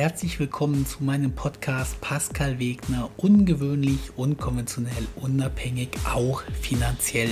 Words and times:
herzlich 0.00 0.40
willkommen 0.40 0.86
zu 0.86 1.04
meinem 1.04 1.32
Podcast 1.32 2.00
Pascal 2.00 2.58
Wegner, 2.58 3.10
ungewöhnlich, 3.18 3.98
unkonventionell, 4.16 5.06
unabhängig, 5.16 5.90
auch 6.10 6.42
finanziell. 6.58 7.28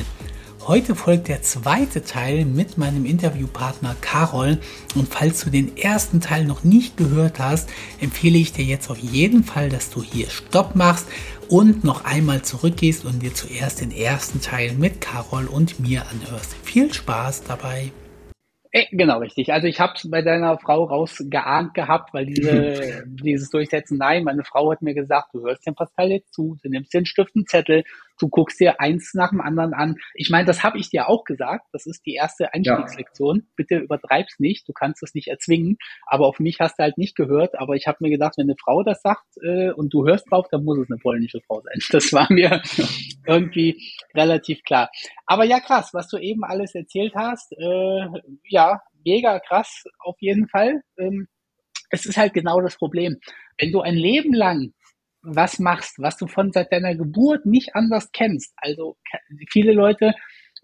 Heute 0.66 0.94
folgt 0.94 1.28
der 1.28 1.40
zweite 1.40 2.04
Teil 2.04 2.44
mit 2.44 2.76
meinem 2.76 3.06
Interviewpartner 3.06 3.96
Carol 4.02 4.58
und 4.94 5.08
falls 5.08 5.40
du 5.44 5.48
den 5.48 5.78
ersten 5.78 6.20
Teil 6.20 6.44
noch 6.44 6.62
nicht 6.62 6.98
gehört 6.98 7.38
hast, 7.38 7.70
empfehle 8.02 8.36
ich 8.36 8.52
dir 8.52 8.66
jetzt 8.66 8.90
auf 8.90 8.98
jeden 8.98 9.44
Fall, 9.44 9.70
dass 9.70 9.88
du 9.88 10.02
hier 10.02 10.28
Stopp 10.28 10.76
machst 10.76 11.06
und 11.48 11.84
noch 11.84 12.04
einmal 12.04 12.42
zurückgehst 12.42 13.06
und 13.06 13.22
dir 13.22 13.32
zuerst 13.32 13.80
den 13.80 13.92
ersten 13.92 14.42
Teil 14.42 14.74
mit 14.74 15.00
Carol 15.00 15.46
und 15.46 15.80
mir 15.80 16.04
anhörst. 16.10 16.54
Viel 16.64 16.92
Spaß 16.92 17.44
dabei! 17.44 17.92
Äh, 18.70 18.84
genau, 18.90 19.18
richtig. 19.18 19.52
Also 19.52 19.66
ich 19.66 19.80
habe 19.80 19.94
es 19.96 20.10
bei 20.10 20.22
deiner 20.22 20.58
Frau 20.58 20.84
rausgeahnt 20.84 21.74
gehabt, 21.74 22.12
weil 22.12 22.26
diese, 22.26 23.04
dieses 23.06 23.50
Durchsetzen, 23.50 23.98
nein, 23.98 24.24
meine 24.24 24.44
Frau 24.44 24.70
hat 24.70 24.82
mir 24.82 24.94
gesagt, 24.94 25.28
du 25.32 25.46
hörst 25.46 25.66
den 25.66 25.74
Pascal 25.74 26.10
jetzt 26.10 26.34
zu, 26.34 26.58
du 26.62 26.68
nimmst 26.68 26.92
den 26.92 27.06
Stift 27.06 27.34
und 27.34 27.48
Zettel, 27.48 27.84
du 28.18 28.28
guckst 28.28 28.60
dir 28.60 28.80
eins 28.80 29.14
nach 29.14 29.30
dem 29.30 29.40
anderen 29.40 29.74
an. 29.74 29.96
Ich 30.14 30.30
meine, 30.30 30.44
das 30.46 30.62
habe 30.62 30.78
ich 30.78 30.90
dir 30.90 31.08
auch 31.08 31.24
gesagt, 31.24 31.66
das 31.72 31.86
ist 31.86 32.04
die 32.06 32.14
erste 32.14 32.52
Einstiegslektion. 32.52 33.36
Ja. 33.38 33.42
Bitte 33.56 33.76
übertreib's 33.78 34.38
nicht, 34.38 34.68
du 34.68 34.72
kannst 34.72 35.02
es 35.02 35.14
nicht 35.14 35.28
erzwingen, 35.28 35.78
aber 36.06 36.26
auf 36.26 36.38
mich 36.38 36.60
hast 36.60 36.78
du 36.78 36.82
halt 36.82 36.98
nicht 36.98 37.16
gehört, 37.16 37.58
aber 37.58 37.74
ich 37.74 37.86
habe 37.86 37.98
mir 38.00 38.10
gedacht, 38.10 38.34
wenn 38.36 38.46
eine 38.46 38.56
Frau 38.56 38.82
das 38.82 39.02
sagt 39.02 39.26
äh, 39.42 39.70
und 39.70 39.92
du 39.92 40.06
hörst 40.06 40.30
drauf, 40.30 40.46
dann 40.50 40.64
muss 40.64 40.78
es 40.78 40.90
eine 40.90 40.98
polnische 40.98 41.40
Frau 41.46 41.60
sein. 41.62 41.78
Das 41.98 42.12
war 42.12 42.30
mir 42.30 42.62
irgendwie 43.26 43.82
relativ 44.14 44.62
klar. 44.62 44.90
Aber 45.26 45.44
ja, 45.44 45.58
krass, 45.58 45.90
was 45.92 46.08
du 46.08 46.18
eben 46.18 46.44
alles 46.44 46.74
erzählt 46.74 47.14
hast, 47.16 47.52
äh, 47.52 48.06
ja, 48.44 48.80
mega 49.04 49.40
krass 49.40 49.84
auf 49.98 50.16
jeden 50.20 50.48
Fall. 50.48 50.82
Ähm, 50.96 51.28
es 51.90 52.06
ist 52.06 52.16
halt 52.16 52.34
genau 52.34 52.60
das 52.60 52.76
Problem. 52.76 53.16
Wenn 53.58 53.72
du 53.72 53.80
ein 53.80 53.94
Leben 53.94 54.34
lang 54.34 54.72
was 55.22 55.58
machst, 55.58 55.98
was 55.98 56.16
du 56.16 56.26
von 56.26 56.52
seit 56.52 56.72
deiner 56.72 56.94
Geburt 56.94 57.46
nicht 57.46 57.74
anders 57.74 58.12
kennst. 58.12 58.54
Also 58.56 58.96
viele 59.50 59.72
Leute 59.72 60.14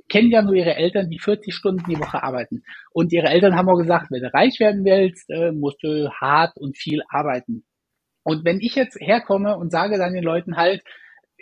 kennen 0.09 0.31
ja 0.31 0.43
nur 0.43 0.55
ihre 0.55 0.77
Eltern, 0.77 1.11
die 1.11 1.19
40 1.19 1.55
Stunden 1.55 1.85
die 1.89 1.99
Woche 1.99 2.23
arbeiten. 2.23 2.63
Und 2.93 3.13
ihre 3.13 3.29
Eltern 3.29 3.57
haben 3.57 3.69
auch 3.69 3.79
gesagt, 3.79 4.11
wenn 4.11 4.23
du 4.23 4.33
reich 4.33 4.61
werden 4.61 4.85
willst, 4.85 5.31
äh, 5.31 5.53
musst 5.53 5.83
du 5.83 6.11
hart 6.11 6.57
und 6.57 6.77
viel 6.77 7.03
arbeiten. 7.09 7.65
Und 8.23 8.45
wenn 8.45 8.61
ich 8.61 8.75
jetzt 8.75 8.99
herkomme 9.01 9.57
und 9.57 9.71
sage 9.71 9.99
dann 9.99 10.15
den 10.15 10.25
Leuten 10.25 10.57
halt, 10.57 10.83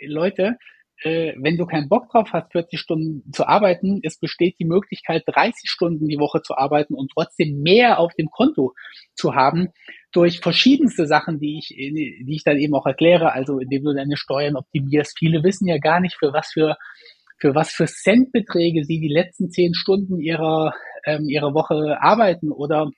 Leute, 0.01 0.57
äh, 1.01 1.33
wenn 1.37 1.57
du 1.57 1.65
keinen 1.65 1.89
Bock 1.89 2.09
drauf 2.09 2.29
hast, 2.33 2.51
40 2.51 2.79
Stunden 2.79 3.31
zu 3.31 3.47
arbeiten, 3.47 3.99
es 4.03 4.19
besteht 4.19 4.59
die 4.59 4.65
Möglichkeit, 4.65 5.23
30 5.25 5.69
Stunden 5.69 6.07
die 6.07 6.19
Woche 6.19 6.41
zu 6.41 6.55
arbeiten 6.55 6.93
und 6.93 7.11
trotzdem 7.13 7.61
mehr 7.61 7.99
auf 7.99 8.13
dem 8.15 8.29
Konto 8.29 8.73
zu 9.15 9.35
haben 9.35 9.69
durch 10.13 10.39
verschiedenste 10.39 11.07
Sachen, 11.07 11.39
die 11.39 11.57
ich, 11.57 11.67
die 11.69 12.35
ich 12.35 12.43
dann 12.43 12.57
eben 12.57 12.75
auch 12.75 12.85
erkläre, 12.85 13.33
also 13.33 13.59
indem 13.59 13.83
du 13.83 13.93
deine 13.93 14.17
Steuern 14.17 14.55
optimierst. 14.55 15.17
Viele 15.17 15.43
wissen 15.43 15.67
ja 15.67 15.77
gar 15.77 15.99
nicht, 15.99 16.15
für 16.17 16.33
was 16.33 16.51
für 16.53 16.77
für 17.39 17.55
was 17.55 17.71
für 17.71 17.87
Centbeträge 17.87 18.85
sie 18.85 18.99
die 18.99 19.13
letzten 19.13 19.49
zehn 19.49 19.73
Stunden 19.73 20.19
ihrer 20.19 20.73
ähm, 21.05 21.27
ihrer 21.27 21.53
Woche 21.53 21.97
arbeiten 22.01 22.51
oder 22.51 22.89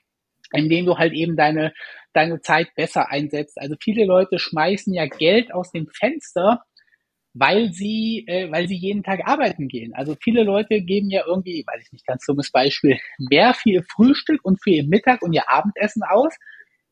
indem 0.54 0.86
du 0.86 0.98
halt 0.98 1.14
eben 1.14 1.36
deine 1.36 1.74
deine 2.14 2.42
Zeit 2.42 2.68
besser 2.76 3.10
einsetzt. 3.10 3.60
Also 3.60 3.76
viele 3.82 4.06
Leute 4.06 4.38
schmeißen 4.38 4.94
ja 4.94 5.06
Geld 5.08 5.54
aus 5.54 5.72
dem 5.72 5.88
Fenster, 5.88 6.62
weil 7.34 7.74
sie, 7.74 8.24
äh, 8.28 8.50
weil 8.52 8.68
sie 8.68 8.78
jeden 8.78 9.04
Tag 9.04 9.28
arbeiten 9.28 9.68
gehen. 9.68 9.94
Also 9.94 10.16
viele 10.22 10.44
Leute 10.44 10.82
geben 10.82 11.10
ja 11.10 11.24
irgendwie, 11.28 11.64
weiß 11.68 11.84
ich 11.86 11.92
nicht, 11.92 12.08
ganz 12.08 12.26
dummes 12.26 12.52
Beispiel, 12.52 12.98
mehr 13.18 13.54
für 13.54 13.70
ihr 13.70 13.84
Frühstück 13.84 14.40
und 14.44 14.64
für 14.64 14.72
ihr 14.72 14.86
Mittag 14.88 15.22
und 15.22 15.34
ihr 15.34 15.50
Abendessen 15.50 16.04
aus, 16.04 16.34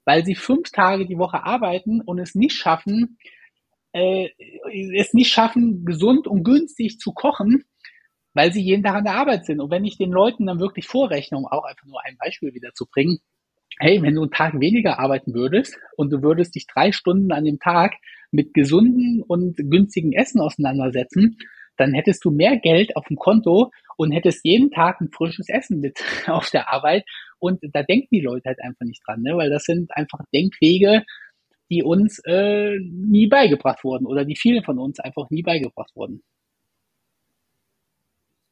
weil 0.06 0.25
sie 0.25 0.36
fünf 0.36 0.72
Tage 0.72 1.06
die 1.06 1.18
Woche 1.18 1.44
arbeiten 1.44 2.02
und 2.02 2.19
es 2.19 2.36
nicht 2.36 2.56
schaffen, 2.56 3.18
äh, 3.94 4.30
es 4.96 5.14
nicht 5.14 5.31
schaffen, 5.31 5.86
gesund 5.86 6.28
und 6.28 6.44
günstig 6.44 7.00
zu 7.00 7.14
kochen, 7.14 7.64
weil 8.34 8.52
sie 8.52 8.62
jeden 8.62 8.84
Tag 8.84 8.96
an 8.96 9.03
der 9.03 9.16
Arbeit 9.16 9.46
sind. 9.46 9.62
Und 9.62 9.72
wenn 9.72 9.86
ich 9.86 9.97
den 9.97 10.12
Leuten 10.12 10.46
dann 10.46 10.59
wirklich 10.59 10.88
vorrechne, 10.88 11.38
um 11.38 11.46
auch 11.46 11.64
einfach 11.64 11.86
nur 11.86 12.03
ein 12.03 12.18
Beispiel 12.18 12.53
wieder 12.53 12.74
zu 12.74 12.86
bringen, 12.88 13.19
hey, 13.80 14.02
wenn 14.02 14.16
du 14.16 14.22
einen 14.22 14.31
Tag 14.31 14.59
weniger 14.59 15.00
arbeiten 15.00 15.34
würdest 15.34 15.78
und 15.97 16.12
du 16.12 16.22
würdest 16.22 16.56
dich 16.56 16.68
drei 16.68 16.91
Stunden 16.91 17.31
an 17.31 17.46
dem 17.46 17.59
Tag 17.59 17.94
mit 18.31 18.53
gesunden 18.53 19.22
und 19.22 19.58
günstigen 19.58 20.14
Essen 20.14 20.41
auseinandersetzen, 20.41 21.38
dann 21.78 21.94
hättest 21.94 22.24
du 22.25 22.31
mehr 22.31 22.58
Geld 22.58 22.96
auf 22.96 23.06
dem 23.06 23.18
Konto 23.18 23.72
und 23.97 24.12
hättest 24.12 24.46
jeden 24.46 24.72
Tag 24.72 25.02
ein 25.02 25.09
frisches 25.09 25.50
Essen 25.50 25.80
mit 25.80 26.03
auf 26.28 26.50
der 26.50 26.72
Arbeit. 26.72 27.06
Und 27.44 27.59
da 27.74 27.84
denken 27.84 28.08
die 28.09 28.22
Leute 28.22 28.46
halt 28.46 28.64
einfach 28.64 28.86
nicht 28.86 29.02
dran, 29.06 29.22
ne? 29.22 29.36
weil 29.36 29.50
das 29.50 29.66
sind 29.66 29.92
einfach 29.98 30.20
Denkwege, 30.34 31.04
die 31.70 31.84
uns 31.84 32.20
äh, 32.24 32.80
nie 32.80 33.28
beigebracht 33.28 33.84
wurden 33.84 34.06
oder 34.06 34.24
die 34.24 34.38
vielen 34.38 34.64
von 34.64 34.80
uns 34.80 35.02
einfach 35.02 35.30
nie 35.30 35.44
beigebracht 35.44 35.94
wurden. 35.94 36.24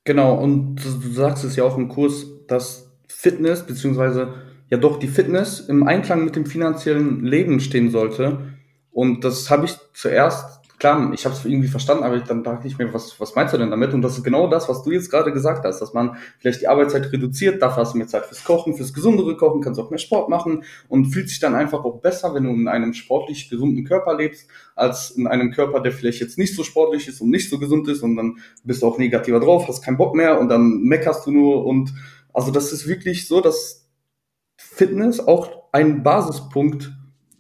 Genau, 0.03 0.37
und 0.37 0.75
du 0.75 1.09
sagst 1.09 1.45
es 1.45 1.55
ja 1.55 1.63
auch 1.63 1.77
im 1.77 1.87
Kurs, 1.87 2.25
dass 2.47 2.91
Fitness, 3.07 3.65
beziehungsweise 3.65 4.33
ja 4.69 4.77
doch 4.77 4.99
die 4.99 5.07
Fitness 5.07 5.61
im 5.61 5.87
Einklang 5.87 6.25
mit 6.25 6.35
dem 6.35 6.45
finanziellen 6.45 7.23
Leben 7.23 7.61
stehen 7.61 7.91
sollte. 7.91 8.57
Und 8.91 9.23
das 9.23 9.49
habe 9.49 9.67
ich 9.67 9.75
zuerst 9.93 10.60
klar, 10.81 11.13
ich 11.13 11.25
habe 11.25 11.35
es 11.35 11.45
irgendwie 11.45 11.67
verstanden, 11.67 12.03
aber 12.03 12.17
dann 12.21 12.43
dachte 12.43 12.67
ich 12.67 12.79
mir, 12.79 12.91
was, 12.91 13.19
was 13.19 13.35
meinst 13.35 13.53
du 13.53 13.59
denn 13.59 13.69
damit? 13.69 13.93
Und 13.93 14.01
das 14.01 14.17
ist 14.17 14.23
genau 14.23 14.47
das, 14.47 14.67
was 14.67 14.81
du 14.81 14.89
jetzt 14.89 15.11
gerade 15.11 15.31
gesagt 15.31 15.63
hast, 15.63 15.79
dass 15.79 15.93
man 15.93 16.17
vielleicht 16.39 16.61
die 16.61 16.67
Arbeitszeit 16.67 17.13
reduziert, 17.13 17.61
dafür 17.61 17.83
hast 17.83 17.93
du 17.93 17.99
mehr 17.99 18.07
Zeit 18.07 18.25
fürs 18.25 18.43
Kochen, 18.43 18.73
fürs 18.73 18.91
gesundere 18.91 19.37
Kochen, 19.37 19.61
kannst 19.61 19.79
auch 19.79 19.91
mehr 19.91 19.99
Sport 19.99 20.29
machen 20.29 20.63
und 20.89 21.05
fühlt 21.05 21.29
sich 21.29 21.39
dann 21.39 21.53
einfach 21.53 21.85
auch 21.85 22.01
besser, 22.01 22.33
wenn 22.33 22.45
du 22.45 22.49
in 22.49 22.67
einem 22.67 22.93
sportlich 22.93 23.47
gesunden 23.47 23.83
Körper 23.83 24.17
lebst, 24.17 24.49
als 24.75 25.11
in 25.11 25.27
einem 25.27 25.51
Körper, 25.51 25.81
der 25.81 25.91
vielleicht 25.91 26.19
jetzt 26.19 26.39
nicht 26.39 26.55
so 26.55 26.63
sportlich 26.63 27.07
ist 27.07 27.21
und 27.21 27.29
nicht 27.29 27.47
so 27.47 27.59
gesund 27.59 27.87
ist 27.87 28.01
und 28.01 28.15
dann 28.15 28.39
bist 28.63 28.81
du 28.81 28.87
auch 28.87 28.97
negativer 28.97 29.39
drauf, 29.39 29.67
hast 29.67 29.83
keinen 29.83 29.97
Bock 29.97 30.15
mehr 30.15 30.39
und 30.39 30.49
dann 30.49 30.81
meckerst 30.81 31.27
du 31.27 31.31
nur 31.31 31.63
und 31.63 31.93
also 32.33 32.49
das 32.49 32.73
ist 32.73 32.87
wirklich 32.87 33.27
so, 33.27 33.39
dass 33.39 33.87
Fitness 34.57 35.19
auch 35.19 35.69
ein 35.73 36.01
Basispunkt 36.01 36.91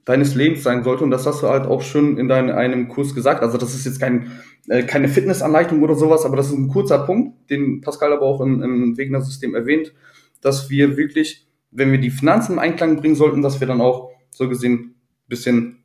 deines 0.05 0.35
Lebens 0.35 0.63
sein 0.63 0.83
sollte. 0.83 1.03
Und 1.03 1.11
das 1.11 1.25
hast 1.25 1.43
du 1.43 1.47
halt 1.47 1.65
auch 1.65 1.81
schon 1.81 2.17
in 2.17 2.27
deinem 2.27 2.55
einem 2.55 2.87
Kurs 2.87 3.13
gesagt. 3.13 3.43
Also 3.43 3.57
das 3.57 3.73
ist 3.73 3.85
jetzt 3.85 3.99
kein, 3.99 4.31
äh, 4.67 4.83
keine 4.83 5.07
Fitnessanleitung 5.07 5.81
oder 5.83 5.95
sowas, 5.95 6.25
aber 6.25 6.37
das 6.37 6.47
ist 6.47 6.57
ein 6.57 6.67
kurzer 6.67 6.99
Punkt, 6.99 7.49
den 7.49 7.81
Pascal 7.81 8.13
aber 8.13 8.23
auch 8.23 8.41
im, 8.41 8.61
im 8.61 8.97
Wegener-System 8.97 9.55
erwähnt, 9.55 9.93
dass 10.41 10.69
wir 10.69 10.97
wirklich, 10.97 11.47
wenn 11.71 11.91
wir 11.91 11.99
die 11.99 12.09
Finanzen 12.09 12.53
im 12.53 12.59
Einklang 12.59 12.97
bringen 12.97 13.15
sollten, 13.15 13.41
dass 13.41 13.59
wir 13.59 13.67
dann 13.67 13.81
auch 13.81 14.09
so 14.31 14.49
gesehen 14.49 14.95
bisschen 15.27 15.77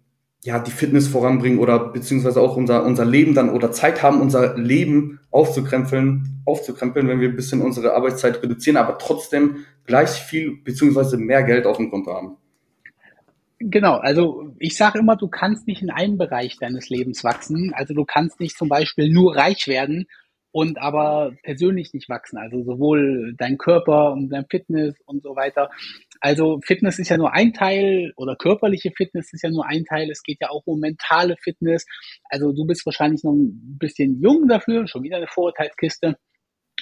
ja, 0.45 0.59
die 0.59 0.71
Fitness 0.71 1.09
voranbringen 1.09 1.59
oder 1.59 1.79
beziehungsweise 1.79 2.41
auch 2.41 2.57
unser, 2.57 2.85
unser 2.85 3.05
Leben 3.05 3.35
dann 3.35 3.51
oder 3.51 3.73
Zeit 3.73 4.03
haben, 4.03 4.21
unser 4.21 4.57
Leben 4.57 5.19
aufzukrempeln, 5.31 6.43
aufzukrempeln, 6.45 7.09
wenn 7.09 7.21
wir 7.21 7.31
ein 7.31 7.37
bisschen 7.37 7.63
unsere 7.63 7.95
Arbeitszeit 7.95 8.43
reduzieren, 8.43 8.77
aber 8.77 8.99
trotzdem 8.99 9.65
gleich 9.87 10.11
viel 10.11 10.59
beziehungsweise 10.63 11.17
mehr 11.17 11.43
Geld 11.43 11.67
auf 11.67 11.79
dem 11.79 11.91
Konto 11.91 12.13
haben. 12.13 12.37
Genau, 13.59 13.95
also 13.97 14.55
ich 14.59 14.77
sage 14.77 14.99
immer, 14.99 15.17
du 15.17 15.29
kannst 15.29 15.67
nicht 15.67 15.81
in 15.81 15.91
einem 15.91 16.19
Bereich 16.19 16.59
deines 16.59 16.91
Lebens 16.91 17.25
wachsen. 17.25 17.73
Also 17.75 17.95
du 17.95 18.05
kannst 18.05 18.39
nicht 18.39 18.57
zum 18.57 18.69
Beispiel 18.69 19.11
nur 19.11 19.35
reich 19.35 19.67
werden 19.67 20.07
und 20.53 20.79
aber 20.79 21.33
persönlich 21.43 21.95
nicht 21.95 22.09
wachsen. 22.11 22.39
Also 22.39 22.63
sowohl 22.65 23.35
dein 23.37 23.57
Körper 23.57 24.13
und 24.13 24.29
dein 24.29 24.47
Fitness 24.51 24.95
und 25.07 25.23
so 25.23 25.37
weiter. 25.37 25.71
Also 26.21 26.61
Fitness 26.65 26.99
ist 26.99 27.09
ja 27.09 27.17
nur 27.17 27.33
ein 27.33 27.55
Teil 27.55 28.13
oder 28.17 28.37
körperliche 28.37 28.91
Fitness 28.95 29.33
ist 29.33 29.43
ja 29.43 29.51
nur 29.51 29.67
ein 29.67 29.85
Teil. 29.85 30.11
Es 30.11 30.23
geht 30.23 30.39
ja 30.41 30.51
auch 30.51 30.63
um 30.67 30.81
mentale 30.81 31.37
Fitness. 31.43 31.87
Also 32.25 32.53
du 32.53 32.67
bist 32.67 32.85
wahrscheinlich 32.85 33.23
noch 33.25 33.33
ein 33.33 33.79
bisschen 33.79 34.21
jung 34.21 34.49
dafür, 34.49 34.87
schon 34.87 35.03
wieder 35.03 35.17
eine 35.17 35.29
Vorurteilskiste. 35.29 36.17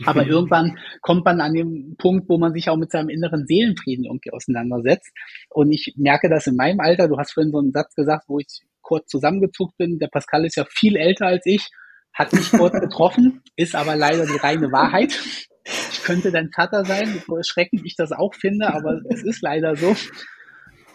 Aber 0.05 0.27
irgendwann 0.27 0.79
kommt 1.01 1.25
man 1.25 1.41
an 1.41 1.55
den 1.55 1.97
Punkt, 1.97 2.29
wo 2.29 2.39
man 2.39 2.53
sich 2.53 2.69
auch 2.69 2.77
mit 2.77 2.91
seinem 2.91 3.09
inneren 3.09 3.47
Seelenfrieden 3.47 4.05
irgendwie 4.05 4.33
auseinandersetzt. 4.33 5.13
Und 5.51 5.73
ich 5.73 5.95
merke 5.97 6.29
das 6.29 6.47
in 6.47 6.57
meinem 6.57 6.81
Alter. 6.81 7.09
Du 7.09 7.19
hast 7.19 7.33
vorhin 7.33 7.53
so 7.53 7.59
einen 7.59 7.73
Satz 7.73 7.95
gesagt, 7.95 8.25
wo 8.29 8.39
ich 8.39 8.63
kurz 8.83 9.09
zusammengezuckt 9.09 9.77
bin. 9.77 9.99
Der 9.99 10.09
Pascal 10.09 10.45
ist 10.45 10.57
ja 10.57 10.65
viel 10.69 10.97
älter 10.97 11.27
als 11.27 11.45
ich, 11.47 11.71
hat 12.13 12.33
mich 12.33 12.51
kurz 12.53 12.75
getroffen, 12.81 13.43
ist 13.57 13.75
aber 13.75 13.97
leider 13.97 14.27
die 14.27 14.37
reine 14.37 14.71
Wahrheit. 14.71 15.19
Ich 15.65 16.05
könnte 16.05 16.31
dein 16.31 16.51
Vater 16.55 16.85
sein, 16.85 17.23
so 17.27 17.37
erschreckend 17.37 17.83
ich 17.85 17.97
das 17.97 18.13
auch 18.13 18.35
finde, 18.35 18.73
aber 18.75 19.01
es 19.09 19.23
ist 19.23 19.41
leider 19.41 19.75
so. 19.75 19.97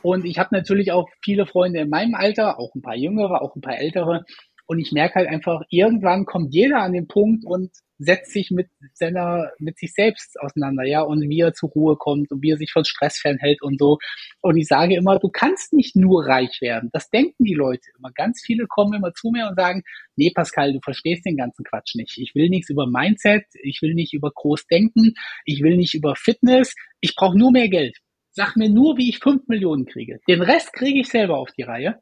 Und 0.02 0.26
ich 0.26 0.40
habe 0.40 0.56
natürlich 0.56 0.92
auch 0.92 1.10
viele 1.24 1.46
Freunde 1.46 1.82
in 1.82 1.90
meinem 1.90 2.16
Alter, 2.16 2.60
auch 2.60 2.74
ein 2.76 2.82
paar 2.82 2.96
jüngere, 2.96 3.42
auch 3.42 3.56
ein 3.56 3.62
paar 3.62 3.78
ältere. 3.78 4.24
Und 4.70 4.78
ich 4.78 4.92
merke 4.92 5.16
halt 5.16 5.28
einfach, 5.28 5.64
irgendwann 5.72 6.26
kommt 6.26 6.54
jeder 6.54 6.84
an 6.84 6.94
den 6.94 7.08
Punkt 7.08 7.44
und 7.44 7.72
setzt 7.98 8.32
sich 8.32 8.52
mit 8.52 8.68
seiner, 8.94 9.50
mit 9.58 9.80
sich 9.80 9.92
selbst 9.94 10.40
auseinander, 10.40 10.84
ja, 10.84 11.02
und 11.02 11.28
wie 11.28 11.40
er 11.40 11.54
zur 11.54 11.70
Ruhe 11.70 11.98
kommt 11.98 12.30
und 12.32 12.44
wie 12.44 12.52
er 12.52 12.58
sich 12.58 12.72
von 12.72 12.86
Stress 12.86 13.18
fernhält 13.18 13.64
und 13.64 13.80
so. 13.80 13.98
Und 14.42 14.58
ich 14.58 14.68
sage 14.68 14.96
immer, 14.96 15.18
du 15.18 15.30
kannst 15.30 15.74
nicht 15.74 15.96
nur 15.96 16.24
reich 16.24 16.62
werden. 16.62 16.92
Das 16.94 17.10
denken 17.10 17.46
die 17.46 17.56
Leute 17.56 17.82
immer. 17.98 18.12
Ganz 18.12 18.44
viele 18.46 18.68
kommen 18.68 18.94
immer 18.94 19.12
zu 19.12 19.32
mir 19.32 19.48
und 19.48 19.56
sagen, 19.56 19.82
nee, 20.16 20.32
Pascal, 20.36 20.72
du 20.72 20.80
verstehst 20.84 21.26
den 21.26 21.38
ganzen 21.38 21.64
Quatsch 21.64 21.96
nicht. 21.96 22.20
Ich 22.20 22.36
will 22.36 22.50
nichts 22.50 22.70
über 22.70 22.86
Mindset, 22.86 23.46
ich 23.64 23.82
will 23.82 23.96
nicht 23.96 24.14
über 24.14 24.30
groß 24.30 24.68
denken, 24.68 25.16
ich 25.46 25.64
will 25.64 25.78
nicht 25.78 25.96
über 25.96 26.16
Fitness, 26.16 26.76
ich 27.00 27.16
brauche 27.16 27.36
nur 27.36 27.52
mehr 27.52 27.70
Geld. 27.70 27.98
sag 28.34 28.56
mir 28.56 28.70
nur, 28.70 28.98
wie 28.98 29.10
ich 29.10 29.18
fünf 29.18 29.48
Millionen 29.48 29.88
kriege. 29.88 30.20
Den 30.28 30.44
Rest 30.44 30.74
kriege 30.74 31.00
ich 31.00 31.08
selber 31.08 31.40
auf 31.40 31.50
die 31.54 31.64
Reihe. 31.64 32.00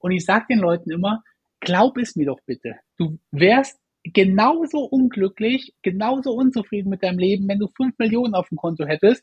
Und 0.00 0.12
ich 0.12 0.26
sag 0.26 0.48
den 0.48 0.58
Leuten 0.58 0.90
immer, 0.90 1.22
glaub 1.60 1.96
es 1.98 2.16
mir 2.16 2.26
doch 2.26 2.40
bitte. 2.46 2.76
Du 2.96 3.18
wärst 3.30 3.78
genauso 4.02 4.80
unglücklich, 4.80 5.74
genauso 5.82 6.32
unzufrieden 6.32 6.90
mit 6.90 7.02
deinem 7.02 7.18
Leben, 7.18 7.48
wenn 7.48 7.58
du 7.58 7.68
fünf 7.76 7.98
Millionen 7.98 8.34
auf 8.34 8.48
dem 8.48 8.56
Konto 8.56 8.86
hättest. 8.86 9.22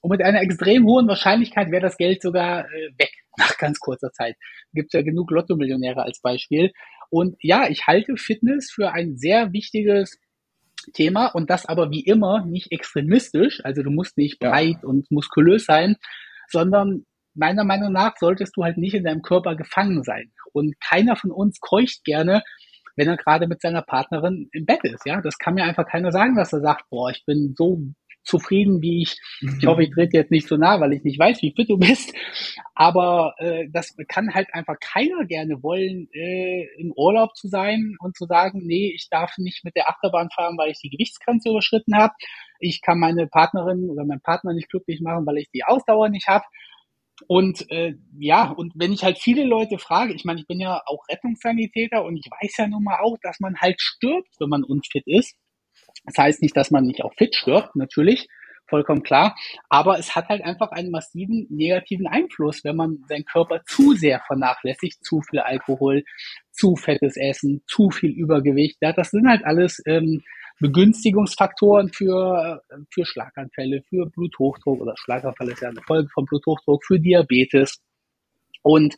Und 0.00 0.10
mit 0.10 0.22
einer 0.22 0.42
extrem 0.42 0.86
hohen 0.86 1.08
Wahrscheinlichkeit 1.08 1.70
wäre 1.70 1.82
das 1.82 1.96
Geld 1.96 2.22
sogar 2.22 2.66
äh, 2.66 2.90
weg 2.98 3.10
nach 3.36 3.56
ganz 3.58 3.80
kurzer 3.80 4.12
Zeit. 4.12 4.36
Gibt 4.72 4.92
ja 4.94 5.02
genug 5.02 5.30
Lotto-Millionäre 5.30 6.02
als 6.02 6.20
Beispiel. 6.20 6.72
Und 7.10 7.36
ja, 7.40 7.68
ich 7.68 7.86
halte 7.86 8.16
Fitness 8.16 8.70
für 8.70 8.92
ein 8.92 9.16
sehr 9.16 9.52
wichtiges 9.52 10.18
Thema 10.92 11.26
und 11.26 11.50
das 11.50 11.66
aber 11.66 11.90
wie 11.90 12.04
immer 12.04 12.44
nicht 12.44 12.70
extremistisch. 12.70 13.64
Also 13.64 13.82
du 13.82 13.90
musst 13.90 14.16
nicht 14.16 14.38
breit 14.38 14.84
und 14.84 15.10
muskulös 15.10 15.64
sein, 15.64 15.96
sondern 16.48 17.04
meiner 17.34 17.64
Meinung 17.64 17.92
nach 17.92 18.16
solltest 18.18 18.56
du 18.56 18.64
halt 18.64 18.76
nicht 18.76 18.94
in 18.94 19.04
deinem 19.04 19.22
Körper 19.22 19.56
gefangen 19.56 20.02
sein. 20.02 20.32
Und 20.52 20.80
keiner 20.80 21.16
von 21.16 21.30
uns 21.30 21.60
keucht 21.60 22.04
gerne, 22.04 22.42
wenn 22.96 23.08
er 23.08 23.16
gerade 23.16 23.46
mit 23.46 23.60
seiner 23.60 23.82
Partnerin 23.82 24.48
im 24.52 24.66
Bett 24.66 24.80
ist. 24.82 25.06
Ja, 25.06 25.20
das 25.20 25.38
kann 25.38 25.54
mir 25.54 25.64
einfach 25.64 25.86
keiner 25.86 26.12
sagen, 26.12 26.36
dass 26.36 26.52
er 26.52 26.60
sagt, 26.60 26.84
boah, 26.90 27.10
ich 27.10 27.24
bin 27.24 27.54
so 27.56 27.80
zufrieden, 28.28 28.82
wie 28.82 29.02
ich. 29.02 29.16
Ich 29.40 29.66
hoffe, 29.66 29.82
ich 29.82 29.90
trete 29.90 30.16
jetzt 30.16 30.30
nicht 30.30 30.46
so 30.46 30.56
nah, 30.56 30.80
weil 30.80 30.92
ich 30.92 31.02
nicht 31.02 31.18
weiß, 31.18 31.42
wie 31.42 31.52
fit 31.56 31.68
du 31.68 31.78
bist. 31.78 32.12
Aber 32.74 33.34
äh, 33.38 33.66
das 33.72 33.96
kann 34.08 34.34
halt 34.34 34.48
einfach 34.52 34.76
keiner 34.80 35.24
gerne 35.24 35.62
wollen, 35.62 36.08
äh, 36.12 36.66
im 36.76 36.92
Urlaub 36.94 37.34
zu 37.34 37.48
sein 37.48 37.96
und 38.00 38.16
zu 38.16 38.26
sagen, 38.26 38.60
nee, 38.64 38.92
ich 38.94 39.08
darf 39.10 39.32
nicht 39.38 39.64
mit 39.64 39.74
der 39.76 39.88
Achterbahn 39.88 40.28
fahren, 40.30 40.56
weil 40.58 40.70
ich 40.70 40.78
die 40.78 40.90
Gewichtsgrenze 40.90 41.48
überschritten 41.50 41.96
habe. 41.96 42.12
Ich 42.60 42.82
kann 42.82 42.98
meine 42.98 43.26
Partnerin 43.26 43.88
oder 43.88 44.04
meinen 44.04 44.20
Partner 44.20 44.52
nicht 44.52 44.68
glücklich 44.68 45.00
machen, 45.00 45.26
weil 45.26 45.38
ich 45.38 45.50
die 45.50 45.64
Ausdauer 45.64 46.08
nicht 46.08 46.28
habe. 46.28 46.44
Und 47.26 47.70
äh, 47.70 47.94
ja, 48.18 48.50
und 48.50 48.72
wenn 48.76 48.92
ich 48.92 49.02
halt 49.02 49.18
viele 49.18 49.44
Leute 49.44 49.78
frage, 49.78 50.14
ich 50.14 50.24
meine, 50.24 50.40
ich 50.40 50.46
bin 50.46 50.60
ja 50.60 50.82
auch 50.86 51.08
Rettungssanitäter 51.08 52.04
und 52.04 52.16
ich 52.16 52.30
weiß 52.30 52.56
ja 52.58 52.68
nun 52.68 52.84
mal 52.84 53.00
auch, 53.00 53.16
dass 53.22 53.40
man 53.40 53.56
halt 53.56 53.80
stirbt, 53.80 54.28
wenn 54.38 54.48
man 54.48 54.64
unfit 54.64 55.06
ist. 55.06 55.34
Das 56.04 56.16
heißt 56.16 56.42
nicht, 56.42 56.56
dass 56.56 56.70
man 56.70 56.84
nicht 56.84 57.02
auch 57.02 57.12
fit 57.14 57.34
stirbt, 57.34 57.74
natürlich, 57.74 58.28
vollkommen 58.66 59.02
klar. 59.02 59.34
Aber 59.68 59.98
es 59.98 60.14
hat 60.14 60.28
halt 60.28 60.42
einfach 60.42 60.70
einen 60.70 60.90
massiven 60.90 61.46
negativen 61.50 62.06
Einfluss, 62.06 62.62
wenn 62.64 62.76
man 62.76 63.04
seinen 63.08 63.24
Körper 63.24 63.62
zu 63.66 63.94
sehr 63.94 64.20
vernachlässigt, 64.26 65.04
zu 65.04 65.22
viel 65.22 65.40
Alkohol, 65.40 66.04
zu 66.52 66.76
fettes 66.76 67.16
Essen, 67.16 67.62
zu 67.66 67.90
viel 67.90 68.10
Übergewicht. 68.10 68.78
Ja, 68.80 68.92
das 68.92 69.10
sind 69.10 69.28
halt 69.28 69.44
alles 69.44 69.82
ähm, 69.86 70.22
Begünstigungsfaktoren 70.60 71.90
für, 71.92 72.62
für 72.92 73.04
Schlaganfälle, 73.04 73.82
für 73.88 74.06
Bluthochdruck 74.06 74.80
oder 74.80 74.94
Schlaganfall 74.96 75.50
ist 75.50 75.62
ja 75.62 75.68
eine 75.68 75.82
Folge 75.86 76.08
von 76.12 76.24
Bluthochdruck, 76.24 76.84
für 76.84 76.98
Diabetes. 76.98 77.80
Und 78.62 78.94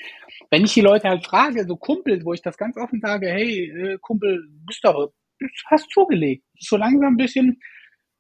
wenn 0.51 0.65
ich 0.65 0.75
die 0.75 0.81
Leute 0.81 1.09
halt 1.09 1.25
frage, 1.27 1.67
so 1.67 1.77
Kumpel, 1.77 2.25
wo 2.25 2.33
ich 2.33 2.43
das 2.43 2.57
ganz 2.57 2.77
offen 2.77 3.01
sage, 3.01 3.29
hey, 3.29 3.71
äh, 3.71 3.99
Kumpel, 4.01 4.49
bist 4.67 4.85
doch 4.85 5.13
hast 5.67 5.91
zugelegt. 5.91 6.45
So 6.59 6.77
langsam 6.77 7.15
ein 7.15 7.17
bisschen, 7.17 7.61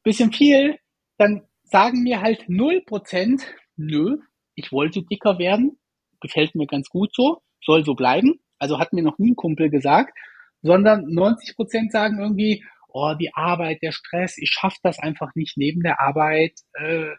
bisschen 0.02 0.32
viel, 0.32 0.78
dann 1.18 1.42
sagen 1.64 2.02
mir 2.02 2.20
halt 2.20 2.44
null 2.48 2.82
Prozent, 2.82 3.42
nö, 3.76 4.18
ich 4.54 4.72
wollte 4.72 5.02
dicker 5.02 5.38
werden, 5.38 5.78
gefällt 6.20 6.54
mir 6.54 6.66
ganz 6.66 6.88
gut 6.88 7.14
so, 7.14 7.42
soll 7.62 7.84
so 7.84 7.94
bleiben. 7.94 8.40
Also 8.58 8.78
hat 8.78 8.92
mir 8.92 9.02
noch 9.02 9.18
nie 9.18 9.32
ein 9.32 9.36
Kumpel 9.36 9.70
gesagt, 9.70 10.16
sondern 10.62 11.06
90 11.06 11.56
Prozent 11.56 11.92
sagen 11.92 12.18
irgendwie, 12.20 12.64
oh, 12.92 13.14
die 13.18 13.34
Arbeit, 13.34 13.82
der 13.82 13.92
Stress, 13.92 14.38
ich 14.38 14.50
schaffe 14.50 14.78
das 14.82 14.98
einfach 14.98 15.34
nicht 15.34 15.56
neben 15.56 15.82
der 15.82 16.00
Arbeit, 16.00 16.52
äh, 16.74 17.10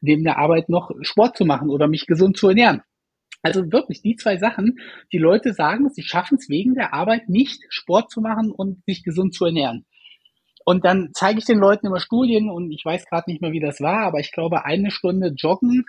neben 0.00 0.24
der 0.24 0.38
Arbeit 0.38 0.68
noch 0.68 0.90
Sport 1.02 1.36
zu 1.36 1.44
machen 1.44 1.70
oder 1.70 1.88
mich 1.88 2.06
gesund 2.06 2.36
zu 2.36 2.48
ernähren. 2.48 2.82
Also 3.42 3.70
wirklich 3.70 4.02
die 4.02 4.16
zwei 4.16 4.38
Sachen. 4.38 4.78
Die 5.12 5.18
Leute 5.18 5.52
sagen, 5.52 5.88
sie 5.90 6.02
schaffen 6.02 6.38
es 6.40 6.48
wegen 6.48 6.74
der 6.74 6.92
Arbeit 6.92 7.28
nicht, 7.28 7.62
Sport 7.68 8.10
zu 8.10 8.20
machen 8.20 8.50
und 8.50 8.84
sich 8.86 9.04
gesund 9.04 9.34
zu 9.34 9.44
ernähren. 9.44 9.86
Und 10.64 10.84
dann 10.84 11.10
zeige 11.14 11.38
ich 11.38 11.44
den 11.44 11.58
Leuten 11.58 11.86
immer 11.86 12.00
Studien 12.00 12.50
und 12.50 12.72
ich 12.72 12.84
weiß 12.84 13.06
gerade 13.06 13.30
nicht 13.30 13.40
mehr, 13.40 13.52
wie 13.52 13.60
das 13.60 13.80
war, 13.80 14.00
aber 14.00 14.18
ich 14.18 14.32
glaube, 14.32 14.64
eine 14.64 14.90
Stunde 14.90 15.28
Joggen 15.28 15.84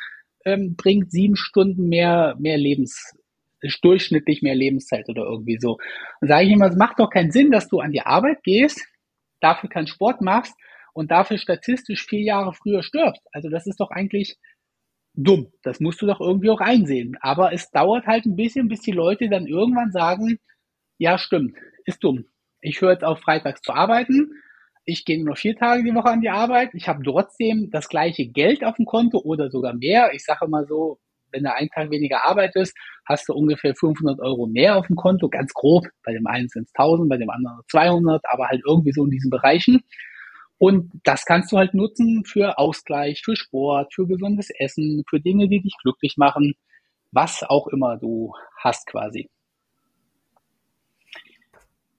ähm, 0.45 0.75
bringt 0.75 1.11
sieben 1.11 1.35
Stunden 1.35 1.89
mehr, 1.89 2.35
mehr 2.37 2.59
Lebens, 2.59 3.17
durchschnittlich 3.81 4.43
mehr 4.43 4.53
Lebenszeit 4.53 5.09
oder 5.09 5.23
irgendwie 5.23 5.57
so. 5.59 5.79
Und 6.21 6.27
sage 6.27 6.45
ich 6.45 6.51
immer, 6.51 6.67
es 6.67 6.75
macht 6.75 6.99
doch 6.99 7.09
keinen 7.09 7.31
Sinn, 7.31 7.49
dass 7.49 7.69
du 7.69 7.79
an 7.79 7.91
die 7.91 8.01
Arbeit 8.01 8.43
gehst, 8.43 8.85
dafür 9.39 9.69
keinen 9.69 9.87
Sport 9.87 10.21
machst 10.21 10.55
und 10.93 11.11
dafür 11.11 11.37
statistisch 11.37 12.05
vier 12.05 12.21
Jahre 12.21 12.53
früher 12.53 12.83
stirbst. 12.83 13.21
Also 13.31 13.49
das 13.49 13.67
ist 13.67 13.79
doch 13.79 13.91
eigentlich 13.91 14.37
dumm. 15.13 15.51
Das 15.63 15.79
musst 15.79 16.01
du 16.01 16.05
doch 16.05 16.21
irgendwie 16.21 16.49
auch 16.49 16.61
einsehen. 16.61 17.17
Aber 17.21 17.53
es 17.53 17.69
dauert 17.71 18.07
halt 18.07 18.25
ein 18.25 18.35
bisschen, 18.35 18.67
bis 18.67 18.81
die 18.81 18.91
Leute 18.91 19.29
dann 19.29 19.47
irgendwann 19.47 19.91
sagen, 19.91 20.39
ja, 20.97 21.17
stimmt, 21.17 21.55
ist 21.85 22.03
dumm. 22.03 22.25
Ich 22.61 22.81
höre 22.81 22.91
jetzt 22.91 23.03
auf, 23.03 23.19
freitags 23.19 23.61
zu 23.61 23.73
arbeiten. 23.73 24.31
Ich 24.85 25.05
gehe 25.05 25.23
nur 25.23 25.35
vier 25.35 25.55
Tage 25.55 25.83
die 25.83 25.93
Woche 25.93 26.09
an 26.09 26.21
die 26.21 26.29
Arbeit. 26.29 26.71
Ich 26.73 26.87
habe 26.87 27.03
trotzdem 27.03 27.69
das 27.71 27.89
gleiche 27.89 28.27
Geld 28.27 28.63
auf 28.63 28.77
dem 28.77 28.85
Konto 28.85 29.19
oder 29.19 29.49
sogar 29.49 29.73
mehr. 29.73 30.11
Ich 30.13 30.23
sage 30.23 30.47
mal 30.47 30.65
so, 30.65 30.99
wenn 31.31 31.43
du 31.43 31.53
einen 31.53 31.69
Tag 31.69 31.91
weniger 31.91 32.23
arbeitest, 32.25 32.75
hast 33.05 33.29
du 33.29 33.33
ungefähr 33.33 33.75
500 33.75 34.19
Euro 34.19 34.47
mehr 34.47 34.77
auf 34.77 34.87
dem 34.87 34.95
Konto, 34.95 35.29
ganz 35.29 35.53
grob. 35.53 35.85
Bei 36.03 36.13
dem 36.13 36.27
einen 36.27 36.49
sind 36.49 36.63
es 36.67 36.73
1000, 36.75 37.09
bei 37.09 37.17
dem 37.17 37.29
anderen 37.29 37.59
200, 37.69 38.23
aber 38.29 38.47
halt 38.47 38.61
irgendwie 38.65 38.91
so 38.91 39.05
in 39.05 39.11
diesen 39.11 39.29
Bereichen. 39.29 39.83
Und 40.59 40.91
das 41.03 41.25
kannst 41.25 41.51
du 41.51 41.57
halt 41.57 41.73
nutzen 41.73 42.23
für 42.25 42.57
Ausgleich, 42.57 43.21
für 43.23 43.35
Sport, 43.35 43.93
für 43.93 44.07
gesundes 44.07 44.49
Essen, 44.57 45.03
für 45.07 45.19
Dinge, 45.19 45.47
die 45.47 45.61
dich 45.61 45.75
glücklich 45.83 46.17
machen, 46.17 46.55
was 47.11 47.43
auch 47.43 47.67
immer 47.67 47.97
du 47.97 48.33
hast 48.57 48.87
quasi. 48.87 49.29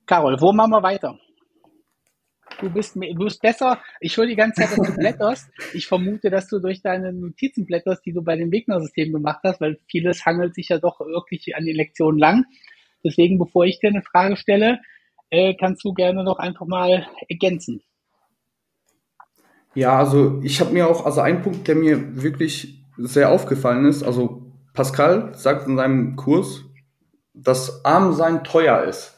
Carol, 0.06 0.40
wo 0.40 0.52
machen 0.52 0.72
wir 0.72 0.82
weiter? 0.82 1.18
Du 2.60 2.70
bist, 2.70 2.96
du 2.96 3.24
bist 3.24 3.40
besser. 3.40 3.80
Ich 4.00 4.16
höre 4.16 4.26
die 4.26 4.34
ganze 4.36 4.62
Zeit, 4.62 4.76
dass 4.76 4.86
du 4.86 4.94
blätterst. 4.98 5.48
Ich 5.74 5.86
vermute, 5.86 6.28
dass 6.30 6.48
du 6.48 6.58
durch 6.58 6.82
deine 6.82 7.12
Notizen 7.12 7.66
blätterst, 7.66 8.04
die 8.04 8.12
du 8.12 8.22
bei 8.22 8.36
dem 8.36 8.50
Wegner-System 8.50 9.12
gemacht 9.12 9.40
hast, 9.44 9.60
weil 9.60 9.78
vieles 9.88 10.26
hangelt 10.26 10.54
sich 10.54 10.68
ja 10.68 10.78
doch 10.78 11.00
wirklich 11.00 11.54
an 11.56 11.64
den 11.64 11.76
Lektionen 11.76 12.18
lang. 12.18 12.46
Deswegen, 13.04 13.38
bevor 13.38 13.64
ich 13.64 13.78
dir 13.78 13.90
eine 13.90 14.02
Frage 14.02 14.36
stelle, 14.36 14.80
äh, 15.30 15.54
kannst 15.54 15.84
du 15.84 15.92
gerne 15.92 16.24
noch 16.24 16.38
einfach 16.38 16.66
mal 16.66 17.06
ergänzen. 17.28 17.82
Ja, 19.74 19.96
also 19.98 20.40
ich 20.42 20.60
habe 20.60 20.72
mir 20.72 20.88
auch, 20.88 21.06
also 21.06 21.20
ein 21.20 21.42
Punkt, 21.42 21.68
der 21.68 21.76
mir 21.76 22.22
wirklich 22.22 22.82
sehr 22.96 23.30
aufgefallen 23.30 23.84
ist, 23.84 24.02
also 24.02 24.50
Pascal 24.74 25.34
sagt 25.34 25.68
in 25.68 25.76
seinem 25.76 26.16
Kurs, 26.16 26.64
dass 27.34 27.84
arm 27.84 28.12
sein 28.14 28.42
teuer 28.42 28.82
ist. 28.84 29.17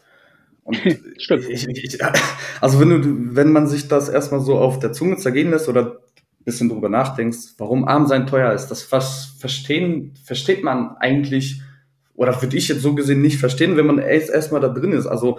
Stimmt. 1.18 1.48
Ich, 1.48 1.68
ich, 1.68 1.98
also 2.60 2.80
wenn 2.80 2.88
du, 2.88 3.36
wenn 3.36 3.52
man 3.52 3.66
sich 3.66 3.88
das 3.88 4.08
erstmal 4.08 4.40
so 4.40 4.58
auf 4.58 4.78
der 4.78 4.92
Zunge 4.92 5.16
zergehen 5.16 5.50
lässt 5.50 5.68
oder 5.68 5.98
ein 6.40 6.44
bisschen 6.44 6.68
drüber 6.68 6.88
nachdenkst, 6.88 7.54
warum 7.58 7.86
arm 7.86 8.06
sein 8.06 8.26
teuer 8.26 8.52
ist, 8.52 8.68
das 8.68 8.82
verstehen, 8.82 10.14
versteht 10.24 10.64
man 10.64 10.96
eigentlich, 10.98 11.60
oder 12.14 12.40
würde 12.40 12.56
ich 12.56 12.68
jetzt 12.68 12.82
so 12.82 12.94
gesehen 12.94 13.22
nicht 13.22 13.38
verstehen, 13.38 13.76
wenn 13.76 13.86
man 13.86 13.98
erst 13.98 14.30
erstmal 14.30 14.60
da 14.60 14.68
drin 14.68 14.92
ist. 14.92 15.06
Also 15.06 15.38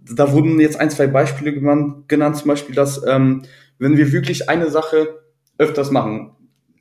da 0.00 0.32
wurden 0.32 0.60
jetzt 0.60 0.78
ein, 0.80 0.90
zwei 0.90 1.06
Beispiele 1.06 1.52
genannt, 1.52 2.08
genannt 2.08 2.36
zum 2.36 2.48
Beispiel, 2.48 2.74
dass 2.74 3.04
ähm, 3.06 3.42
wenn 3.78 3.96
wir 3.96 4.12
wirklich 4.12 4.48
eine 4.48 4.70
Sache 4.70 5.20
öfters 5.58 5.90
machen, 5.90 6.32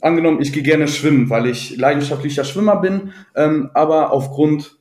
angenommen, 0.02 0.42
ich 0.42 0.54
gehe 0.54 0.64
gerne 0.64 0.88
schwimmen, 0.88 1.30
weil 1.30 1.48
ich 1.48 1.76
leidenschaftlicher 1.78 2.44
Schwimmer 2.44 2.78
bin, 2.78 3.12
ähm, 3.36 3.70
aber 3.74 4.12
aufgrund 4.12 4.78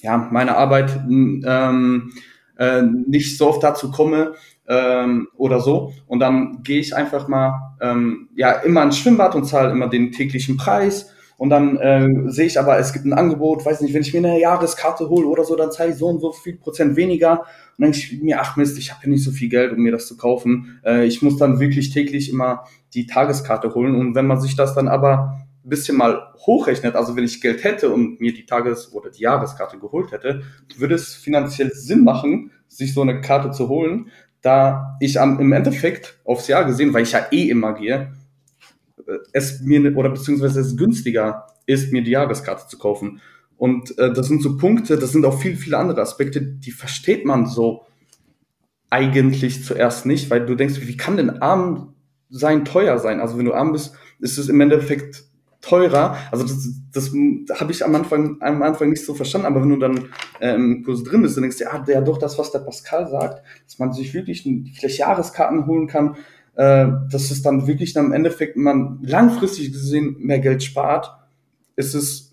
ja, 0.00 0.28
meiner 0.30 0.56
Arbeit 0.56 1.00
ähm, 1.08 2.12
äh, 2.58 2.82
nicht 2.82 3.38
so 3.38 3.48
oft 3.48 3.62
dazu 3.62 3.90
komme 3.90 4.34
ähm, 4.68 5.28
oder 5.36 5.60
so. 5.60 5.92
Und 6.06 6.20
dann 6.20 6.62
gehe 6.62 6.80
ich 6.80 6.94
einfach 6.94 7.28
mal 7.28 7.76
ähm, 7.80 8.28
ja 8.36 8.52
immer 8.52 8.82
ins 8.82 8.98
Schwimmbad 8.98 9.34
und 9.34 9.44
zahle 9.44 9.70
immer 9.70 9.88
den 9.88 10.12
täglichen 10.12 10.56
Preis 10.56 11.12
und 11.38 11.50
dann 11.50 11.76
äh, 11.76 12.08
sehe 12.26 12.46
ich 12.46 12.58
aber, 12.58 12.78
es 12.80 12.92
gibt 12.92 13.04
ein 13.04 13.12
Angebot, 13.12 13.64
weiß 13.64 13.80
nicht, 13.80 13.94
wenn 13.94 14.02
ich 14.02 14.12
mir 14.12 14.18
eine 14.18 14.40
Jahreskarte 14.40 15.08
hole 15.08 15.28
oder 15.28 15.44
so, 15.44 15.54
dann 15.54 15.70
zahle 15.70 15.92
ich 15.92 15.96
so 15.96 16.08
und 16.08 16.20
so 16.20 16.32
viel 16.32 16.56
Prozent 16.56 16.96
weniger. 16.96 17.42
Und 17.42 17.46
dann 17.78 17.92
denke 17.92 17.98
ich 17.98 18.20
mir, 18.20 18.40
ach 18.40 18.56
Mist, 18.56 18.76
ich 18.76 18.92
habe 18.92 19.04
ja 19.04 19.10
nicht 19.10 19.22
so 19.22 19.30
viel 19.30 19.48
Geld, 19.48 19.72
um 19.72 19.78
mir 19.78 19.92
das 19.92 20.08
zu 20.08 20.16
kaufen. 20.16 20.80
Äh, 20.84 21.06
ich 21.06 21.22
muss 21.22 21.36
dann 21.36 21.60
wirklich 21.60 21.90
täglich 21.90 22.28
immer 22.28 22.64
die 22.92 23.06
Tageskarte 23.06 23.72
holen. 23.72 23.94
Und 23.94 24.16
wenn 24.16 24.26
man 24.26 24.40
sich 24.40 24.56
das 24.56 24.74
dann 24.74 24.88
aber 24.88 25.47
ein 25.64 25.68
bisschen 25.68 25.96
mal 25.96 26.32
hochrechnet, 26.46 26.94
also 26.94 27.16
wenn 27.16 27.24
ich 27.24 27.40
Geld 27.40 27.64
hätte 27.64 27.90
und 27.90 28.20
mir 28.20 28.32
die 28.32 28.46
Tages- 28.46 28.92
oder 28.92 29.10
die 29.10 29.22
Jahreskarte 29.22 29.78
geholt 29.78 30.12
hätte, 30.12 30.42
würde 30.76 30.94
es 30.94 31.14
finanziell 31.14 31.72
Sinn 31.72 32.04
machen, 32.04 32.52
sich 32.68 32.94
so 32.94 33.02
eine 33.02 33.20
Karte 33.20 33.50
zu 33.50 33.68
holen, 33.68 34.10
da 34.40 34.96
ich 35.00 35.20
am, 35.20 35.40
im 35.40 35.52
Endeffekt 35.52 36.20
aufs 36.24 36.48
Jahr 36.48 36.64
gesehen, 36.64 36.94
weil 36.94 37.02
ich 37.02 37.12
ja 37.12 37.26
eh 37.30 37.48
immer 37.48 37.74
gehe, 37.74 38.12
es 39.32 39.60
mir 39.60 39.96
oder 39.96 40.10
beziehungsweise 40.10 40.60
es 40.60 40.76
günstiger 40.76 41.46
ist, 41.66 41.92
mir 41.92 42.02
die 42.02 42.10
Jahreskarte 42.10 42.68
zu 42.68 42.78
kaufen. 42.78 43.20
Und 43.56 43.98
äh, 43.98 44.12
das 44.12 44.28
sind 44.28 44.42
so 44.42 44.56
Punkte, 44.56 44.98
das 44.98 45.12
sind 45.12 45.24
auch 45.24 45.40
viel, 45.40 45.56
viele 45.56 45.78
andere 45.78 46.00
Aspekte, 46.00 46.40
die 46.40 46.70
versteht 46.70 47.24
man 47.24 47.46
so 47.46 47.84
eigentlich 48.90 49.64
zuerst 49.64 50.06
nicht, 50.06 50.30
weil 50.30 50.46
du 50.46 50.54
denkst, 50.54 50.80
wie 50.80 50.96
kann 50.96 51.16
denn 51.16 51.42
arm 51.42 51.94
sein 52.30 52.64
teuer 52.64 52.98
sein? 52.98 53.20
Also 53.20 53.38
wenn 53.38 53.44
du 53.44 53.54
arm 53.54 53.72
bist, 53.72 53.94
ist 54.20 54.38
es 54.38 54.48
im 54.48 54.60
Endeffekt 54.60 55.24
teurer. 55.68 56.16
Also 56.30 56.44
das, 56.44 56.68
das, 56.92 57.12
habe 57.60 57.72
ich 57.72 57.84
am 57.84 57.94
Anfang, 57.94 58.36
am 58.40 58.62
Anfang 58.62 58.90
nicht 58.90 59.04
so 59.04 59.14
verstanden, 59.14 59.46
aber 59.46 59.62
wenn 59.62 59.70
du 59.70 59.76
dann 59.76 60.08
äh, 60.40 60.54
im 60.54 60.82
Kurs 60.84 61.04
drin 61.04 61.22
bist, 61.22 61.36
dann 61.36 61.42
denkst 61.42 61.58
du, 61.58 61.64
ja, 61.64 61.78
der 61.78 62.00
doch 62.00 62.18
das, 62.18 62.38
was 62.38 62.50
der 62.50 62.60
Pascal 62.60 63.08
sagt, 63.08 63.42
dass 63.64 63.78
man 63.78 63.92
sich 63.92 64.14
wirklich 64.14 64.48
vielleicht 64.74 64.98
Jahreskarten 64.98 65.66
holen 65.66 65.86
kann, 65.86 66.16
äh, 66.56 66.88
dass 67.10 67.30
es 67.30 67.42
dann 67.42 67.66
wirklich 67.66 67.92
dann 67.92 68.06
im 68.06 68.12
Endeffekt 68.12 68.56
man 68.56 68.98
langfristig 69.02 69.72
gesehen 69.72 70.16
mehr 70.18 70.38
Geld 70.38 70.62
spart, 70.62 71.14
ist 71.76 71.94
es 71.94 72.28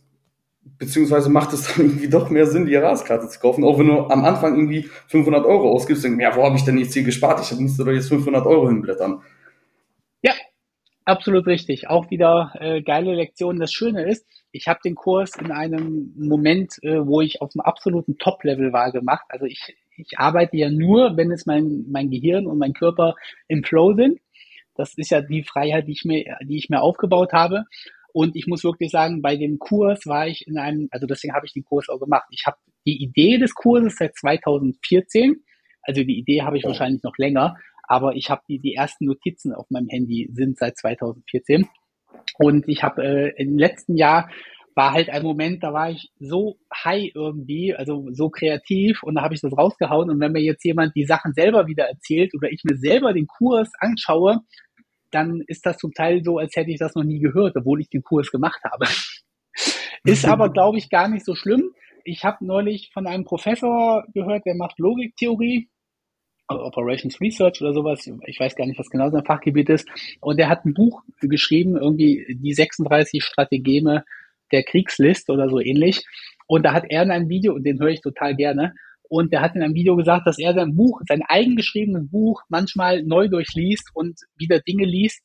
beziehungsweise 0.78 1.30
macht 1.30 1.54
es 1.54 1.64
dann 1.76 1.86
irgendwie 1.86 2.10
doch 2.10 2.30
mehr 2.30 2.48
Sinn, 2.48 2.66
die 2.66 2.72
Jahreskarte 2.72 3.28
zu 3.28 3.40
kaufen, 3.40 3.64
auch 3.64 3.80
wenn 3.80 3.88
du 3.88 4.08
am 4.08 4.26
Anfang 4.26 4.56
irgendwie 4.56 4.90
500 5.08 5.46
Euro 5.46 5.72
ausgibst, 5.72 6.04
denkst, 6.04 6.22
ja, 6.22 6.36
wo 6.36 6.44
habe 6.44 6.56
ich 6.56 6.64
denn 6.64 6.78
jetzt 6.78 6.94
hier 6.94 7.04
gespart? 7.04 7.42
Ich 7.42 7.58
müsste 7.60 7.84
doch 7.84 7.92
jetzt 7.92 8.10
500 8.10 8.46
Euro 8.46 8.68
hinblättern. 8.68 9.22
Absolut 11.06 11.46
richtig. 11.46 11.88
Auch 11.88 12.10
wieder 12.10 12.52
äh, 12.60 12.82
geile 12.82 13.14
Lektion. 13.14 13.60
Das 13.60 13.72
Schöne 13.72 14.10
ist, 14.10 14.26
ich 14.52 14.68
habe 14.68 14.80
den 14.84 14.96
Kurs 14.96 15.36
in 15.40 15.52
einem 15.52 16.12
Moment, 16.18 16.82
äh, 16.82 17.06
wo 17.06 17.22
ich 17.22 17.42
auf 17.42 17.52
dem 17.52 17.62
absoluten 17.62 18.18
Top-Level 18.18 18.74
war, 18.74 18.92
gemacht. 18.92 19.26
Also 19.30 19.46
ich, 19.46 19.76
ich 19.98 20.18
arbeite 20.18 20.58
ja 20.58 20.72
nur, 20.72 21.16
wenn 21.16 21.32
es 21.32 21.46
mein, 21.46 21.86
mein 21.90 22.10
Gehirn 22.10 22.48
und 22.48 22.58
mein 22.58 22.74
Körper 22.74 23.14
im 23.48 23.64
Flow 23.64 23.94
sind. 23.94 24.20
Das 24.74 24.98
ist 24.98 25.12
ja 25.12 25.22
die 25.22 25.44
Freiheit, 25.44 25.88
die 25.88 25.92
ich 25.92 26.06
mir, 26.06 26.38
die 26.42 26.58
ich 26.58 26.70
mir 26.70 26.82
aufgebaut 26.82 27.34
habe. 27.34 27.66
Und 28.12 28.36
ich 28.36 28.48
muss 28.48 28.64
wirklich 28.64 28.90
sagen, 28.90 29.22
bei 29.22 29.36
dem 29.36 29.60
Kurs 29.60 30.08
war 30.08 30.28
ich 30.28 30.48
in 30.48 30.58
einem, 30.58 30.88
also 30.90 31.06
deswegen 31.06 31.36
habe 31.36 31.46
ich 31.46 31.54
den 31.54 31.66
Kurs 31.66 31.88
auch 31.88 32.00
gemacht. 32.00 32.26
Ich 32.32 32.46
habe 32.48 32.58
die 32.88 33.04
Idee 33.04 33.38
des 33.38 33.54
Kurses 33.54 33.98
seit 33.98 34.16
2014. 34.16 35.44
Also 35.84 36.04
die 36.04 36.18
Idee 36.18 36.42
habe 36.42 36.58
ich 36.58 36.64
ja. 36.64 36.70
wahrscheinlich 36.70 37.04
noch 37.04 37.18
länger, 37.18 37.58
aber 37.88 38.16
ich 38.16 38.30
habe 38.30 38.42
die, 38.48 38.60
die 38.60 38.76
ersten 38.76 39.06
Notizen 39.06 39.54
auf 39.54 39.70
meinem 39.70 39.88
Handy 39.90 40.30
sind 40.34 40.58
seit 40.58 40.78
2014. 40.78 41.68
Und 42.38 42.68
ich 42.68 42.84
habe 42.84 43.04
äh, 43.04 43.42
im 43.42 43.58
letzten 43.58 43.96
Jahr 43.96 44.30
war 44.76 44.92
halt 44.92 45.10
ein 45.10 45.24
Moment, 45.24 45.64
da 45.64 45.72
war 45.72 45.90
ich 45.90 46.12
so 46.20 46.58
high 46.74 47.10
irgendwie, 47.16 47.74
also 47.74 48.08
so 48.12 48.30
kreativ 48.30 49.04
und 49.04 49.16
da 49.16 49.22
habe 49.22 49.34
ich 49.34 49.42
das 49.42 49.58
rausgehauen. 49.58 50.10
Und 50.10 50.20
wenn 50.20 50.34
mir 50.34 50.42
jetzt 50.42 50.66
jemand 50.66 50.96
die 50.96 51.06
Sachen 51.06 51.34
selber 51.34 51.68
wieder 51.68 51.86
erzählt 51.86 52.34
oder 52.36 52.52
ich 52.52 52.64
mir 52.66 52.76
selber 52.76 53.14
den 53.14 53.28
Kurs 53.28 53.72
anschaue, 53.80 54.42
dann 55.12 55.42
ist 55.48 55.66
das 55.66 55.78
zum 55.78 55.94
Teil 55.94 56.24
so, 56.24 56.38
als 56.38 56.56
hätte 56.58 56.72
ich 56.72 56.80
das 56.80 56.94
noch 56.94 57.04
nie 57.04 57.20
gehört, 57.20 57.56
obwohl 57.56 57.80
ich 57.80 57.90
den 57.90 58.04
Kurs 58.04 58.30
gemacht 58.32 58.60
habe. 58.70 58.86
ist 60.04 60.26
aber, 60.26 60.52
glaube 60.52 60.78
ich, 60.78 60.90
gar 60.90 61.08
nicht 61.08 61.26
so 61.26 61.36
schlimm. 61.36 61.72
Ich 62.04 62.26
habe 62.26 62.46
neulich 62.46 62.92
von 62.94 63.08
einem 63.08 63.24
Professor 63.24 64.06
gehört, 64.14 64.46
der 64.46 64.56
macht 64.56 64.78
Logiktheorie, 64.78 65.70
Operations 66.48 67.20
Research 67.20 67.62
oder 67.62 67.74
sowas. 67.74 68.10
Ich 68.26 68.40
weiß 68.40 68.56
gar 68.56 68.66
nicht, 68.66 68.80
was 68.80 68.90
genau 68.90 69.10
sein 69.10 69.26
Fachgebiet 69.26 69.70
ist. 69.70 69.88
Und 70.22 70.38
der 70.38 70.50
hat 70.50 70.66
ein 70.66 70.74
Buch 70.74 71.02
geschrieben, 71.22 71.76
irgendwie 71.76 72.38
die 72.40 72.54
36 72.54 73.24
Strategeme 73.24 74.04
der 74.52 74.64
Kriegslist 74.64 75.30
oder 75.30 75.50
so 75.50 75.60
ähnlich. 75.60 76.06
Und 76.48 76.64
da 76.64 76.74
hat 76.74 76.86
er 76.90 77.04
in 77.04 77.12
einem 77.12 77.30
Video, 77.30 77.54
und 77.54 77.64
den 77.64 77.80
höre 77.80 77.90
ich 77.90 78.02
total 78.02 78.36
gerne, 78.36 78.74
und 79.10 79.32
der 79.32 79.42
hat 79.42 79.56
in 79.56 79.64
einem 79.64 79.76
Video 79.76 79.96
gesagt, 79.96 80.26
dass 80.28 80.40
er 80.40 80.54
sein 80.54 80.76
Buch, 80.76 81.02
sein 81.08 81.22
eigengeschriebenes 81.28 82.10
Buch 82.10 82.42
manchmal 82.50 83.04
neu 83.04 83.28
durchliest 83.28 83.90
und 83.94 84.20
wieder 84.36 84.60
Dinge 84.60 84.86
liest, 84.86 85.22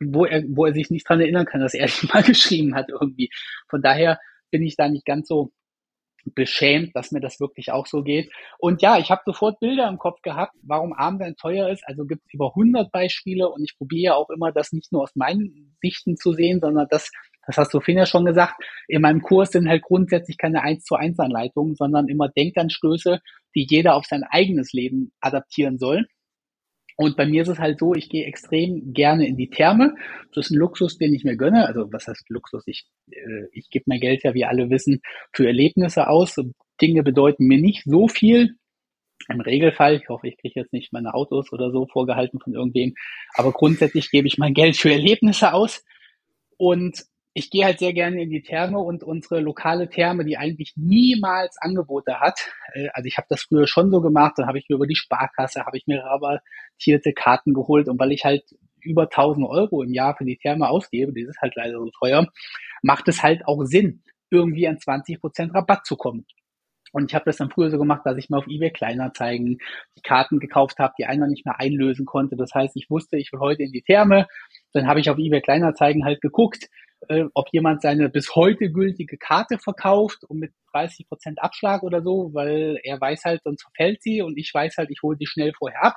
wo 0.00 0.24
er, 0.24 0.42
wo 0.48 0.66
er 0.66 0.74
sich 0.74 0.90
nicht 0.90 1.08
dran 1.08 1.20
erinnern 1.20 1.46
kann, 1.46 1.60
dass 1.60 1.74
er 1.74 1.86
die 1.86 2.06
mal 2.12 2.22
geschrieben 2.22 2.74
hat 2.74 2.88
irgendwie. 2.88 3.30
Von 3.68 3.82
daher 3.82 4.18
bin 4.50 4.62
ich 4.62 4.76
da 4.76 4.88
nicht 4.88 5.04
ganz 5.04 5.28
so 5.28 5.52
beschämt, 6.24 6.94
dass 6.94 7.12
mir 7.12 7.20
das 7.20 7.40
wirklich 7.40 7.72
auch 7.72 7.86
so 7.86 8.02
geht. 8.02 8.32
Und 8.58 8.82
ja, 8.82 8.98
ich 8.98 9.10
habe 9.10 9.22
sofort 9.24 9.60
Bilder 9.60 9.88
im 9.88 9.98
Kopf 9.98 10.22
gehabt, 10.22 10.54
warum 10.62 10.92
Armband 10.92 11.38
teuer 11.38 11.68
ist. 11.68 11.82
Also 11.86 12.04
gibt 12.04 12.22
es 12.26 12.34
über 12.34 12.48
100 12.48 12.90
Beispiele 12.92 13.48
und 13.48 13.62
ich 13.64 13.76
probiere 13.76 14.16
auch 14.16 14.30
immer, 14.30 14.52
das 14.52 14.72
nicht 14.72 14.92
nur 14.92 15.02
aus 15.02 15.16
meinen 15.16 15.76
Sichten 15.80 16.16
zu 16.16 16.32
sehen, 16.32 16.60
sondern 16.60 16.86
das 16.90 17.10
das 17.46 17.56
hast 17.56 17.74
du 17.74 17.80
Finn 17.80 17.98
ja 17.98 18.06
schon 18.06 18.24
gesagt. 18.24 18.62
In 18.86 19.02
meinem 19.02 19.20
Kurs 19.20 19.50
sind 19.50 19.68
halt 19.68 19.82
grundsätzlich 19.82 20.38
keine 20.38 20.62
1 20.62 20.84
zu 20.84 20.94
1 20.94 21.18
Anleitungen, 21.18 21.74
sondern 21.74 22.08
immer 22.08 22.28
Denkanstöße, 22.28 23.20
die 23.54 23.66
jeder 23.68 23.96
auf 23.96 24.06
sein 24.06 24.22
eigenes 24.22 24.72
Leben 24.72 25.12
adaptieren 25.20 25.78
soll. 25.78 26.06
Und 26.96 27.16
bei 27.16 27.26
mir 27.26 27.42
ist 27.42 27.48
es 27.48 27.58
halt 27.58 27.78
so, 27.78 27.94
ich 27.94 28.08
gehe 28.08 28.26
extrem 28.26 28.92
gerne 28.92 29.26
in 29.26 29.36
die 29.36 29.50
Therme. 29.50 29.94
Das 30.34 30.46
ist 30.46 30.50
ein 30.50 30.58
Luxus, 30.58 30.98
den 30.98 31.14
ich 31.14 31.24
mir 31.24 31.36
gönne. 31.36 31.66
Also 31.66 31.92
was 31.92 32.06
heißt 32.06 32.28
Luxus? 32.28 32.64
Ich, 32.66 32.86
äh, 33.10 33.46
ich 33.52 33.70
gebe 33.70 33.84
mein 33.86 34.00
Geld 34.00 34.22
ja, 34.24 34.34
wie 34.34 34.44
alle 34.44 34.70
wissen, 34.70 35.00
für 35.32 35.46
Erlebnisse 35.46 36.08
aus. 36.08 36.36
Dinge 36.80 37.02
bedeuten 37.02 37.46
mir 37.46 37.58
nicht 37.58 37.84
so 37.84 38.08
viel. 38.08 38.56
Im 39.28 39.40
Regelfall, 39.40 39.96
ich 39.96 40.08
hoffe, 40.08 40.26
ich 40.26 40.36
kriege 40.36 40.58
jetzt 40.60 40.72
nicht 40.72 40.92
meine 40.92 41.14
Autos 41.14 41.52
oder 41.52 41.70
so 41.70 41.86
vorgehalten 41.86 42.40
von 42.40 42.54
irgendwem, 42.54 42.94
aber 43.34 43.52
grundsätzlich 43.52 44.10
gebe 44.10 44.26
ich 44.26 44.36
mein 44.36 44.52
Geld 44.52 44.76
für 44.76 44.90
Erlebnisse 44.90 45.52
aus. 45.52 45.84
Und 46.56 47.04
ich 47.34 47.50
gehe 47.50 47.64
halt 47.64 47.78
sehr 47.78 47.92
gerne 47.92 48.22
in 48.22 48.30
die 48.30 48.42
Therme 48.42 48.78
und 48.78 49.02
unsere 49.02 49.40
lokale 49.40 49.88
Therme, 49.88 50.24
die 50.24 50.36
eigentlich 50.36 50.74
niemals 50.76 51.56
Angebote 51.60 52.20
hat. 52.20 52.38
Äh, 52.74 52.88
also 52.92 53.06
ich 53.06 53.16
habe 53.16 53.26
das 53.30 53.42
früher 53.42 53.66
schon 53.66 53.90
so 53.90 54.00
gemacht, 54.00 54.34
dann 54.36 54.46
habe 54.46 54.58
ich 54.58 54.68
mir 54.68 54.76
über 54.76 54.86
die 54.86 54.96
Sparkasse, 54.96 55.64
habe 55.64 55.76
ich 55.76 55.86
mir 55.86 56.02
rabattierte 56.02 57.12
Karten 57.12 57.54
geholt 57.54 57.88
und 57.88 57.98
weil 57.98 58.12
ich 58.12 58.24
halt 58.24 58.44
über 58.80 59.04
1000 59.04 59.46
Euro 59.48 59.82
im 59.82 59.94
Jahr 59.94 60.16
für 60.16 60.24
die 60.24 60.36
Therme 60.36 60.68
ausgebe, 60.68 61.12
die 61.12 61.22
ist 61.22 61.40
halt 61.40 61.54
leider 61.56 61.78
so 61.78 61.90
teuer, 61.98 62.26
macht 62.82 63.08
es 63.08 63.22
halt 63.22 63.46
auch 63.46 63.62
Sinn, 63.64 64.02
irgendwie 64.30 64.66
an 64.66 64.78
20 64.78 65.20
Prozent 65.20 65.54
Rabatt 65.54 65.86
zu 65.86 65.96
kommen. 65.96 66.26
Und 66.92 67.10
ich 67.10 67.14
habe 67.14 67.24
das 67.24 67.38
dann 67.38 67.50
früher 67.50 67.70
so 67.70 67.78
gemacht, 67.78 68.02
dass 68.04 68.18
ich 68.18 68.28
mir 68.28 68.36
auf 68.36 68.46
eBay 68.46 68.70
Kleinanzeigen 68.70 69.58
die 69.96 70.02
Karten 70.02 70.40
gekauft 70.40 70.78
habe, 70.78 70.92
die 70.98 71.06
einer 71.06 71.26
nicht 71.26 71.46
mehr 71.46 71.58
einlösen 71.58 72.04
konnte. 72.04 72.36
Das 72.36 72.52
heißt, 72.54 72.76
ich 72.76 72.90
wusste, 72.90 73.16
ich 73.16 73.32
will 73.32 73.40
heute 73.40 73.62
in 73.62 73.72
die 73.72 73.80
Therme. 73.80 74.26
Dann 74.74 74.86
habe 74.86 75.00
ich 75.00 75.08
auf 75.08 75.16
eBay 75.16 75.40
Kleinanzeigen 75.40 76.04
halt 76.04 76.20
geguckt, 76.20 76.68
äh, 77.08 77.24
ob 77.34 77.48
jemand 77.52 77.82
seine 77.82 78.08
bis 78.08 78.34
heute 78.34 78.70
gültige 78.70 79.18
Karte 79.18 79.58
verkauft 79.58 80.24
und 80.24 80.38
mit 80.38 80.52
30 80.72 81.08
Prozent 81.08 81.42
Abschlag 81.42 81.82
oder 81.82 82.02
so, 82.02 82.30
weil 82.32 82.78
er 82.82 83.00
weiß 83.00 83.24
halt, 83.24 83.42
sonst 83.44 83.62
verfällt 83.62 84.02
sie 84.02 84.22
und 84.22 84.38
ich 84.38 84.52
weiß 84.52 84.76
halt, 84.78 84.90
ich 84.90 85.02
hole 85.02 85.16
die 85.16 85.26
schnell 85.26 85.52
vorher 85.56 85.84
ab, 85.84 85.96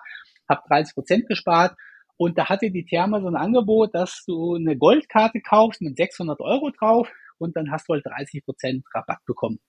habe 0.50 0.62
30 0.68 0.94
Prozent 0.94 1.28
gespart 1.28 1.76
und 2.18 2.38
da 2.38 2.50
hatte 2.50 2.72
die 2.72 2.86
Therma 2.86 3.22
so 3.22 3.28
ein 3.28 3.36
Angebot, 3.36 3.94
dass 3.94 4.24
du 4.26 4.56
eine 4.56 4.78
Goldkarte 4.78 5.42
kaufst 5.42 5.82
mit 5.82 5.98
600 5.98 6.40
Euro 6.40 6.72
drauf 6.72 7.12
und 7.38 7.56
dann 7.56 7.72
hast 7.72 7.88
du 7.90 7.94
halt 7.94 8.06
30 8.06 8.44
Prozent 8.46 8.86
Rabatt 8.94 9.20
bekommen. 9.26 9.60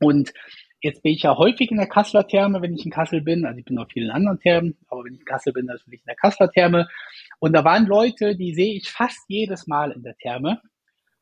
Und 0.00 0.32
Jetzt 0.82 1.02
bin 1.02 1.12
ich 1.12 1.22
ja 1.22 1.36
häufig 1.36 1.70
in 1.70 1.78
der 1.78 1.88
Kasseler 1.88 2.26
Therme, 2.26 2.60
wenn 2.60 2.74
ich 2.74 2.84
in 2.84 2.90
Kassel 2.90 3.22
bin. 3.22 3.46
Also 3.46 3.58
ich 3.58 3.64
bin 3.64 3.78
auf 3.78 3.88
vielen 3.90 4.10
anderen 4.10 4.38
Thermen, 4.38 4.76
aber 4.88 5.04
wenn 5.04 5.14
ich 5.14 5.20
in 5.20 5.26
Kassel 5.26 5.52
bin, 5.52 5.66
natürlich 5.66 6.00
in 6.00 6.06
der 6.06 6.16
Kasseler 6.16 6.50
Therme. 6.50 6.88
Und 7.38 7.54
da 7.54 7.64
waren 7.64 7.86
Leute, 7.86 8.36
die 8.36 8.54
sehe 8.54 8.74
ich 8.74 8.90
fast 8.90 9.24
jedes 9.28 9.66
Mal 9.66 9.92
in 9.92 10.02
der 10.02 10.16
Therme. 10.16 10.60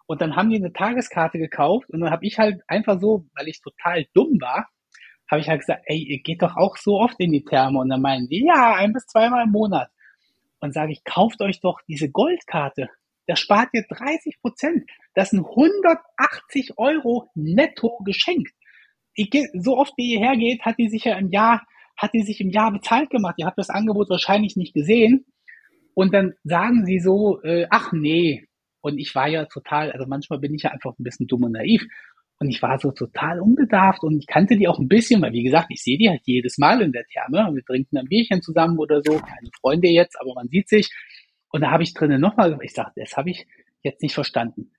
Und 0.06 0.20
dann 0.20 0.34
haben 0.37 0.50
die 0.50 0.56
eine 0.56 0.73
Tageskarte 0.73 1.38
gekauft 1.38 1.88
und 1.90 2.00
dann 2.00 2.11
habe 2.11 2.26
ich 2.26 2.38
halt 2.38 2.61
einfach 2.66 3.00
so, 3.00 3.26
weil 3.34 3.49
ich 3.49 3.62
total 3.62 4.04
dumm 4.12 4.38
war, 4.40 4.68
habe 5.30 5.40
ich 5.40 5.49
halt 5.49 5.61
gesagt, 5.61 5.82
ey, 5.87 5.99
ihr 5.99 6.20
geht 6.20 6.42
doch 6.42 6.56
auch 6.56 6.76
so 6.76 7.00
oft 7.00 7.18
in 7.18 7.32
die 7.32 7.44
Therme. 7.44 7.78
Und 7.78 7.88
dann 7.88 8.02
meinen 8.02 8.28
die, 8.28 8.44
ja, 8.44 8.75
ein 8.75 8.92
bis 8.92 9.06
zweimal 9.06 9.44
im 9.44 9.52
Monat. 9.52 9.88
Und 10.61 10.75
sage 10.75 10.92
ich, 10.92 11.04
kauft 11.04 11.40
euch 11.40 11.61
doch 11.61 11.80
diese 11.88 12.11
Goldkarte. 12.11 12.90
Da 13.26 13.37
spart 13.37 13.70
ihr 13.73 13.87
30 13.88 14.40
Prozent. 14.42 14.90
Das 15.14 15.30
sind 15.30 15.46
180 15.46 16.76
Euro 16.76 17.30
netto 17.34 17.99
geschenkt 18.04 18.52
so 19.54 19.76
oft 19.76 19.92
wie 19.97 20.14
ihr 20.14 20.21
hergeht, 20.21 20.62
hat 20.62 20.78
die 20.78 20.88
sich 20.88 21.04
ja 21.04 21.16
im 21.16 21.30
Jahr, 21.30 21.62
hat 21.97 22.12
die 22.14 22.23
sich 22.23 22.40
im 22.40 22.50
Jahr 22.50 22.73
bezahlt 22.73 23.11
gemacht. 23.11 23.37
Ihr 23.38 23.47
habt 23.47 23.59
das 23.59 23.71
Angebot 23.71 24.11
wahrscheinlich 24.11 24.56
nicht 24.56 24.75
gesehen. 24.75 25.26
Und 25.94 26.12
dann 26.12 26.35
sagen 26.42 26.85
sie 26.85 26.99
so, 26.99 27.40
äh, 27.42 27.66
ach 27.71 27.92
nee. 27.92 28.47
Und 28.80 28.99
ich 28.99 29.14
war 29.14 29.28
ja 29.28 29.47
total, 29.47 29.92
also 29.92 30.06
manchmal 30.06 30.40
bin 30.40 30.54
ich 30.54 30.62
ja 30.62 30.71
einfach 30.71 30.99
ein 30.99 31.04
bisschen 31.04 31.26
dumm 31.26 31.44
und 31.44 31.52
naiv. 31.52 31.85
Und 32.40 32.49
ich 32.49 32.61
war 32.62 32.78
so 32.80 32.90
total 32.90 33.40
unbedarft 33.40 34.02
und 34.02 34.18
ich 34.18 34.26
kannte 34.26 34.56
die 34.56 34.66
auch 34.66 34.80
ein 34.80 34.88
bisschen, 34.88 35.23
weil 35.23 35.33
wie 35.33 35.44
gesagt, 35.44 35.68
ich 35.71 35.83
sehe 35.83 35.97
die 35.97 36.11
halt 36.11 36.23
jedes 36.25 36.59
Mal 36.59 36.83
in 36.83 36.90
der 36.90 37.04
Therme 37.06 37.54
wir 37.54 37.64
trinken 37.64 37.97
ein 37.97 38.06
Bierchen 38.06 38.42
zusammen 38.42 38.76
oder 38.78 39.00
so. 39.02 39.12
Keine 39.18 39.50
Freunde 39.61 39.88
jetzt, 39.88 40.21
aber 40.21 40.35
man 40.35 40.49
sieht 40.49 40.68
sich. 40.68 40.90
Und 41.50 41.61
da 41.61 41.71
habe 41.71 41.85
ich 41.85 41.94
drinnen 41.94 42.21
nochmal, 42.21 42.59
ich 42.62 42.73
sage, 42.73 42.90
das 42.97 43.16
habe 43.16 43.30
ich 43.30 43.47
jetzt 43.85 44.02
nicht 44.02 44.14
verstanden 44.14 44.73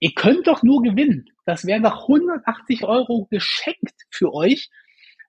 ihr 0.00 0.12
könnt 0.14 0.46
doch 0.46 0.62
nur 0.62 0.82
gewinnen. 0.82 1.26
Das 1.44 1.66
wären 1.66 1.82
doch 1.82 2.02
180 2.02 2.84
Euro 2.84 3.26
geschenkt 3.30 3.94
für 4.10 4.32
euch. 4.32 4.70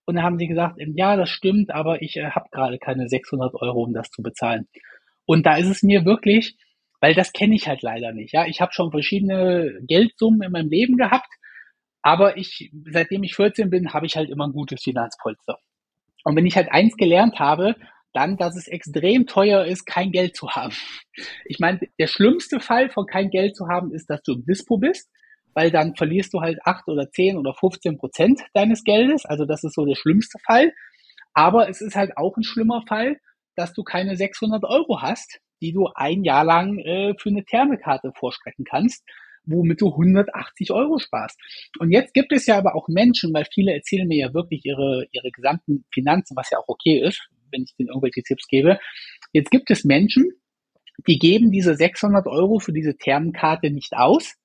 Und 0.06 0.16
da 0.16 0.24
haben 0.24 0.38
sie 0.38 0.48
gesagt, 0.48 0.78
ja, 0.78 1.16
das 1.16 1.30
stimmt, 1.30 1.72
aber 1.72 2.02
ich 2.02 2.18
äh, 2.18 2.30
habe 2.30 2.50
gerade 2.52 2.78
keine 2.78 3.10
600 3.10 3.56
Euro, 3.56 3.84
um 3.84 3.94
das 3.94 4.12
zu 4.12 4.22
bezahlen. 4.22 4.68
Und 5.26 5.46
da 5.46 5.58
ist 5.58 5.70
es 5.70 5.82
mir 5.82 6.06
wirklich, 6.06 6.58
weil 7.02 7.16
das 7.16 7.34
kenne 7.34 7.56
ich 7.56 7.68
halt 7.68 7.82
leider 7.82 8.12
nicht. 8.12 8.34
Ja, 8.34 8.46
ich 8.46 8.62
habe 8.62 8.72
schon 8.72 8.92
verschiedene 8.92 9.80
Geldsummen 9.82 10.44
in 10.44 10.52
meinem 10.52 10.70
Leben 10.70 10.98
gehabt, 10.98 11.30
aber 12.04 12.38
ich, 12.38 12.72
seitdem 12.86 13.24
ich 13.24 13.36
14 13.36 13.72
bin, 13.72 13.94
habe 13.94 14.06
ich 14.06 14.16
halt 14.16 14.30
immer 14.30 14.46
ein 14.48 14.54
gutes 14.54 14.84
Finanzpolster. 14.84 15.58
Und 16.24 16.36
wenn 16.36 16.46
ich 16.46 16.56
halt 16.56 16.72
eins 16.72 16.96
gelernt 16.98 17.40
habe, 17.40 17.76
dann, 18.16 18.38
dass 18.38 18.56
es 18.56 18.68
extrem 18.68 19.28
teuer 19.28 19.66
ist, 19.66 19.86
kein 19.86 20.12
Geld 20.12 20.36
zu 20.36 20.50
haben. 20.52 20.74
Ich 21.46 21.60
meine, 21.60 21.80
der 22.00 22.08
schlimmste 22.08 22.60
Fall 22.60 22.90
von 22.90 23.06
kein 23.06 23.30
Geld 23.30 23.56
zu 23.56 23.68
haben, 23.68 23.94
ist, 23.94 24.10
dass 24.10 24.22
du 24.24 24.34
im 24.34 24.46
Dispo 24.46 24.78
bist, 24.78 25.10
weil 25.54 25.72
dann 25.72 25.96
verlierst 25.96 26.34
du 26.34 26.42
halt 26.42 26.60
acht 26.64 26.88
oder 26.88 27.10
zehn 27.12 27.38
oder 27.38 27.54
15 27.54 27.98
Prozent 27.98 28.42
deines 28.54 28.84
Geldes. 28.84 29.26
Also 29.26 29.46
das 29.46 29.64
ist 29.64 29.76
so 29.76 29.86
der 29.86 29.96
schlimmste 29.96 30.38
Fall. 30.46 30.74
Aber 31.34 31.70
es 31.70 31.82
ist 31.82 31.96
halt 31.96 32.18
auch 32.18 32.38
ein 32.38 32.44
schlimmer 32.44 32.84
Fall, 32.88 33.18
dass 33.56 33.74
du 33.74 33.84
keine 33.84 34.16
600 34.16 34.64
Euro 34.64 35.02
hast, 35.02 35.40
die 35.62 35.74
du 35.74 35.88
ein 35.96 36.24
Jahr 36.24 36.44
lang 36.44 36.80
äh, 36.80 37.14
für 37.18 37.30
eine 37.30 37.46
Thermekarte 37.46 38.12
vorstrecken 38.16 38.66
kannst, 38.66 39.04
womit 39.46 39.82
du 39.82 39.92
180 39.92 40.72
Euro 40.72 41.00
sparst. 41.00 41.40
Und 41.80 41.92
jetzt 41.92 42.14
gibt 42.14 42.32
es 42.32 42.46
ja 42.46 42.58
aber 42.58 42.76
auch 42.76 42.88
Menschen, 42.88 43.34
weil 43.34 43.46
viele 43.54 43.74
erzählen 43.74 44.08
mir 44.08 44.28
ja 44.28 44.34
wirklich 44.34 44.66
ihre, 44.66 45.06
ihre 45.12 45.32
gesamten 45.32 45.86
Finanzen, 45.94 46.36
was 46.36 46.50
ja 46.50 46.58
auch 46.60 46.68
okay 46.68 47.00
ist, 47.00 47.30
wenn 47.52 47.64
ich 47.64 47.76
denen 47.78 47.90
irgendwelche 47.90 48.24
Tipps 48.24 48.48
gebe. 48.48 48.80
Jetzt 49.34 49.52
gibt 49.52 49.70
es 49.72 49.84
Menschen, 49.84 50.32
die 51.08 51.20
geben 51.20 51.52
diese 51.52 51.76
600 51.76 52.28
Euro 52.28 52.60
für 52.60 52.74
diese 52.74 52.98
Thermenkarte 52.98 53.70
nicht 53.70 53.94
aus, 53.94 54.36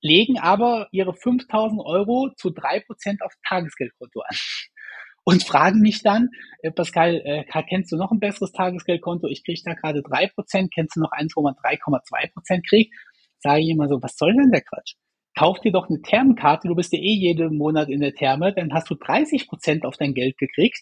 legen 0.00 0.38
aber 0.38 0.88
ihre 0.90 1.14
5000 1.14 1.80
Euro 1.84 2.30
zu 2.36 2.50
drei 2.50 2.80
Prozent 2.80 3.22
auf 3.22 3.32
Tagesgeldkonto 3.48 4.20
an 4.20 4.36
und 5.24 5.44
fragen 5.44 5.80
mich 5.80 6.02
dann, 6.02 6.28
äh, 6.62 6.72
Pascal, 6.72 7.22
äh, 7.24 7.44
kennst 7.68 7.92
du 7.92 7.96
noch 7.96 8.10
ein 8.10 8.18
besseres 8.18 8.52
Tagesgeldkonto? 8.52 9.28
Ich 9.28 9.44
kriege 9.44 9.60
da 9.64 9.74
gerade 9.74 10.02
drei 10.02 10.26
Prozent. 10.26 10.72
Kennst 10.74 10.96
du 10.96 11.00
noch 11.00 11.12
eins, 11.12 11.34
wo 11.36 11.42
man 11.42 11.54
3,2 11.54 12.32
Prozent 12.32 12.68
kriegt? 12.68 12.92
Sage 13.38 13.62
ich 13.62 13.70
immer 13.70 13.88
so, 13.88 14.02
was 14.02 14.16
soll 14.16 14.34
denn 14.34 14.50
der 14.50 14.62
Quatsch? 14.62 14.94
Kauf 15.36 15.60
dir 15.60 15.72
doch 15.72 15.88
eine 15.88 16.02
Thermenkarte, 16.02 16.68
du 16.68 16.74
bist 16.74 16.92
ja 16.92 16.98
eh 16.98 17.14
jeden 17.14 17.56
Monat 17.56 17.88
in 17.88 18.00
der 18.00 18.14
Therme, 18.14 18.52
dann 18.52 18.72
hast 18.74 18.90
du 18.90 18.94
30 18.94 19.48
Prozent 19.48 19.86
auf 19.86 19.96
dein 19.96 20.12
Geld 20.12 20.36
gekriegt, 20.36 20.80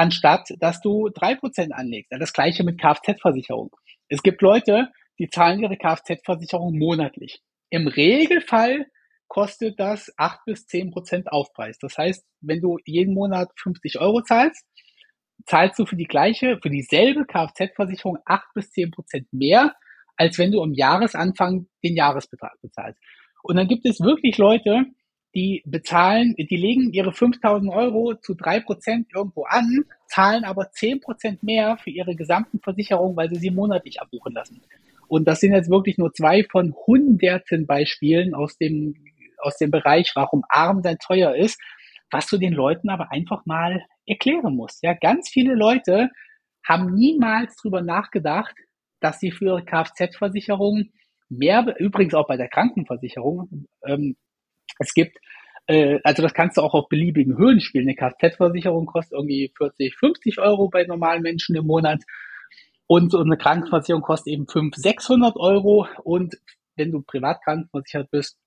anstatt 0.00 0.48
dass 0.60 0.80
du 0.80 1.10
drei 1.10 1.34
Prozent 1.34 1.74
anlegst. 1.74 2.10
Das 2.10 2.32
gleiche 2.32 2.64
mit 2.64 2.80
Kfz-Versicherung. 2.80 3.70
Es 4.08 4.22
gibt 4.22 4.40
Leute, 4.40 4.88
die 5.18 5.28
zahlen 5.28 5.60
ihre 5.60 5.76
Kfz-Versicherung 5.76 6.78
monatlich. 6.78 7.42
Im 7.68 7.86
Regelfall 7.86 8.86
kostet 9.28 9.78
das 9.78 10.10
acht 10.16 10.40
bis 10.46 10.66
zehn 10.66 10.90
Prozent 10.90 11.30
Aufpreis. 11.30 11.78
Das 11.78 11.98
heißt, 11.98 12.24
wenn 12.40 12.62
du 12.62 12.78
jeden 12.86 13.12
Monat 13.12 13.50
50 13.56 14.00
Euro 14.00 14.22
zahlst, 14.22 14.64
zahlst 15.44 15.78
du 15.78 15.84
für 15.84 15.96
die 15.96 16.06
gleiche, 16.06 16.58
für 16.62 16.70
dieselbe 16.70 17.26
Kfz-Versicherung 17.26 18.18
acht 18.24 18.48
bis 18.54 18.70
zehn 18.70 18.90
Prozent 18.90 19.30
mehr, 19.32 19.74
als 20.16 20.38
wenn 20.38 20.50
du 20.50 20.62
am 20.62 20.72
Jahresanfang 20.72 21.66
den 21.84 21.94
Jahresbetrag 21.94 22.58
bezahlst. 22.62 22.98
Und 23.42 23.56
dann 23.56 23.68
gibt 23.68 23.86
es 23.86 24.00
wirklich 24.00 24.38
Leute, 24.38 24.86
die 25.34 25.62
bezahlen, 25.64 26.34
die 26.36 26.56
legen 26.56 26.92
ihre 26.92 27.12
5000 27.12 27.72
Euro 27.72 28.14
zu 28.14 28.34
drei 28.34 28.60
Prozent 28.60 29.08
irgendwo 29.14 29.44
an, 29.44 29.84
zahlen 30.06 30.44
aber 30.44 30.70
zehn 30.72 31.00
Prozent 31.00 31.42
mehr 31.42 31.76
für 31.76 31.90
ihre 31.90 32.16
gesamten 32.16 32.60
Versicherungen, 32.60 33.16
weil 33.16 33.30
sie 33.30 33.38
sie 33.38 33.50
monatlich 33.50 34.00
abbuchen 34.00 34.32
lassen. 34.32 34.62
Und 35.06 35.26
das 35.26 35.40
sind 35.40 35.52
jetzt 35.52 35.70
wirklich 35.70 35.98
nur 35.98 36.12
zwei 36.12 36.44
von 36.44 36.74
hunderten 36.86 37.66
Beispielen 37.66 38.34
aus 38.34 38.56
dem, 38.58 38.94
aus 39.38 39.56
dem 39.56 39.70
Bereich, 39.70 40.12
warum 40.14 40.42
arm 40.48 40.82
sein 40.82 40.98
teuer 40.98 41.34
ist, 41.34 41.60
was 42.10 42.26
du 42.26 42.38
den 42.38 42.52
Leuten 42.52 42.90
aber 42.90 43.12
einfach 43.12 43.46
mal 43.46 43.84
erklären 44.06 44.56
musst. 44.56 44.82
Ja, 44.82 44.94
ganz 44.94 45.28
viele 45.28 45.54
Leute 45.54 46.10
haben 46.66 46.94
niemals 46.94 47.56
drüber 47.56 47.82
nachgedacht, 47.82 48.54
dass 49.00 49.20
sie 49.20 49.30
für 49.30 49.46
ihre 49.46 49.64
Kfz-Versicherung 49.64 50.90
mehr, 51.28 51.74
übrigens 51.78 52.14
auch 52.14 52.26
bei 52.26 52.36
der 52.36 52.48
Krankenversicherung, 52.48 53.66
ähm, 53.86 54.16
es 54.78 54.94
gibt, 54.94 55.18
äh, 55.66 55.98
also 56.04 56.22
das 56.22 56.34
kannst 56.34 56.56
du 56.56 56.62
auch 56.62 56.74
auf 56.74 56.88
beliebigen 56.88 57.36
Höhen 57.36 57.60
spielen. 57.60 57.88
Eine 57.88 57.96
Kfz-Versicherung 57.96 58.86
kostet 58.86 59.12
irgendwie 59.12 59.52
40, 59.56 59.96
50 59.96 60.38
Euro 60.38 60.68
bei 60.68 60.84
normalen 60.84 61.22
Menschen 61.22 61.56
im 61.56 61.66
Monat. 61.66 62.02
Und 62.86 63.12
so 63.12 63.18
eine 63.18 63.36
Krankenversicherung 63.36 64.02
kostet 64.02 64.32
eben 64.32 64.46
500, 64.46 64.80
600 64.80 65.36
Euro. 65.36 65.86
Und 66.02 66.36
wenn 66.76 66.90
du 66.90 67.02
privat 67.02 67.42
krankenversichert 67.44 68.10
bist, 68.10 68.38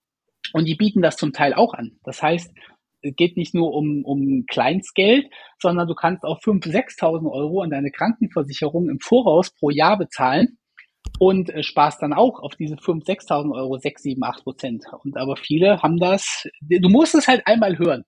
und 0.51 0.65
die 0.65 0.75
bieten 0.75 1.01
das 1.01 1.15
zum 1.15 1.31
Teil 1.31 1.53
auch 1.53 1.73
an. 1.73 1.99
Das 2.03 2.21
heißt, 2.21 2.53
es 3.01 3.15
geht 3.15 3.37
nicht 3.37 3.53
nur 3.53 3.73
um, 3.73 4.03
um 4.03 4.45
Kleinstgeld, 4.47 5.29
sondern 5.59 5.87
du 5.87 5.95
kannst 5.95 6.23
auch 6.23 6.41
5.000, 6.41 6.99
6.000 6.99 7.31
Euro 7.31 7.61
an 7.61 7.69
deine 7.69 7.91
Krankenversicherung 7.91 8.89
im 8.89 8.99
Voraus 8.99 9.51
pro 9.51 9.69
Jahr 9.69 9.97
bezahlen 9.97 10.57
und 11.19 11.49
äh, 11.49 11.63
sparst 11.63 12.01
dann 12.01 12.13
auch 12.13 12.39
auf 12.41 12.55
diese 12.55 12.75
5.000, 12.75 13.05
6.000 13.27 13.55
Euro 13.55 13.77
6, 13.77 14.03
7, 14.03 14.23
8 14.23 14.43
Prozent. 14.43 14.85
Und 15.03 15.17
aber 15.17 15.35
viele 15.35 15.81
haben 15.81 15.99
das, 15.99 16.47
du 16.61 16.89
musst 16.89 17.15
es 17.15 17.27
halt 17.27 17.45
einmal 17.45 17.77
hören. 17.77 18.03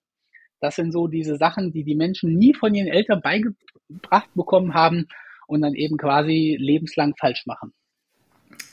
Das 0.62 0.76
sind 0.76 0.92
so 0.92 1.08
diese 1.08 1.38
Sachen, 1.38 1.72
die 1.72 1.84
die 1.84 1.96
Menschen 1.96 2.38
nie 2.38 2.54
von 2.54 2.74
ihren 2.74 2.88
Eltern 2.88 3.22
beigebracht 3.22 4.30
bekommen 4.34 4.74
haben 4.74 5.08
und 5.48 5.62
dann 5.62 5.76
eben 5.76 5.98
quasi 5.98 6.58
lebenslang 6.60 7.14
falsch 7.20 7.46
machen. 7.46 7.74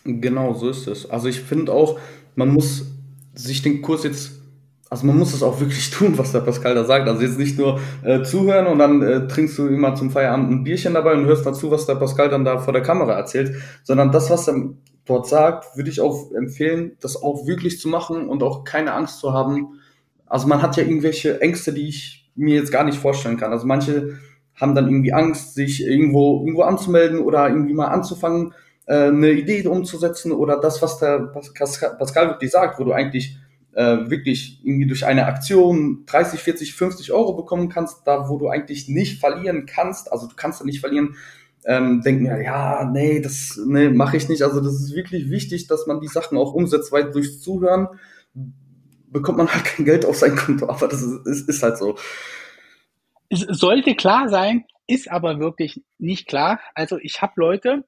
Genau, 0.05 0.55
so 0.55 0.69
ist 0.69 0.87
es. 0.87 1.09
Also 1.09 1.29
ich 1.29 1.41
finde 1.41 1.73
auch, 1.73 1.99
man 2.35 2.49
muss 2.49 2.87
sich 3.35 3.63
den 3.63 3.83
Kurs 3.83 4.05
jetzt 4.05 4.42
also 4.93 5.07
man 5.07 5.19
muss 5.19 5.33
es 5.33 5.43
auch 5.43 5.59
wirklich 5.59 5.91
tun, 5.91 6.19
was 6.19 6.33
der 6.33 6.41
Pascal 6.41 6.75
da 6.75 6.85
sagt. 6.85 7.09
Also 7.09 7.23
jetzt 7.23 7.39
nicht 7.39 7.59
nur 7.59 7.81
äh, 8.05 8.23
zuhören 8.23 8.67
und 8.67 8.79
dann 8.79 9.01
äh, 9.01 9.27
trinkst 9.27 9.57
du 9.57 9.67
immer 9.67 9.95
zum 9.95 10.11
Feierabend 10.11 10.51
ein 10.51 10.65
Bierchen 10.65 10.93
dabei 10.93 11.15
und 11.15 11.25
hörst 11.25 11.47
dazu, 11.47 11.71
was 11.71 11.87
der 11.87 11.95
Pascal 11.95 12.29
dann 12.29 12.45
da 12.45 12.59
vor 12.59 12.75
der 12.75 12.83
Kamera 12.83 13.15
erzählt, 13.15 13.57
sondern 13.85 14.13
das, 14.13 14.29
was 14.29 14.49
er 14.49 14.55
dort 15.07 15.27
sagt, 15.27 15.79
würde 15.79 15.89
ich 15.89 16.03
auch 16.03 16.31
empfehlen, 16.33 16.99
das 17.01 17.17
auch 17.23 17.47
wirklich 17.47 17.81
zu 17.81 17.89
machen 17.89 18.29
und 18.29 18.43
auch 18.43 18.65
keine 18.65 18.93
Angst 18.93 19.19
zu 19.19 19.33
haben. 19.33 19.81
Also 20.27 20.47
man 20.47 20.61
hat 20.61 20.77
ja 20.77 20.83
irgendwelche 20.83 21.41
Ängste, 21.41 21.73
die 21.73 21.89
ich 21.89 22.31
mir 22.35 22.57
jetzt 22.57 22.71
gar 22.71 22.85
nicht 22.85 22.99
vorstellen 22.99 23.39
kann. 23.39 23.51
Also 23.51 23.67
manche 23.67 24.19
haben 24.61 24.75
dann 24.75 24.89
irgendwie 24.89 25.15
Angst, 25.15 25.55
sich 25.55 25.87
irgendwo 25.87 26.41
irgendwo 26.41 26.65
anzumelden 26.65 27.21
oder 27.21 27.49
irgendwie 27.49 27.73
mal 27.73 27.89
anzufangen, 27.89 28.53
äh, 28.85 29.07
eine 29.07 29.31
Idee 29.31 29.67
umzusetzen 29.67 30.33
oder 30.33 30.61
das, 30.61 30.83
was 30.83 30.99
der 30.99 31.33
Pascal 31.33 32.29
wirklich 32.29 32.51
sagt, 32.51 32.79
wo 32.79 32.85
du 32.85 32.93
eigentlich 32.93 33.39
äh, 33.75 34.11
wirklich 34.11 34.61
irgendwie 34.65 34.87
durch 34.87 35.07
eine 35.07 35.27
Aktion 35.27 36.05
30, 36.07 36.41
40, 36.41 36.75
50 36.75 37.13
Euro 37.13 37.35
bekommen 37.35 37.69
kannst, 37.69 38.07
da 38.07 38.29
wo 38.29 38.39
du 38.39 38.49
eigentlich 38.49 38.89
nicht 38.89 39.21
verlieren 39.21 39.67
kannst, 39.67 40.13
also 40.13 40.27
du 40.27 40.35
kannst 40.37 40.61
da 40.61 40.65
nicht 40.65 40.81
verlieren, 40.81 41.17
ähm, 41.65 42.03
denken 42.03 42.27
ja, 42.27 42.39
ja, 42.39 42.91
nee, 42.93 43.21
das 43.21 43.59
nee, 43.65 43.89
mache 43.89 44.17
ich 44.17 44.29
nicht. 44.29 44.43
Also 44.43 44.61
das 44.61 44.75
ist 44.75 44.95
wirklich 44.95 45.31
wichtig, 45.31 45.69
dass 45.69 45.87
man 45.87 46.01
die 46.01 46.09
Sachen 46.09 46.37
auch 46.37 46.55
umsetzt, 46.55 46.91
weil 46.93 47.11
durchs 47.11 47.41
Zuhören 47.41 47.89
bekommt 49.13 49.39
man 49.39 49.53
halt 49.53 49.65
kein 49.65 49.85
Geld 49.85 50.05
auf 50.05 50.17
sein 50.17 50.37
Konto, 50.37 50.69
aber 50.69 50.89
das 50.89 51.03
ist, 51.03 51.27
ist, 51.27 51.49
ist 51.49 51.63
halt 51.63 51.79
so. 51.79 51.97
Es 53.29 53.41
sollte 53.41 53.95
klar 53.95 54.29
sein, 54.29 54.65
ist 54.87 55.11
aber 55.11 55.39
wirklich 55.39 55.83
nicht 55.99 56.27
klar. 56.27 56.61
Also 56.75 56.99
ich 56.99 57.23
habe 57.23 57.35
Leute, 57.37 57.85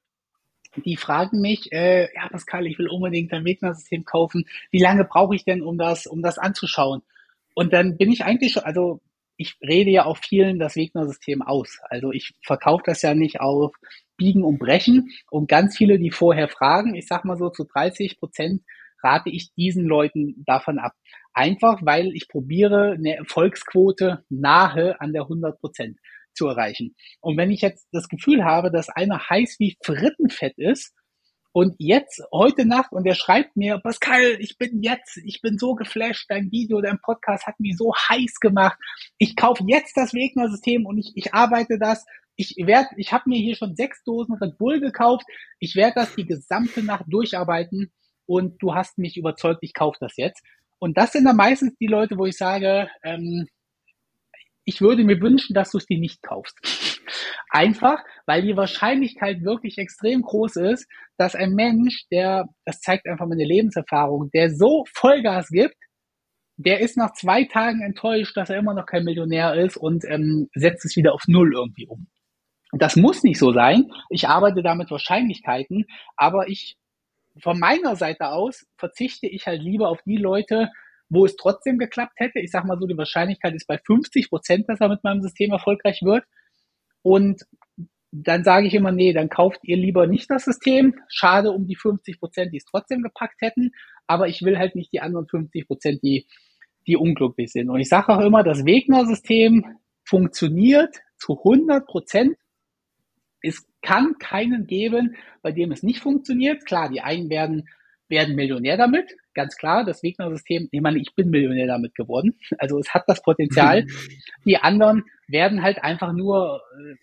die 0.75 0.97
fragen 0.97 1.41
mich, 1.41 1.71
äh, 1.71 2.13
ja 2.13 2.27
Pascal, 2.29 2.67
ich 2.67 2.77
will 2.77 2.87
unbedingt 2.87 3.31
ein 3.33 3.45
Wegner-System 3.45 4.05
kaufen. 4.05 4.45
Wie 4.71 4.81
lange 4.81 5.05
brauche 5.05 5.35
ich 5.35 5.45
denn, 5.45 5.61
um 5.61 5.77
das, 5.77 6.07
um 6.07 6.21
das 6.21 6.37
anzuschauen? 6.37 7.01
Und 7.53 7.73
dann 7.73 7.97
bin 7.97 8.11
ich 8.11 8.23
eigentlich 8.25 8.53
schon, 8.53 8.63
also 8.63 9.01
ich 9.37 9.55
rede 9.61 9.91
ja 9.91 10.05
auch 10.05 10.17
vielen 10.17 10.59
das 10.59 10.75
Wegner-System 10.75 11.41
aus. 11.41 11.79
Also 11.89 12.11
ich 12.11 12.33
verkaufe 12.41 12.83
das 12.85 13.01
ja 13.01 13.13
nicht 13.13 13.39
auf 13.39 13.73
Biegen 14.17 14.43
und 14.43 14.59
Brechen. 14.59 15.09
Und 15.29 15.49
ganz 15.49 15.77
viele, 15.77 15.99
die 15.99 16.11
vorher 16.11 16.47
fragen, 16.47 16.95
ich 16.95 17.07
sag 17.07 17.25
mal 17.25 17.37
so 17.37 17.49
zu 17.49 17.65
30 17.65 18.17
Prozent 18.17 18.61
rate 19.03 19.29
ich 19.29 19.53
diesen 19.53 19.85
Leuten 19.85 20.43
davon 20.45 20.79
ab. 20.79 20.93
Einfach, 21.33 21.81
weil 21.83 22.15
ich 22.15 22.27
probiere, 22.27 22.93
eine 22.93 23.17
Erfolgsquote 23.17 24.23
nahe 24.29 24.99
an 24.99 25.13
der 25.13 25.23
100 25.23 25.59
Prozent 25.59 25.99
zu 26.35 26.47
erreichen. 26.47 26.95
Und 27.21 27.37
wenn 27.37 27.51
ich 27.51 27.61
jetzt 27.61 27.87
das 27.91 28.07
Gefühl 28.07 28.43
habe, 28.43 28.71
dass 28.71 28.89
einer 28.89 29.29
heiß 29.29 29.55
wie 29.59 29.77
Frittenfett 29.83 30.57
ist 30.57 30.93
und 31.51 31.75
jetzt 31.79 32.21
heute 32.31 32.65
Nacht 32.65 32.91
und 32.91 33.05
der 33.05 33.15
schreibt 33.15 33.55
mir, 33.55 33.79
Pascal, 33.79 34.37
ich 34.39 34.57
bin 34.57 34.83
jetzt, 34.83 35.17
ich 35.23 35.41
bin 35.41 35.57
so 35.57 35.75
geflasht, 35.75 36.25
dein 36.29 36.51
Video, 36.51 36.81
dein 36.81 36.99
Podcast 37.01 37.47
hat 37.47 37.59
mich 37.59 37.77
so 37.77 37.93
heiß 37.95 38.39
gemacht. 38.41 38.77
Ich 39.17 39.35
kaufe 39.35 39.63
jetzt 39.67 39.95
das 39.95 40.13
Wegner-System 40.13 40.85
und 40.85 40.97
ich, 40.97 41.13
ich 41.15 41.33
arbeite 41.33 41.79
das. 41.79 42.05
Ich 42.35 42.55
werde, 42.57 42.89
ich 42.97 43.13
habe 43.13 43.29
mir 43.29 43.39
hier 43.39 43.55
schon 43.55 43.75
sechs 43.75 44.03
Dosen 44.03 44.35
Red 44.35 44.57
Bull 44.57 44.81
gekauft. 44.81 45.25
Ich 45.59 45.75
werde 45.75 45.93
das 45.95 46.13
die 46.15 46.25
gesamte 46.25 46.83
Nacht 46.83 47.05
durcharbeiten 47.07 47.91
und 48.25 48.61
du 48.61 48.75
hast 48.75 48.97
mich 48.97 49.15
überzeugt, 49.15 49.59
ich 49.61 49.73
kaufe 49.73 49.97
das 50.01 50.17
jetzt. 50.17 50.43
Und 50.79 50.97
das 50.97 51.13
sind 51.13 51.25
dann 51.25 51.37
meistens 51.37 51.75
die 51.79 51.87
Leute, 51.87 52.17
wo 52.17 52.25
ich 52.25 52.37
sage, 52.37 52.89
ähm, 53.03 53.47
ich 54.65 54.81
würde 54.81 55.03
mir 55.03 55.21
wünschen, 55.21 55.53
dass 55.53 55.71
du 55.71 55.77
es 55.77 55.85
dir 55.85 55.99
nicht 55.99 56.21
kaufst. 56.21 56.57
Einfach, 57.49 58.03
weil 58.25 58.41
die 58.41 58.57
Wahrscheinlichkeit 58.57 59.43
wirklich 59.43 59.77
extrem 59.77 60.23
groß 60.23 60.57
ist, 60.57 60.87
dass 61.17 61.35
ein 61.35 61.51
Mensch, 61.51 62.05
der, 62.11 62.49
das 62.65 62.81
zeigt 62.81 63.05
einfach 63.07 63.27
meine 63.27 63.45
Lebenserfahrung, 63.45 64.29
der 64.33 64.49
so 64.49 64.83
Vollgas 64.93 65.47
gibt, 65.49 65.75
der 66.57 66.79
ist 66.79 66.97
nach 66.97 67.13
zwei 67.13 67.45
Tagen 67.45 67.81
enttäuscht, 67.81 68.35
dass 68.35 68.49
er 68.49 68.57
immer 68.57 68.73
noch 68.73 68.85
kein 68.85 69.03
Millionär 69.03 69.53
ist 69.55 69.77
und 69.77 70.03
ähm, 70.05 70.49
setzt 70.53 70.83
es 70.85 70.95
wieder 70.95 71.13
auf 71.13 71.23
Null 71.27 71.53
irgendwie 71.53 71.87
um. 71.87 72.07
Das 72.71 72.95
muss 72.95 73.23
nicht 73.23 73.39
so 73.39 73.53
sein. 73.53 73.91
Ich 74.09 74.27
arbeite 74.27 74.61
da 74.61 74.75
mit 74.75 74.91
Wahrscheinlichkeiten, 74.91 75.85
aber 76.17 76.49
ich 76.49 76.75
von 77.41 77.59
meiner 77.59 77.95
Seite 77.95 78.29
aus 78.29 78.65
verzichte 78.77 79.27
ich 79.27 79.45
halt 79.45 79.61
lieber 79.61 79.89
auf 79.89 80.01
die 80.05 80.17
Leute, 80.17 80.69
wo 81.09 81.25
es 81.25 81.35
trotzdem 81.35 81.77
geklappt 81.77 82.13
hätte. 82.17 82.39
Ich 82.39 82.51
sage 82.51 82.67
mal 82.67 82.79
so, 82.79 82.87
die 82.87 82.97
Wahrscheinlichkeit 82.97 83.53
ist 83.53 83.67
bei 83.67 83.77
50 83.77 84.29
Prozent, 84.29 84.69
dass 84.69 84.81
er 84.81 84.89
mit 84.89 85.03
meinem 85.03 85.21
System 85.21 85.51
erfolgreich 85.51 86.01
wird. 86.03 86.23
Und 87.01 87.43
dann 88.11 88.43
sage 88.43 88.67
ich 88.67 88.73
immer, 88.73 88.91
nee, 88.91 89.13
dann 89.13 89.29
kauft 89.29 89.59
ihr 89.63 89.77
lieber 89.77 90.07
nicht 90.07 90.29
das 90.29 90.45
System. 90.45 90.95
Schade 91.09 91.51
um 91.51 91.67
die 91.67 91.75
50 91.75 92.19
Prozent, 92.19 92.53
die 92.53 92.57
es 92.57 92.65
trotzdem 92.65 93.01
gepackt 93.01 93.41
hätten. 93.41 93.71
Aber 94.07 94.27
ich 94.27 94.41
will 94.41 94.57
halt 94.57 94.75
nicht 94.75 94.93
die 94.93 95.01
anderen 95.01 95.27
50 95.27 95.67
Prozent, 95.67 96.03
die, 96.03 96.25
die 96.87 96.97
unglücklich 96.97 97.51
sind. 97.51 97.69
Und 97.69 97.79
ich 97.79 97.89
sage 97.89 98.13
auch 98.13 98.21
immer, 98.21 98.43
das 98.43 98.65
Wegner-System 98.65 99.65
funktioniert 100.03 100.95
zu 101.17 101.37
100 101.37 101.85
Prozent. 101.85 102.37
Ist 103.41 103.67
kann 103.85 104.17
keinen 104.17 104.65
geben, 104.65 105.15
bei 105.41 105.51
dem 105.51 105.71
es 105.71 105.83
nicht 105.83 105.99
funktioniert. 105.99 106.65
Klar, 106.65 106.89
die 106.89 107.01
einen 107.01 107.29
werden, 107.29 107.69
werden 108.07 108.35
Millionär 108.35 108.77
damit, 108.77 109.15
ganz 109.33 109.55
klar. 109.57 109.83
Das 109.85 110.03
Wegner-System, 110.03 110.69
ich 110.71 110.81
meine, 110.81 110.99
ich 110.99 111.13
bin 111.15 111.29
Millionär 111.29 111.67
damit 111.67 111.95
geworden. 111.95 112.37
Also 112.57 112.79
es 112.79 112.93
hat 112.93 113.03
das 113.07 113.21
Potenzial. 113.21 113.85
die 114.45 114.57
anderen 114.57 115.03
werden 115.27 115.61
halt 115.61 115.83
einfach 115.83 116.13
nur 116.13 116.61
äh, 116.79 116.95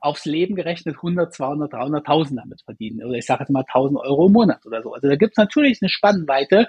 aufs 0.00 0.24
Leben 0.24 0.56
gerechnet 0.56 0.96
100, 0.96 1.32
200, 1.32 1.72
300.000 1.72 2.36
damit 2.36 2.60
verdienen. 2.62 3.04
Oder 3.04 3.18
ich 3.18 3.26
sage 3.26 3.44
jetzt 3.44 3.50
mal 3.50 3.60
1000 3.60 4.00
Euro 4.00 4.26
im 4.26 4.32
Monat 4.32 4.66
oder 4.66 4.82
so. 4.82 4.92
Also 4.92 5.08
da 5.08 5.16
gibt's 5.16 5.36
natürlich 5.36 5.78
eine 5.80 5.88
Spannweite. 5.88 6.68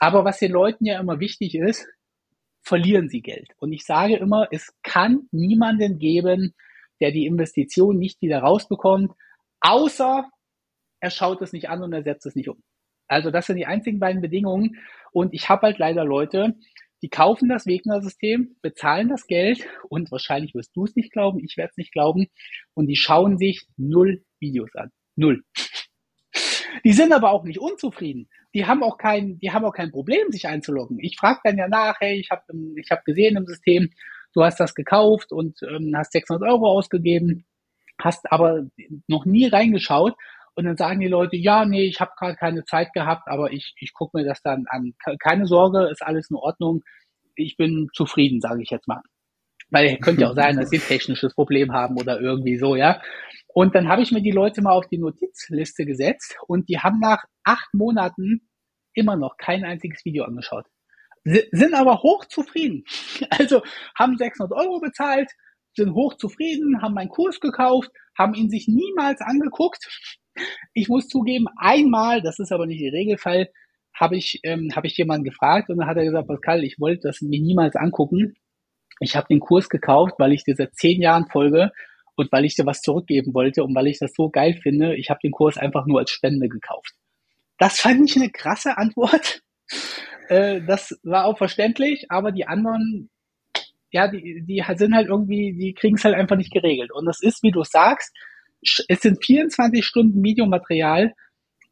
Aber 0.00 0.24
was 0.24 0.38
den 0.38 0.50
Leuten 0.50 0.84
ja 0.84 0.98
immer 0.98 1.20
wichtig 1.20 1.54
ist, 1.54 1.86
verlieren 2.60 3.08
sie 3.08 3.22
Geld. 3.22 3.50
Und 3.58 3.72
ich 3.72 3.84
sage 3.84 4.16
immer, 4.16 4.48
es 4.50 4.72
kann 4.82 5.28
niemanden 5.30 5.98
geben, 5.98 6.54
der 7.00 7.12
die 7.12 7.26
Investition 7.26 7.98
nicht 7.98 8.20
wieder 8.20 8.40
rausbekommt, 8.40 9.12
außer 9.60 10.28
er 11.00 11.10
schaut 11.10 11.42
es 11.42 11.52
nicht 11.52 11.68
an 11.68 11.82
und 11.82 11.92
er 11.92 12.02
setzt 12.02 12.26
es 12.26 12.36
nicht 12.36 12.48
um. 12.48 12.62
Also 13.12 13.30
das 13.30 13.46
sind 13.46 13.56
die 13.56 13.66
einzigen 13.66 14.00
beiden 14.00 14.22
Bedingungen. 14.22 14.78
Und 15.12 15.34
ich 15.34 15.48
habe 15.48 15.66
halt 15.66 15.78
leider 15.78 16.04
Leute, 16.04 16.54
die 17.02 17.10
kaufen 17.10 17.48
das 17.48 17.66
Wegner-System, 17.66 18.56
bezahlen 18.62 19.08
das 19.08 19.26
Geld 19.26 19.66
und 19.88 20.10
wahrscheinlich 20.10 20.54
wirst 20.54 20.74
du 20.74 20.84
es 20.84 20.96
nicht 20.96 21.12
glauben, 21.12 21.40
ich 21.44 21.56
werde 21.56 21.70
es 21.72 21.76
nicht 21.76 21.92
glauben. 21.92 22.28
Und 22.74 22.86
die 22.86 22.96
schauen 22.96 23.36
sich 23.36 23.66
null 23.76 24.24
Videos 24.40 24.74
an. 24.74 24.90
Null. 25.14 25.42
Die 26.84 26.92
sind 26.92 27.12
aber 27.12 27.32
auch 27.32 27.44
nicht 27.44 27.58
unzufrieden. 27.58 28.28
Die 28.54 28.66
haben 28.66 28.82
auch 28.82 28.96
kein, 28.96 29.38
die 29.40 29.52
haben 29.52 29.64
auch 29.64 29.74
kein 29.74 29.90
Problem, 29.90 30.30
sich 30.30 30.46
einzuloggen. 30.46 30.98
Ich 31.00 31.16
frage 31.18 31.40
dann 31.44 31.58
ja 31.58 31.68
nach, 31.68 31.96
hey, 32.00 32.18
ich 32.18 32.30
habe 32.30 32.42
ich 32.76 32.90
hab 32.90 33.04
gesehen 33.04 33.36
im 33.36 33.46
System, 33.46 33.90
du 34.32 34.42
hast 34.42 34.58
das 34.58 34.74
gekauft 34.74 35.32
und 35.32 35.58
ähm, 35.62 35.92
hast 35.94 36.12
600 36.12 36.48
Euro 36.48 36.66
ausgegeben, 36.66 37.44
hast 38.00 38.32
aber 38.32 38.66
noch 39.06 39.26
nie 39.26 39.46
reingeschaut. 39.46 40.14
Und 40.54 40.64
dann 40.64 40.76
sagen 40.76 41.00
die 41.00 41.08
Leute, 41.08 41.36
ja, 41.36 41.64
nee, 41.64 41.86
ich 41.86 42.00
habe 42.00 42.12
gerade 42.18 42.36
keine 42.36 42.64
Zeit 42.64 42.92
gehabt, 42.92 43.26
aber 43.26 43.52
ich, 43.52 43.74
ich 43.78 43.94
gucke 43.94 44.18
mir 44.18 44.24
das 44.24 44.42
dann 44.42 44.66
an. 44.68 44.92
Keine 45.18 45.46
Sorge, 45.46 45.88
ist 45.90 46.02
alles 46.02 46.30
in 46.30 46.36
Ordnung. 46.36 46.82
Ich 47.36 47.56
bin 47.56 47.88
zufrieden, 47.94 48.40
sage 48.40 48.62
ich 48.62 48.70
jetzt 48.70 48.86
mal. 48.86 49.00
Weil 49.70 49.96
könnte 49.98 50.22
ja 50.22 50.30
auch 50.30 50.34
sein, 50.34 50.56
dass 50.56 50.68
sie 50.68 50.76
ein 50.76 50.82
technisches 50.82 51.34
Problem 51.34 51.72
haben 51.72 51.96
oder 51.96 52.20
irgendwie 52.20 52.58
so, 52.58 52.76
ja. 52.76 53.00
Und 53.48 53.74
dann 53.74 53.88
habe 53.88 54.02
ich 54.02 54.12
mir 54.12 54.20
die 54.20 54.30
Leute 54.30 54.60
mal 54.60 54.72
auf 54.72 54.86
die 54.88 54.98
Notizliste 54.98 55.86
gesetzt 55.86 56.36
und 56.46 56.68
die 56.68 56.78
haben 56.78 57.00
nach 57.00 57.24
acht 57.44 57.72
Monaten 57.72 58.48
immer 58.94 59.16
noch 59.16 59.38
kein 59.38 59.64
einziges 59.64 60.04
Video 60.04 60.24
angeschaut. 60.24 60.66
sind 61.24 61.74
aber 61.74 62.02
hochzufrieden. 62.02 62.84
Also 63.30 63.62
haben 63.98 64.18
600 64.18 64.52
Euro 64.58 64.80
bezahlt, 64.80 65.30
sind 65.74 65.94
hochzufrieden, 65.94 66.82
haben 66.82 66.94
meinen 66.94 67.08
Kurs 67.08 67.40
gekauft, 67.40 67.90
haben 68.18 68.34
ihn 68.34 68.50
sich 68.50 68.68
niemals 68.68 69.22
angeguckt 69.22 69.86
ich 70.74 70.88
muss 70.88 71.08
zugeben, 71.08 71.46
einmal, 71.56 72.22
das 72.22 72.38
ist 72.38 72.52
aber 72.52 72.66
nicht 72.66 72.82
der 72.82 72.92
Regelfall, 72.92 73.48
habe 73.94 74.16
ich, 74.16 74.40
ähm, 74.42 74.70
hab 74.74 74.84
ich 74.84 74.96
jemanden 74.96 75.24
gefragt 75.24 75.68
und 75.68 75.78
dann 75.78 75.86
hat 75.86 75.96
er 75.96 76.04
gesagt, 76.04 76.28
Pascal, 76.28 76.64
ich 76.64 76.80
wollte 76.80 77.08
das 77.08 77.20
mir 77.20 77.40
niemals 77.40 77.76
angucken. 77.76 78.34
Ich 79.00 79.16
habe 79.16 79.26
den 79.28 79.40
Kurs 79.40 79.68
gekauft, 79.68 80.14
weil 80.18 80.32
ich 80.32 80.44
dir 80.44 80.54
seit 80.54 80.74
zehn 80.74 81.00
Jahren 81.02 81.26
folge 81.28 81.72
und 82.16 82.30
weil 82.32 82.44
ich 82.44 82.54
dir 82.54 82.66
was 82.66 82.82
zurückgeben 82.82 83.34
wollte 83.34 83.64
und 83.64 83.74
weil 83.74 83.88
ich 83.88 83.98
das 83.98 84.14
so 84.14 84.30
geil 84.30 84.58
finde. 84.62 84.96
Ich 84.96 85.10
habe 85.10 85.20
den 85.22 85.32
Kurs 85.32 85.58
einfach 85.58 85.86
nur 85.86 86.00
als 86.00 86.10
Spende 86.10 86.48
gekauft. 86.48 86.92
Das 87.58 87.80
fand 87.80 88.08
ich 88.08 88.16
eine 88.16 88.30
krasse 88.30 88.76
Antwort. 88.76 89.42
Äh, 90.28 90.62
das 90.64 90.98
war 91.02 91.24
auch 91.24 91.36
verständlich, 91.36 92.06
aber 92.08 92.30
die 92.30 92.46
anderen, 92.46 93.10
ja, 93.90 94.06
die, 94.06 94.44
die 94.46 94.62
sind 94.76 94.94
halt 94.94 95.08
irgendwie, 95.08 95.52
die 95.52 95.74
kriegen 95.74 95.96
es 95.96 96.04
halt 96.04 96.14
einfach 96.14 96.36
nicht 96.36 96.52
geregelt. 96.52 96.92
Und 96.92 97.06
das 97.06 97.20
ist, 97.20 97.42
wie 97.42 97.50
du 97.50 97.64
sagst, 97.64 98.16
es 98.62 99.00
sind 99.00 99.24
24 99.24 99.84
Stunden 99.84 100.22
Videomaterial, 100.22 101.14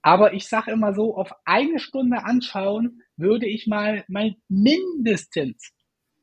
aber 0.03 0.33
ich 0.33 0.49
sage 0.49 0.73
immer 0.73 0.95
so, 0.95 1.17
auf 1.17 1.31
eine 1.45 1.79
Stunde 1.79 2.25
anschauen 2.25 3.03
würde 3.17 3.47
ich 3.47 3.67
mal, 3.67 4.05
mal 4.09 4.35
mindestens 4.49 5.73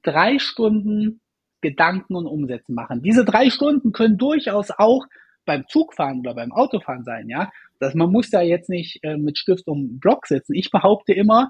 drei 0.01 0.39
Stunden 0.39 1.21
Gedanken 1.61 2.15
und 2.15 2.27
Umsetzen 2.27 2.75
machen. 2.75 3.01
Diese 3.01 3.25
drei 3.25 3.49
Stunden 3.49 3.91
können 3.91 4.17
durchaus 4.17 4.71
auch 4.71 5.05
beim 5.45 5.65
Zugfahren 5.67 6.19
oder 6.19 6.35
beim 6.35 6.51
Autofahren 6.51 7.03
sein, 7.03 7.29
ja. 7.29 7.51
Dass 7.79 7.93
man 7.93 8.11
muss 8.11 8.29
da 8.29 8.41
jetzt 8.41 8.69
nicht 8.69 9.03
äh, 9.03 9.17
mit 9.17 9.37
Stift 9.37 9.67
um 9.67 9.99
Block 9.99 10.27
sitzen. 10.27 10.53
Ich 10.53 10.71
behaupte 10.71 11.13
immer, 11.13 11.49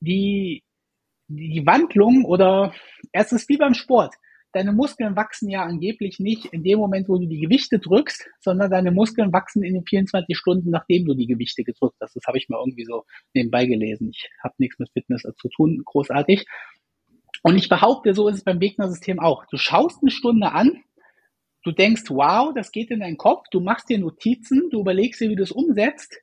die, 0.00 0.62
die 1.28 1.66
Wandlung 1.66 2.24
oder 2.24 2.72
es 3.12 3.32
ist 3.32 3.48
wie 3.48 3.56
beim 3.56 3.74
Sport 3.74 4.14
deine 4.52 4.72
Muskeln 4.72 5.16
wachsen 5.16 5.48
ja 5.50 5.64
angeblich 5.64 6.18
nicht 6.18 6.46
in 6.46 6.62
dem 6.62 6.78
Moment, 6.78 7.08
wo 7.08 7.18
du 7.18 7.26
die 7.26 7.40
Gewichte 7.40 7.78
drückst, 7.78 8.28
sondern 8.40 8.70
deine 8.70 8.90
Muskeln 8.90 9.32
wachsen 9.32 9.62
in 9.62 9.74
den 9.74 9.84
24 9.84 10.36
Stunden, 10.36 10.70
nachdem 10.70 11.06
du 11.06 11.14
die 11.14 11.26
Gewichte 11.26 11.64
gedrückt 11.64 11.96
hast. 12.00 12.16
Das 12.16 12.24
habe 12.26 12.38
ich 12.38 12.48
mal 12.48 12.58
irgendwie 12.58 12.84
so 12.84 13.04
nebenbei 13.34 13.66
gelesen. 13.66 14.10
Ich 14.10 14.28
habe 14.42 14.54
nichts 14.58 14.78
mit 14.78 14.90
Fitness 14.92 15.22
zu 15.22 15.48
tun, 15.48 15.82
großartig. 15.84 16.46
Und 17.42 17.56
ich 17.56 17.68
behaupte, 17.68 18.14
so 18.14 18.28
ist 18.28 18.36
es 18.36 18.44
beim 18.44 18.58
Gegnersystem 18.58 19.20
auch. 19.20 19.44
Du 19.46 19.56
schaust 19.56 20.02
eine 20.02 20.10
Stunde 20.10 20.52
an, 20.52 20.82
du 21.62 21.72
denkst, 21.72 22.04
wow, 22.08 22.52
das 22.54 22.72
geht 22.72 22.90
in 22.90 23.00
deinen 23.00 23.18
Kopf, 23.18 23.44
du 23.50 23.60
machst 23.60 23.88
dir 23.88 23.98
Notizen, 23.98 24.70
du 24.70 24.80
überlegst 24.80 25.20
dir, 25.20 25.30
wie 25.30 25.36
du 25.36 25.42
es 25.42 25.52
umsetzt, 25.52 26.16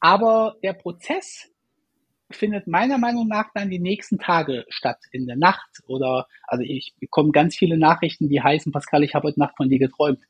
aber 0.00 0.56
der 0.62 0.72
Prozess 0.74 1.50
findet 2.34 2.66
meiner 2.66 2.98
Meinung 2.98 3.28
nach 3.28 3.50
dann 3.54 3.70
die 3.70 3.78
nächsten 3.78 4.18
Tage 4.18 4.64
statt, 4.68 4.98
in 5.12 5.26
der 5.26 5.36
Nacht 5.36 5.80
oder, 5.86 6.26
also 6.44 6.62
ich 6.62 6.94
bekomme 7.00 7.32
ganz 7.32 7.56
viele 7.56 7.78
Nachrichten, 7.78 8.28
die 8.28 8.42
heißen, 8.42 8.72
Pascal, 8.72 9.02
ich 9.02 9.14
habe 9.14 9.28
heute 9.28 9.40
Nacht 9.40 9.56
von 9.56 9.68
dir 9.68 9.78
geträumt. 9.78 10.20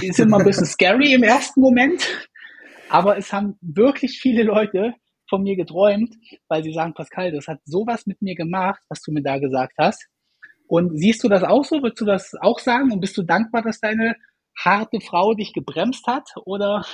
Ist 0.00 0.20
immer 0.20 0.38
ein 0.38 0.44
bisschen 0.44 0.66
scary 0.66 1.12
im 1.12 1.22
ersten 1.22 1.60
Moment, 1.60 2.06
aber 2.88 3.16
es 3.16 3.32
haben 3.32 3.56
wirklich 3.60 4.20
viele 4.20 4.42
Leute 4.42 4.94
von 5.28 5.42
mir 5.42 5.56
geträumt, 5.56 6.14
weil 6.48 6.62
sie 6.62 6.72
sagen, 6.72 6.94
Pascal, 6.94 7.32
das 7.32 7.48
hat 7.48 7.60
sowas 7.64 8.06
mit 8.06 8.20
mir 8.20 8.34
gemacht, 8.34 8.82
was 8.88 9.00
du 9.02 9.12
mir 9.12 9.22
da 9.22 9.38
gesagt 9.38 9.74
hast. 9.78 10.06
Und 10.66 10.96
siehst 10.98 11.24
du 11.24 11.28
das 11.28 11.42
auch 11.42 11.64
so? 11.64 11.82
Würdest 11.82 12.00
du 12.00 12.04
das 12.04 12.34
auch 12.40 12.58
sagen? 12.58 12.92
Und 12.92 13.00
bist 13.00 13.16
du 13.16 13.22
dankbar, 13.22 13.62
dass 13.62 13.80
deine 13.80 14.14
harte 14.56 15.00
Frau 15.00 15.34
dich 15.34 15.52
gebremst 15.52 16.06
hat? 16.06 16.28
Oder 16.44 16.84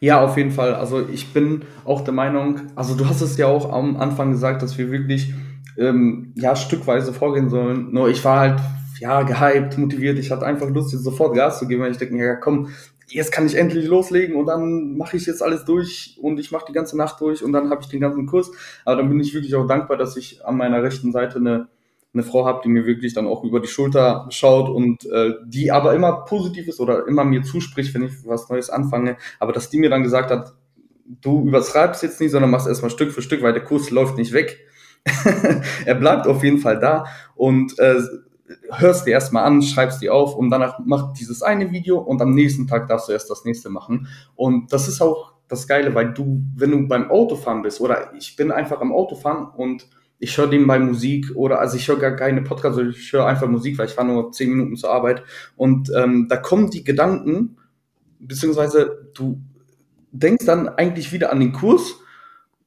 ja, 0.00 0.24
auf 0.24 0.36
jeden 0.36 0.50
Fall. 0.50 0.74
Also 0.74 1.06
ich 1.08 1.32
bin 1.32 1.62
auch 1.84 2.00
der 2.02 2.14
Meinung, 2.14 2.62
also 2.74 2.94
du 2.94 3.06
hast 3.06 3.20
es 3.20 3.36
ja 3.36 3.46
auch 3.46 3.72
am 3.72 3.96
Anfang 3.96 4.32
gesagt, 4.32 4.62
dass 4.62 4.78
wir 4.78 4.90
wirklich 4.90 5.34
ähm, 5.76 6.32
ja 6.36 6.56
stückweise 6.56 7.12
vorgehen 7.12 7.50
sollen. 7.50 7.92
Nur 7.92 8.08
ich 8.08 8.24
war 8.24 8.40
halt 8.40 8.60
ja 8.98 9.22
gehypt, 9.22 9.78
motiviert. 9.78 10.18
Ich 10.18 10.30
hatte 10.30 10.46
einfach 10.46 10.68
Lust, 10.70 10.92
jetzt 10.92 11.04
sofort 11.04 11.34
Gas 11.34 11.58
zu 11.58 11.68
geben, 11.68 11.82
weil 11.82 11.92
ich 11.92 11.98
denke 11.98 12.16
ja 12.16 12.36
komm, 12.36 12.68
jetzt 13.08 13.32
kann 13.32 13.46
ich 13.46 13.56
endlich 13.56 13.86
loslegen 13.86 14.36
und 14.36 14.46
dann 14.46 14.96
mache 14.96 15.16
ich 15.16 15.26
jetzt 15.26 15.42
alles 15.42 15.64
durch 15.64 16.16
und 16.20 16.38
ich 16.38 16.50
mache 16.50 16.66
die 16.68 16.72
ganze 16.72 16.96
Nacht 16.96 17.20
durch 17.20 17.42
und 17.42 17.52
dann 17.52 17.70
habe 17.70 17.82
ich 17.82 17.88
den 17.88 18.00
ganzen 18.00 18.26
Kurs. 18.26 18.50
Aber 18.84 18.96
dann 18.96 19.08
bin 19.08 19.20
ich 19.20 19.34
wirklich 19.34 19.54
auch 19.54 19.66
dankbar, 19.66 19.96
dass 19.96 20.16
ich 20.16 20.44
an 20.44 20.56
meiner 20.56 20.82
rechten 20.82 21.12
Seite 21.12 21.36
eine 21.38 21.68
eine 22.12 22.22
Frau 22.22 22.44
habe, 22.44 22.60
die 22.64 22.68
mir 22.68 22.86
wirklich 22.86 23.14
dann 23.14 23.26
auch 23.26 23.44
über 23.44 23.60
die 23.60 23.68
Schulter 23.68 24.26
schaut 24.30 24.68
und 24.68 25.04
äh, 25.06 25.34
die 25.46 25.70
aber 25.70 25.94
immer 25.94 26.24
positiv 26.24 26.66
ist 26.66 26.80
oder 26.80 27.06
immer 27.06 27.24
mir 27.24 27.42
zuspricht, 27.42 27.94
wenn 27.94 28.02
ich 28.02 28.12
was 28.26 28.48
Neues 28.48 28.68
anfange. 28.68 29.16
Aber 29.38 29.52
dass 29.52 29.70
die 29.70 29.78
mir 29.78 29.90
dann 29.90 30.02
gesagt 30.02 30.30
hat, 30.30 30.52
du 31.04 31.46
übertreibst 31.46 32.02
jetzt 32.02 32.20
nicht, 32.20 32.32
sondern 32.32 32.50
machst 32.50 32.66
erstmal 32.66 32.90
Stück 32.90 33.12
für 33.12 33.22
Stück, 33.22 33.42
weil 33.42 33.52
der 33.52 33.64
Kurs 33.64 33.90
läuft 33.90 34.16
nicht 34.16 34.32
weg. 34.32 34.58
er 35.86 35.94
bleibt 35.94 36.26
auf 36.26 36.42
jeden 36.44 36.58
Fall 36.58 36.78
da 36.78 37.06
und 37.34 37.78
äh, 37.78 38.00
hörst 38.72 39.06
dir 39.06 39.12
erstmal 39.12 39.44
an, 39.44 39.62
schreibst 39.62 40.02
die 40.02 40.10
auf 40.10 40.34
und 40.34 40.50
danach 40.50 40.78
macht 40.84 41.18
dieses 41.18 41.42
eine 41.42 41.70
Video 41.70 41.98
und 41.98 42.20
am 42.20 42.34
nächsten 42.34 42.66
Tag 42.66 42.88
darfst 42.88 43.08
du 43.08 43.12
erst 43.12 43.30
das 43.30 43.44
nächste 43.44 43.70
machen. 43.70 44.08
Und 44.34 44.72
das 44.72 44.88
ist 44.88 45.00
auch 45.00 45.34
das 45.48 45.66
Geile, 45.66 45.94
weil 45.94 46.12
du, 46.12 46.42
wenn 46.56 46.70
du 46.70 46.88
beim 46.88 47.10
Autofahren 47.10 47.62
bist 47.62 47.80
oder 47.80 48.12
ich 48.14 48.36
bin 48.36 48.50
einfach 48.50 48.80
am 48.80 48.92
Autofahren 48.92 49.48
und 49.48 49.88
ich 50.20 50.36
höre 50.36 50.46
nebenbei 50.46 50.78
Musik 50.78 51.34
oder 51.34 51.60
also 51.60 51.76
ich 51.76 51.88
höre 51.88 51.98
gar 51.98 52.14
keine 52.14 52.42
Podcasts, 52.42 52.78
ich 52.78 53.12
höre 53.12 53.26
einfach 53.26 53.48
Musik, 53.48 53.78
weil 53.78 53.86
ich 53.86 53.94
fahre 53.94 54.06
nur 54.06 54.30
zehn 54.32 54.50
Minuten 54.50 54.76
zur 54.76 54.92
Arbeit 54.92 55.24
und 55.56 55.90
ähm, 55.96 56.26
da 56.28 56.36
kommen 56.36 56.70
die 56.70 56.84
Gedanken, 56.84 57.56
beziehungsweise 58.20 59.10
du 59.14 59.40
denkst 60.12 60.44
dann 60.44 60.68
eigentlich 60.68 61.12
wieder 61.12 61.32
an 61.32 61.40
den 61.40 61.52
Kurs 61.52 61.96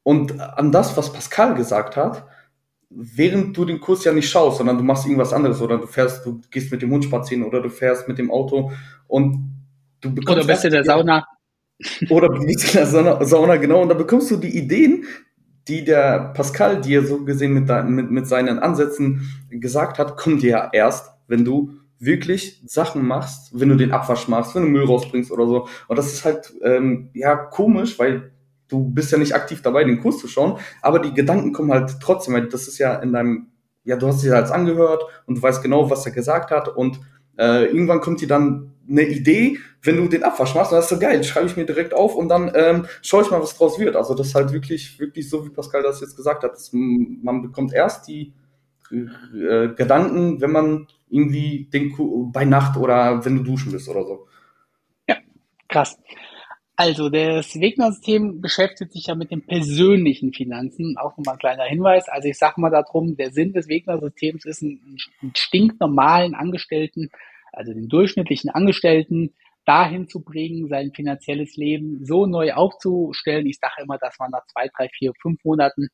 und 0.02 0.40
an 0.42 0.72
das, 0.72 0.98
was 0.98 1.14
Pascal 1.14 1.54
gesagt 1.54 1.96
hat, 1.96 2.26
während 2.90 3.56
du 3.56 3.66
den 3.66 3.80
Kurs 3.80 4.04
ja 4.04 4.12
nicht 4.12 4.30
schaust, 4.30 4.58
sondern 4.58 4.78
du 4.78 4.84
machst 4.84 5.06
irgendwas 5.06 5.34
anderes 5.34 5.62
oder 5.62 5.78
du 5.78 5.88
fährst, 5.88 6.26
du 6.26 6.42
gehst 6.50 6.72
mit 6.72 6.82
dem 6.82 6.92
Hund 6.92 7.06
spazieren 7.06 7.44
oder 7.44 7.62
du 7.62 7.70
fährst 7.70 8.08
mit 8.08 8.18
dem 8.18 8.32
Auto 8.32 8.72
und 9.08 9.54
du 10.02 10.14
bekommst. 10.14 10.40
Oder 10.40 10.48
bist 10.48 10.66
in 10.66 10.72
der 10.72 10.84
Sauna. 10.84 11.26
Oder 12.10 12.30
bist 12.30 12.66
in 12.66 12.74
der 12.74 12.86
Sauna, 12.86 13.26
Sauna, 13.26 13.58
genau, 13.58 13.82
und 13.82 13.90
da 13.90 13.96
bekommst 13.96 14.30
du 14.32 14.38
die 14.38 14.56
Ideen, 14.58 15.06
die 15.68 15.84
der 15.84 16.34
Pascal 16.34 16.82
dir 16.82 17.06
so 17.06 17.24
gesehen 17.24 17.54
mit, 17.54 17.70
mit, 17.90 18.12
mit 18.12 18.28
seinen 18.28 18.60
Ansätzen 18.60 19.30
gesagt 19.50 20.00
hat, 20.00 20.18
kommt 20.18 20.42
dir 20.42 20.50
ja 20.50 20.70
erst, 20.72 21.12
wenn 21.28 21.46
du 21.46 21.74
wirklich 22.00 22.62
Sachen 22.66 23.06
machst, 23.06 23.58
wenn 23.58 23.70
du 23.70 23.76
den 23.76 23.92
Abwasch 23.94 24.28
machst, 24.28 24.56
wenn 24.56 24.64
du 24.64 24.70
Müll 24.70 24.86
rausbringst 24.86 25.32
oder 25.32 25.48
so. 25.48 25.68
Und 25.88 25.98
das 25.98 26.12
ist 26.12 26.26
halt 26.26 26.54
ähm, 26.62 27.10
ja 27.14 27.36
komisch, 27.36 27.98
weil 27.98 28.32
du 28.68 28.84
bist 28.90 29.12
ja 29.12 29.18
nicht 29.18 29.36
aktiv 29.36 29.62
dabei, 29.62 29.84
den 29.84 30.02
Kurs 30.02 30.18
zu 30.18 30.28
schauen, 30.28 30.60
aber 30.82 31.00
die 31.00 31.14
Gedanken 31.14 31.54
kommen 31.54 31.72
halt 31.72 31.98
trotzdem, 32.02 32.34
weil 32.34 32.50
das 32.50 32.68
ist 32.68 32.78
ja 32.78 32.96
in 32.96 33.14
deinem, 33.14 33.48
ja, 33.84 33.96
du 33.96 34.08
hast 34.08 34.22
dich 34.22 34.30
ja 34.30 34.36
als 34.36 34.52
angehört 34.52 35.04
und 35.26 35.38
du 35.38 35.42
weißt 35.42 35.62
genau, 35.62 35.90
was 35.90 36.06
er 36.06 36.12
gesagt 36.12 36.52
hat 36.52 36.68
und 36.68 37.00
äh, 37.38 37.66
irgendwann 37.66 38.02
kommt 38.02 38.22
dir 38.22 38.28
dann 38.28 38.73
eine 38.90 39.04
Idee, 39.04 39.58
wenn 39.82 39.98
du 39.98 40.08
den 40.08 40.24
Abwasch 40.24 40.56
machst, 40.56 40.72
dann 40.72 40.80
ist 40.80 40.90
so 40.90 41.00
geil, 41.00 41.24
schreibe 41.24 41.48
ich 41.48 41.58
mir 41.58 41.66
direkt 41.66 41.94
auf 41.94 42.16
und 42.16 42.30
dann 42.30 42.52
ähm, 42.56 42.86
schaue 43.02 43.24
ich 43.24 43.32
mal, 43.32 43.42
was 43.42 43.58
draus 43.58 43.80
wird. 43.80 43.96
Also 43.96 44.14
das 44.14 44.28
ist 44.28 44.36
halt 44.36 44.52
wirklich, 44.52 45.00
wirklich 45.00 45.30
so, 45.30 45.46
wie 45.46 45.50
Pascal 45.50 45.84
das 45.84 46.02
jetzt 46.02 46.16
gesagt 46.16 46.44
hat. 46.44 46.54
Das, 46.54 46.72
man 46.74 47.42
bekommt 47.42 47.74
erst 47.74 48.08
die 48.08 48.34
äh, 48.92 49.70
Gedanken, 49.76 50.42
wenn 50.42 50.52
man 50.52 50.88
irgendwie 51.10 51.70
den, 51.72 51.94
bei 52.32 52.46
Nacht 52.46 52.78
oder 52.78 53.24
wenn 53.26 53.38
du 53.38 53.44
duschen 53.44 53.72
bist 53.72 53.88
oder 53.88 54.04
so. 54.04 54.28
Ja, 55.08 55.18
krass. 55.68 55.98
Also 56.76 57.10
das 57.10 57.60
Wegner-System 57.60 58.42
beschäftigt 58.42 58.94
sich 58.94 59.06
ja 59.08 59.16
mit 59.16 59.30
den 59.30 59.46
persönlichen 59.46 60.34
Finanzen. 60.34 60.98
Auch 60.98 61.16
nochmal 61.18 61.36
ein 61.36 61.40
kleiner 61.40 61.66
Hinweis. 61.66 62.10
Also 62.10 62.28
ich 62.28 62.38
sage 62.38 62.60
mal 62.60 62.72
darum, 62.72 63.16
der 63.16 63.32
Sinn 63.32 63.54
des 63.54 63.68
Wegner-Systems 63.68 64.46
ist, 64.46 64.64
einen, 64.64 64.98
einen 65.22 65.36
stinknormalen 65.36 66.34
Angestellten, 66.34 67.12
also 67.54 67.74
den 67.74 67.88
durchschnittlichen 67.88 68.50
Angestellten, 68.50 69.34
dahin 69.66 70.08
zu 70.08 70.22
bringen, 70.22 70.68
sein 70.68 70.92
finanzielles 70.94 71.56
Leben 71.56 72.04
so 72.06 72.26
neu 72.26 72.54
aufzustellen. 72.54 73.46
Ich 73.46 73.60
sage 73.60 73.84
immer, 73.84 73.98
dass 73.98 74.20
man 74.20 74.32
nach 74.32 74.46
zwei, 74.48 74.70
drei, 74.76 74.90
vier, 74.90 75.14
fünf 75.22 75.44
Monaten 75.44 75.88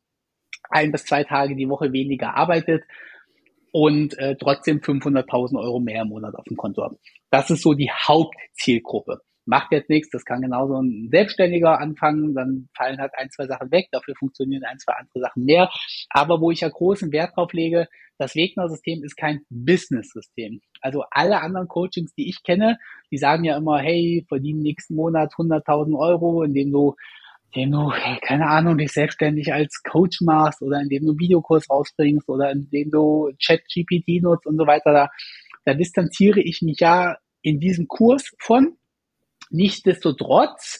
ein 0.70 0.92
bis 0.92 1.06
zwei 1.06 1.24
Tage 1.24 1.56
die 1.56 1.70
Woche 1.70 1.94
weniger 1.94 2.36
arbeitet 2.36 2.84
und 3.72 4.18
äh, 4.18 4.36
trotzdem 4.36 4.80
500.000 4.80 5.60
Euro 5.60 5.80
mehr 5.80 6.02
im 6.02 6.10
Monat 6.10 6.36
auf 6.36 6.46
dem 6.46 6.58
Konto 6.58 6.84
hat. 6.84 6.94
Das 7.30 7.50
ist 7.52 7.62
so 7.62 7.74
die 7.74 7.92
Hauptzielgruppe 7.92 9.22
macht 9.50 9.72
jetzt 9.72 9.90
nichts, 9.90 10.10
das 10.12 10.26
kann 10.26 10.42
genauso 10.42 10.80
ein 10.80 11.10
Selbstständiger 11.10 11.80
anfangen, 11.80 12.36
dann 12.36 12.70
fallen 12.78 13.00
halt 13.00 13.12
ein, 13.18 13.32
zwei 13.32 13.48
Sachen 13.48 13.72
weg, 13.72 13.88
dafür 13.92 14.14
funktionieren 14.16 14.64
ein, 14.64 14.78
zwei 14.78 14.94
andere 14.94 15.20
Sachen 15.20 15.44
mehr. 15.44 15.72
Aber 16.12 16.40
wo 16.40 16.52
ich 16.52 16.62
ja 16.62 16.70
großen 16.70 17.12
Wert 17.12 17.36
drauf 17.36 17.52
lege, 17.52 17.88
das 18.20 18.36
Wegner-System 18.36 19.04
ist 19.04 19.16
kein 19.16 19.42
Business-System. 19.50 20.62
Also 20.82 21.04
alle 21.10 21.42
anderen 21.42 21.68
Coachings, 21.68 22.14
die 22.14 22.30
ich 22.30 22.44
kenne, 22.44 22.78
die 23.12 23.18
sagen 23.18 23.44
ja 23.44 23.58
immer, 23.58 23.80
hey, 23.80 24.24
verdienen 24.28 24.62
nächsten 24.62 24.94
Monat 24.96 25.34
100.000 25.34 25.98
Euro, 25.98 26.44
indem 26.44 26.72
du 26.72 26.96
indem 27.52 27.72
du, 27.72 27.92
keine 28.22 28.48
Ahnung, 28.48 28.78
dich 28.78 28.92
selbstständig 28.92 29.52
als 29.52 29.82
Coach 29.82 30.22
machst 30.22 30.62
oder 30.62 30.80
indem 30.80 31.06
du 31.06 31.10
einen 31.12 31.20
Videokurs 31.20 31.68
rausbringst 31.68 32.30
oder 32.30 32.52
indem 32.52 32.92
du 32.92 33.32
Chat-GPT 33.40 34.22
nutzt 34.22 34.46
und 34.46 34.58
so 34.58 34.68
weiter, 34.68 34.94
da, 34.94 35.10
da 35.66 35.74
distanziere 35.74 36.40
ich 36.40 36.62
mich 36.62 36.80
ja 36.80 37.18
in 37.42 37.60
diesem 37.60 37.88
Kurs 37.88 38.32
von, 38.38 38.78
Nichtsdestotrotz 39.50 40.80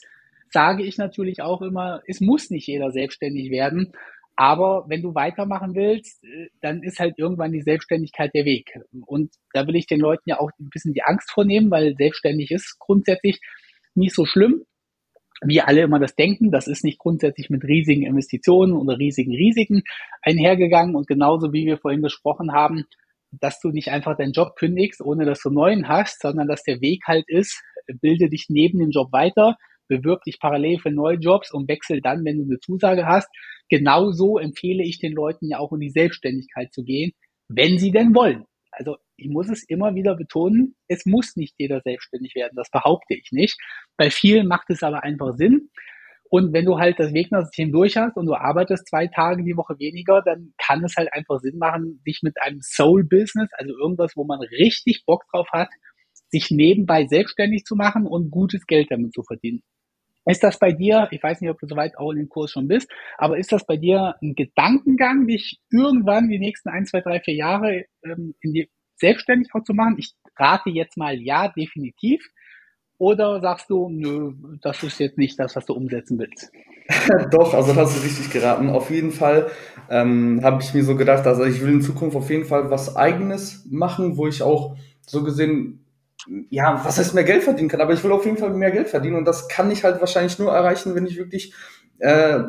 sage 0.50 0.84
ich 0.84 0.98
natürlich 0.98 1.42
auch 1.42 1.62
immer, 1.62 2.02
es 2.06 2.20
muss 2.20 2.50
nicht 2.50 2.66
jeder 2.66 2.90
selbstständig 2.90 3.50
werden. 3.50 3.92
Aber 4.36 4.86
wenn 4.88 5.02
du 5.02 5.14
weitermachen 5.14 5.74
willst, 5.74 6.24
äh, 6.24 6.48
dann 6.62 6.82
ist 6.82 6.98
halt 6.98 7.18
irgendwann 7.18 7.52
die 7.52 7.60
Selbstständigkeit 7.60 8.32
der 8.34 8.46
Weg. 8.46 8.72
Und 9.04 9.34
da 9.52 9.66
will 9.66 9.76
ich 9.76 9.86
den 9.86 10.00
Leuten 10.00 10.30
ja 10.30 10.40
auch 10.40 10.50
ein 10.58 10.70
bisschen 10.70 10.94
die 10.94 11.02
Angst 11.02 11.30
vornehmen, 11.30 11.70
weil 11.70 11.94
selbstständig 11.96 12.50
ist 12.50 12.78
grundsätzlich 12.78 13.38
nicht 13.94 14.14
so 14.14 14.24
schlimm, 14.24 14.64
wie 15.42 15.60
alle 15.60 15.82
immer 15.82 15.98
das 15.98 16.14
denken. 16.14 16.50
Das 16.50 16.68
ist 16.68 16.84
nicht 16.84 16.98
grundsätzlich 16.98 17.50
mit 17.50 17.64
riesigen 17.64 18.06
Investitionen 18.06 18.72
oder 18.72 18.98
riesigen 18.98 19.34
Risiken 19.34 19.82
einhergegangen. 20.22 20.94
Und 20.96 21.06
genauso 21.06 21.52
wie 21.52 21.66
wir 21.66 21.78
vorhin 21.78 22.02
gesprochen 22.02 22.52
haben, 22.52 22.84
dass 23.32 23.60
du 23.60 23.68
nicht 23.68 23.90
einfach 23.90 24.16
deinen 24.16 24.32
Job 24.32 24.56
kündigst, 24.56 25.00
ohne 25.02 25.24
dass 25.24 25.42
du 25.42 25.50
neuen 25.50 25.86
hast, 25.88 26.20
sondern 26.20 26.48
dass 26.48 26.62
der 26.62 26.80
Weg 26.80 27.02
halt 27.06 27.28
ist, 27.28 27.62
bilde 27.94 28.28
dich 28.28 28.46
neben 28.48 28.78
dem 28.78 28.90
Job 28.90 29.12
weiter, 29.12 29.56
bewirb 29.88 30.22
dich 30.24 30.38
parallel 30.38 30.78
für 30.78 30.90
neue 30.90 31.16
Jobs 31.16 31.52
und 31.52 31.68
wechsel 31.68 32.00
dann, 32.00 32.24
wenn 32.24 32.38
du 32.38 32.44
eine 32.44 32.60
Zusage 32.60 33.06
hast. 33.06 33.28
Genauso 33.68 34.38
empfehle 34.38 34.84
ich 34.84 34.98
den 34.98 35.12
Leuten 35.12 35.48
ja 35.48 35.58
auch 35.58 35.72
in 35.72 35.80
die 35.80 35.90
Selbstständigkeit 35.90 36.72
zu 36.72 36.84
gehen, 36.84 37.12
wenn 37.48 37.78
sie 37.78 37.90
denn 37.90 38.14
wollen. 38.14 38.44
Also 38.70 38.96
ich 39.16 39.28
muss 39.28 39.48
es 39.50 39.64
immer 39.64 39.94
wieder 39.94 40.16
betonen, 40.16 40.76
es 40.88 41.04
muss 41.04 41.36
nicht 41.36 41.54
jeder 41.58 41.80
selbstständig 41.80 42.34
werden, 42.34 42.54
das 42.56 42.70
behaupte 42.70 43.14
ich 43.14 43.30
nicht. 43.32 43.58
Bei 43.96 44.10
vielen 44.10 44.46
macht 44.46 44.70
es 44.70 44.82
aber 44.82 45.02
einfach 45.02 45.34
Sinn. 45.36 45.70
Und 46.30 46.52
wenn 46.52 46.64
du 46.64 46.78
halt 46.78 47.00
das 47.00 47.12
Wegner-System 47.12 47.72
durch 47.72 47.96
hast 47.96 48.16
und 48.16 48.26
du 48.26 48.34
arbeitest 48.34 48.86
zwei 48.86 49.08
Tage 49.08 49.42
die 49.42 49.56
Woche 49.56 49.76
weniger, 49.80 50.22
dann 50.24 50.54
kann 50.58 50.84
es 50.84 50.94
halt 50.96 51.12
einfach 51.12 51.40
Sinn 51.40 51.58
machen, 51.58 52.00
dich 52.06 52.20
mit 52.22 52.40
einem 52.40 52.60
Soul-Business, 52.62 53.50
also 53.54 53.76
irgendwas, 53.76 54.12
wo 54.14 54.24
man 54.24 54.38
richtig 54.40 55.02
Bock 55.04 55.24
drauf 55.32 55.48
hat, 55.52 55.68
sich 56.30 56.50
nebenbei 56.50 57.06
selbstständig 57.06 57.64
zu 57.64 57.76
machen 57.76 58.06
und 58.06 58.30
gutes 58.30 58.66
Geld 58.66 58.90
damit 58.90 59.12
zu 59.12 59.22
verdienen. 59.22 59.62
Ist 60.26 60.44
das 60.44 60.58
bei 60.58 60.72
dir, 60.72 61.08
ich 61.10 61.22
weiß 61.22 61.40
nicht, 61.40 61.50
ob 61.50 61.58
du 61.58 61.66
soweit 61.66 61.96
auch 61.96 62.12
in 62.12 62.18
dem 62.18 62.28
Kurs 62.28 62.52
schon 62.52 62.68
bist, 62.68 62.90
aber 63.16 63.38
ist 63.38 63.52
das 63.52 63.66
bei 63.66 63.76
dir 63.76 64.14
ein 64.22 64.34
Gedankengang, 64.34 65.26
dich 65.26 65.60
irgendwann 65.70 66.28
die 66.28 66.38
nächsten 66.38 66.68
ein, 66.68 66.86
zwei, 66.86 67.00
drei, 67.00 67.20
vier 67.20 67.34
Jahre 67.34 67.84
ähm, 68.04 68.34
in 68.40 68.52
die 68.52 68.70
selbstständig 68.96 69.48
auch 69.54 69.64
zu 69.64 69.72
machen? 69.72 69.96
Ich 69.98 70.12
rate 70.36 70.70
jetzt 70.70 70.96
mal 70.96 71.18
ja, 71.20 71.48
definitiv. 71.48 72.22
Oder 72.98 73.40
sagst 73.40 73.70
du, 73.70 73.88
nö, 73.88 74.34
das 74.60 74.82
ist 74.82 75.00
jetzt 75.00 75.16
nicht 75.16 75.40
das, 75.40 75.56
was 75.56 75.64
du 75.64 75.72
umsetzen 75.72 76.18
willst? 76.18 76.52
Doch, 77.30 77.54
also 77.54 77.72
das 77.72 77.78
hast 77.78 77.98
du 77.98 78.06
richtig 78.06 78.30
geraten. 78.30 78.68
Auf 78.68 78.90
jeden 78.90 79.10
Fall 79.10 79.50
ähm, 79.88 80.40
habe 80.42 80.62
ich 80.62 80.74
mir 80.74 80.84
so 80.84 80.96
gedacht, 80.96 81.26
also 81.26 81.44
ich 81.44 81.62
will 81.62 81.72
in 81.72 81.82
Zukunft 81.82 82.14
auf 82.14 82.28
jeden 82.28 82.44
Fall 82.44 82.70
was 82.70 82.96
Eigenes 82.96 83.66
machen, 83.70 84.18
wo 84.18 84.26
ich 84.26 84.42
auch 84.42 84.76
so 85.06 85.24
gesehen 85.24 85.86
ja, 86.50 86.84
was 86.84 86.98
heißt 86.98 87.14
mehr 87.14 87.24
Geld 87.24 87.42
verdienen 87.42 87.68
kann, 87.68 87.80
aber 87.80 87.92
ich 87.92 88.02
will 88.04 88.12
auf 88.12 88.24
jeden 88.24 88.36
Fall 88.36 88.50
mehr 88.50 88.70
Geld 88.70 88.88
verdienen 88.88 89.16
und 89.16 89.24
das 89.24 89.48
kann 89.48 89.70
ich 89.70 89.84
halt 89.84 90.00
wahrscheinlich 90.00 90.38
nur 90.38 90.52
erreichen, 90.52 90.94
wenn 90.94 91.06
ich 91.06 91.16
wirklich 91.16 91.54
äh, 91.98 92.40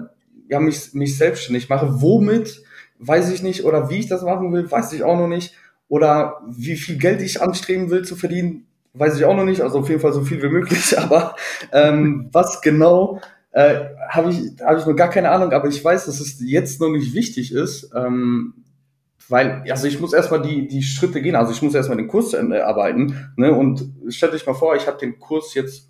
ja, 0.52 0.60
mich, 0.60 0.94
mich 0.94 1.18
selbstständig 1.18 1.70
mache. 1.70 2.02
Womit, 2.02 2.62
weiß 3.00 3.32
ich 3.32 3.42
nicht, 3.42 3.64
oder 3.64 3.90
wie 3.90 4.00
ich 4.00 4.08
das 4.08 4.22
machen 4.22 4.52
will, 4.52 4.70
weiß 4.70 4.92
ich 4.94 5.04
auch 5.04 5.18
noch 5.18 5.28
nicht. 5.28 5.56
Oder 5.88 6.42
wie 6.48 6.76
viel 6.76 6.98
Geld 6.98 7.22
ich 7.22 7.42
anstreben 7.42 7.90
will 7.90 8.04
zu 8.04 8.16
verdienen, 8.16 8.68
weiß 8.94 9.18
ich 9.18 9.26
auch 9.26 9.36
noch 9.36 9.46
nicht. 9.46 9.62
Also 9.62 9.80
auf 9.80 9.90
jeden 9.90 10.02
Fall 10.02 10.14
so 10.14 10.24
viel 10.24 10.42
wie 10.44 10.50
möglich. 10.50 10.98
Aber 11.00 11.36
ähm, 11.72 12.30
was 12.32 12.62
genau, 12.62 13.22
äh, 13.52 13.80
habe 14.10 14.32
ich, 14.32 14.62
hab 14.62 14.78
ich 14.78 14.86
noch 14.86 14.96
gar 14.96 15.10
keine 15.10 15.32
Ahnung. 15.32 15.52
Aber 15.54 15.70
ich 15.70 15.84
weiß, 15.84 16.06
dass 16.06 16.20
es 16.20 16.38
jetzt 16.42 16.82
noch 16.82 16.90
nicht 16.90 17.14
wichtig 17.14 17.54
ist. 17.54 17.90
Ähm, 17.96 18.61
weil, 19.30 19.64
also 19.70 19.88
ich 19.88 20.00
muss 20.00 20.14
erstmal 20.14 20.42
die, 20.42 20.68
die 20.68 20.84
Schritte 20.84 21.22
gehen, 21.22 21.36
also 21.36 21.52
ich 21.52 21.62
muss 21.62 21.76
erstmal 21.76 21.98
den 21.98 22.08
Kurs 22.08 22.30
zu 22.30 22.38
Ende 22.38 22.66
arbeiten. 22.66 23.32
Ne? 23.36 23.54
Und 23.54 23.84
stellt 24.10 24.34
euch 24.34 24.46
mal 24.46 24.54
vor, 24.54 24.76
ich 24.76 24.88
habe 24.88 24.98
den 24.98 25.20
Kurs 25.20 25.54
jetzt 25.54 25.90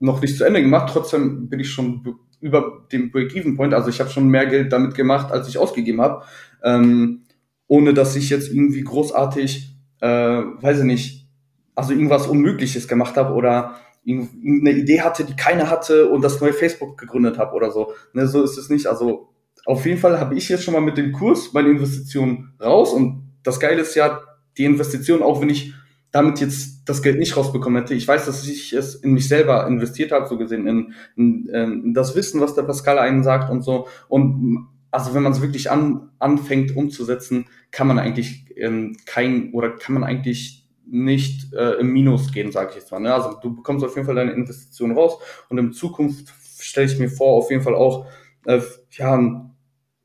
noch 0.00 0.20
nicht 0.20 0.36
zu 0.36 0.44
Ende 0.44 0.62
gemacht, 0.62 0.90
trotzdem 0.92 1.48
bin 1.48 1.60
ich 1.60 1.70
schon 1.70 2.18
über 2.40 2.86
dem 2.92 3.10
Break-Even-Point, 3.10 3.74
also 3.74 3.88
ich 3.88 4.00
habe 4.00 4.10
schon 4.10 4.28
mehr 4.28 4.46
Geld 4.46 4.72
damit 4.72 4.94
gemacht, 4.94 5.32
als 5.32 5.48
ich 5.48 5.58
ausgegeben 5.58 6.00
habe, 6.00 6.24
ähm, 6.62 7.24
ohne 7.66 7.94
dass 7.94 8.14
ich 8.14 8.30
jetzt 8.30 8.48
irgendwie 8.48 8.82
großartig, 8.82 9.74
äh, 10.00 10.08
weiß 10.08 10.78
ich 10.78 10.84
nicht, 10.84 11.28
also 11.74 11.92
irgendwas 11.92 12.26
Unmögliches 12.26 12.88
gemacht 12.88 13.16
habe 13.16 13.34
oder 13.34 13.76
irgendeine 14.04 14.78
Idee 14.78 15.02
hatte, 15.02 15.24
die 15.24 15.36
keiner 15.36 15.68
hatte 15.68 16.08
und 16.08 16.22
das 16.22 16.40
neue 16.40 16.52
Facebook 16.52 16.96
gegründet 16.96 17.38
habe 17.38 17.54
oder 17.54 17.70
so. 17.70 17.92
Ne, 18.14 18.26
so 18.26 18.42
ist 18.42 18.56
es 18.56 18.70
nicht. 18.70 18.86
Also 18.86 19.28
auf 19.66 19.84
jeden 19.86 19.98
Fall 19.98 20.18
habe 20.18 20.34
ich 20.34 20.48
jetzt 20.48 20.64
schon 20.64 20.74
mal 20.74 20.80
mit 20.80 20.96
dem 20.96 21.12
Kurs 21.12 21.52
meine 21.52 21.68
Investition 21.68 22.52
raus 22.60 22.92
und 22.92 23.32
das 23.42 23.60
Geile 23.60 23.82
ist 23.82 23.94
ja, 23.94 24.20
die 24.56 24.64
Investition, 24.64 25.22
auch 25.22 25.40
wenn 25.40 25.50
ich 25.50 25.72
damit 26.10 26.40
jetzt 26.40 26.88
das 26.88 27.02
Geld 27.02 27.18
nicht 27.18 27.36
rausbekommen 27.36 27.80
hätte, 27.80 27.94
ich 27.94 28.08
weiß, 28.08 28.26
dass 28.26 28.46
ich 28.46 28.72
es 28.72 28.94
in 28.94 29.12
mich 29.12 29.28
selber 29.28 29.66
investiert 29.66 30.10
habe, 30.10 30.26
so 30.26 30.38
gesehen, 30.38 30.66
in, 30.66 30.94
in, 31.16 31.50
ähm, 31.52 31.82
in 31.86 31.94
das 31.94 32.16
Wissen, 32.16 32.40
was 32.40 32.54
der 32.54 32.62
Pascal 32.62 32.98
einen 32.98 33.22
sagt 33.22 33.50
und 33.50 33.62
so. 33.62 33.86
Und 34.08 34.68
also 34.90 35.14
wenn 35.14 35.22
man 35.22 35.32
es 35.32 35.42
wirklich 35.42 35.70
an, 35.70 36.10
anfängt 36.18 36.74
umzusetzen, 36.76 37.46
kann 37.70 37.86
man 37.86 37.98
eigentlich 37.98 38.46
ähm, 38.56 38.96
kein 39.04 39.52
oder 39.52 39.70
kann 39.70 39.94
man 39.94 40.04
eigentlich 40.04 40.66
nicht 40.86 41.52
äh, 41.52 41.74
im 41.74 41.92
Minus 41.92 42.32
gehen, 42.32 42.50
sage 42.50 42.70
ich 42.70 42.76
jetzt 42.76 42.90
mal. 42.90 43.00
Ne? 43.00 43.12
Also 43.12 43.36
du 43.42 43.54
bekommst 43.54 43.84
auf 43.84 43.94
jeden 43.94 44.06
Fall 44.06 44.14
deine 44.14 44.32
Investition 44.32 44.92
raus 44.92 45.18
und 45.50 45.58
in 45.58 45.72
Zukunft 45.72 46.32
stelle 46.58 46.86
ich 46.86 46.98
mir 46.98 47.10
vor, 47.10 47.34
auf 47.34 47.50
jeden 47.50 47.62
Fall 47.62 47.74
auch 47.74 48.06
äh, 48.46 48.60
ja, 48.92 49.47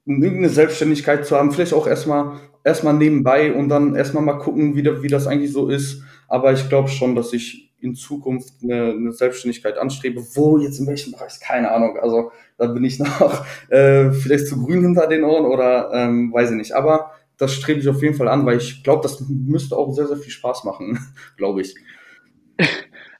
irgendeine 0.05 0.49
Selbstständigkeit 0.49 1.25
zu 1.25 1.35
haben, 1.35 1.51
vielleicht 1.51 1.73
auch 1.73 1.87
erstmal 1.87 2.39
erstmal 2.63 2.93
nebenbei 2.93 3.53
und 3.53 3.69
dann 3.69 3.95
erstmal 3.95 4.23
mal 4.23 4.37
gucken, 4.37 4.75
wie, 4.75 4.83
wie 5.03 5.07
das 5.07 5.27
eigentlich 5.27 5.51
so 5.51 5.69
ist. 5.69 6.03
Aber 6.27 6.53
ich 6.53 6.69
glaube 6.69 6.89
schon, 6.89 7.15
dass 7.15 7.33
ich 7.33 7.73
in 7.79 7.95
Zukunft 7.95 8.53
eine, 8.63 8.91
eine 8.91 9.11
Selbstständigkeit 9.11 9.77
anstrebe. 9.77 10.23
Wo 10.35 10.57
jetzt 10.57 10.79
in 10.79 10.87
welchem 10.87 11.11
Bereich? 11.11 11.39
Keine 11.41 11.71
Ahnung. 11.71 11.97
Also 12.01 12.31
da 12.57 12.67
bin 12.67 12.83
ich 12.85 12.99
noch 12.99 13.45
äh, 13.69 14.11
vielleicht 14.11 14.47
zu 14.47 14.63
grün 14.63 14.83
hinter 14.83 15.07
den 15.07 15.23
Ohren 15.23 15.45
oder 15.45 15.91
ähm, 15.93 16.31
weiß 16.33 16.51
ich 16.51 16.57
nicht. 16.57 16.73
Aber 16.73 17.11
das 17.37 17.53
strebe 17.53 17.81
ich 17.81 17.89
auf 17.89 18.01
jeden 18.01 18.15
Fall 18.15 18.29
an, 18.29 18.45
weil 18.45 18.57
ich 18.57 18.83
glaube, 18.83 19.01
das 19.03 19.21
müsste 19.27 19.75
auch 19.75 19.91
sehr, 19.91 20.07
sehr 20.07 20.17
viel 20.17 20.31
Spaß 20.31 20.63
machen, 20.63 20.97
glaube 21.37 21.61
ich. 21.61 21.75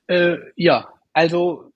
Äh, 0.07 0.37
ja, 0.55 0.93
also 1.11 1.72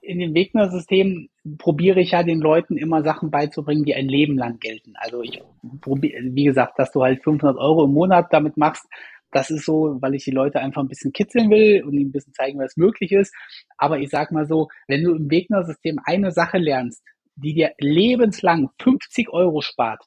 in 0.00 0.18
dem 0.18 0.34
Wegner-System 0.34 1.28
probiere 1.58 2.00
ich 2.00 2.12
ja 2.12 2.22
den 2.22 2.40
Leuten 2.40 2.76
immer 2.76 3.02
Sachen 3.02 3.30
beizubringen, 3.30 3.84
die 3.84 3.94
ein 3.94 4.08
Leben 4.08 4.36
lang 4.38 4.58
gelten. 4.58 4.94
Also 4.96 5.22
ich 5.22 5.42
probiere, 5.80 6.20
wie 6.22 6.44
gesagt, 6.44 6.78
dass 6.78 6.92
du 6.92 7.02
halt 7.02 7.22
500 7.22 7.58
Euro 7.58 7.84
im 7.84 7.92
Monat 7.92 8.32
damit 8.32 8.56
machst, 8.56 8.86
das 9.32 9.50
ist 9.50 9.66
so, 9.66 9.98
weil 10.00 10.14
ich 10.14 10.24
die 10.24 10.30
Leute 10.30 10.60
einfach 10.60 10.82
ein 10.82 10.88
bisschen 10.88 11.12
kitzeln 11.12 11.50
will 11.50 11.82
und 11.84 11.92
ihnen 11.94 12.08
ein 12.08 12.12
bisschen 12.12 12.32
zeigen, 12.32 12.58
was 12.58 12.76
möglich 12.76 13.12
ist. 13.12 13.34
Aber 13.76 13.98
ich 13.98 14.08
sag 14.08 14.32
mal 14.32 14.46
so, 14.46 14.68
wenn 14.86 15.04
du 15.04 15.14
im 15.14 15.30
Wegner-System 15.30 15.98
eine 16.04 16.30
Sache 16.30 16.58
lernst, 16.58 17.02
die 17.34 17.52
dir 17.52 17.72
lebenslang 17.78 18.70
50 18.80 19.30
Euro 19.30 19.60
spart, 19.60 20.02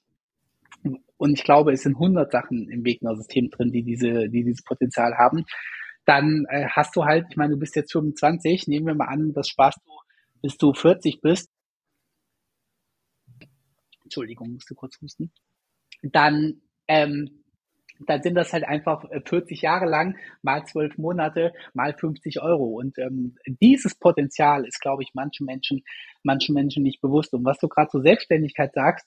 und 1.18 1.34
ich 1.34 1.44
glaube, 1.44 1.74
es 1.74 1.84
sind 1.84 1.96
100 1.96 2.32
Sachen 2.32 2.70
im 2.70 2.86
Wegner-System 2.86 3.50
drin, 3.50 3.72
die 3.72 3.84
diese, 3.84 4.30
die 4.30 4.44
dieses 4.46 4.64
Potenzial 4.64 5.16
haben, 5.18 5.46
dann 6.10 6.48
äh, 6.50 6.66
hast 6.68 6.96
du 6.96 7.06
halt, 7.06 7.28
ich 7.30 7.38
meine, 7.38 7.54
du 7.54 7.60
bist 7.60 7.76
jetzt 7.76 7.92
25, 7.92 8.68
nehmen 8.68 8.88
wir 8.88 8.96
mal 8.96 9.10
an, 9.10 9.32
das 9.32 9.48
sparst 9.48 9.78
du, 9.86 9.92
bis 10.42 10.58
du 10.58 10.74
40 10.74 11.22
bist. 11.22 11.52
Entschuldigung, 14.04 14.54
musste 14.54 14.74
kurz 14.74 15.00
husten. 15.02 15.32
Dann, 16.02 16.62
ähm, 16.88 17.44
dann 18.00 18.24
sind 18.24 18.34
das 18.34 18.54
halt 18.54 18.64
einfach 18.64 19.06
40 19.28 19.52
äh, 19.62 19.66
Jahre 19.66 19.86
lang 19.86 20.18
mal 20.42 20.66
12 20.66 20.98
Monate 20.98 21.54
mal 21.76 21.94
50 21.94 22.42
Euro. 22.42 22.80
Und 22.80 22.98
ähm, 22.98 23.36
dieses 23.62 23.94
Potenzial 23.94 24.66
ist, 24.66 24.82
glaube 24.82 25.04
ich, 25.04 25.12
manchen 25.14 25.46
Menschen, 25.46 25.84
manchen 26.24 26.56
Menschen 26.56 26.82
nicht 26.82 27.02
bewusst. 27.02 27.36
Und 27.36 27.46
was 27.46 27.60
du 27.60 27.68
gerade 27.68 27.92
zur 27.92 28.02
Selbstständigkeit 28.02 28.74
sagst, 28.74 29.06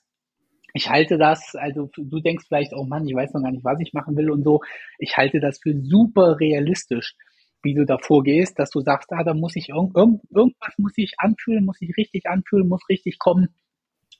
ich 0.73 0.89
halte 0.89 1.17
das, 1.17 1.55
also 1.55 1.89
du 1.95 2.19
denkst 2.19 2.45
vielleicht, 2.47 2.73
oh 2.73 2.83
Mann, 2.83 3.07
ich 3.07 3.15
weiß 3.15 3.33
noch 3.33 3.43
gar 3.43 3.51
nicht, 3.51 3.63
was 3.63 3.79
ich 3.79 3.93
machen 3.93 4.17
will 4.17 4.31
und 4.31 4.43
so. 4.43 4.61
Ich 4.97 5.17
halte 5.17 5.39
das 5.39 5.59
für 5.59 5.75
super 5.79 6.39
realistisch, 6.39 7.15
wie 7.61 7.75
du 7.75 7.85
da 7.85 7.97
vorgehst, 7.99 8.57
dass 8.57 8.71
du 8.71 8.81
sagst, 8.81 9.13
ah, 9.13 9.23
da 9.23 9.35
muss 9.35 9.55
ich 9.55 9.69
irgend, 9.69 9.95
irgendwas 9.95 10.77
muss 10.77 10.93
ich 10.97 11.13
anfühlen, 11.17 11.63
muss 11.63 11.81
ich 11.81 11.95
richtig 11.95 12.25
anfühlen, 12.25 12.67
muss 12.67 12.89
richtig 12.89 13.19
kommen. 13.19 13.49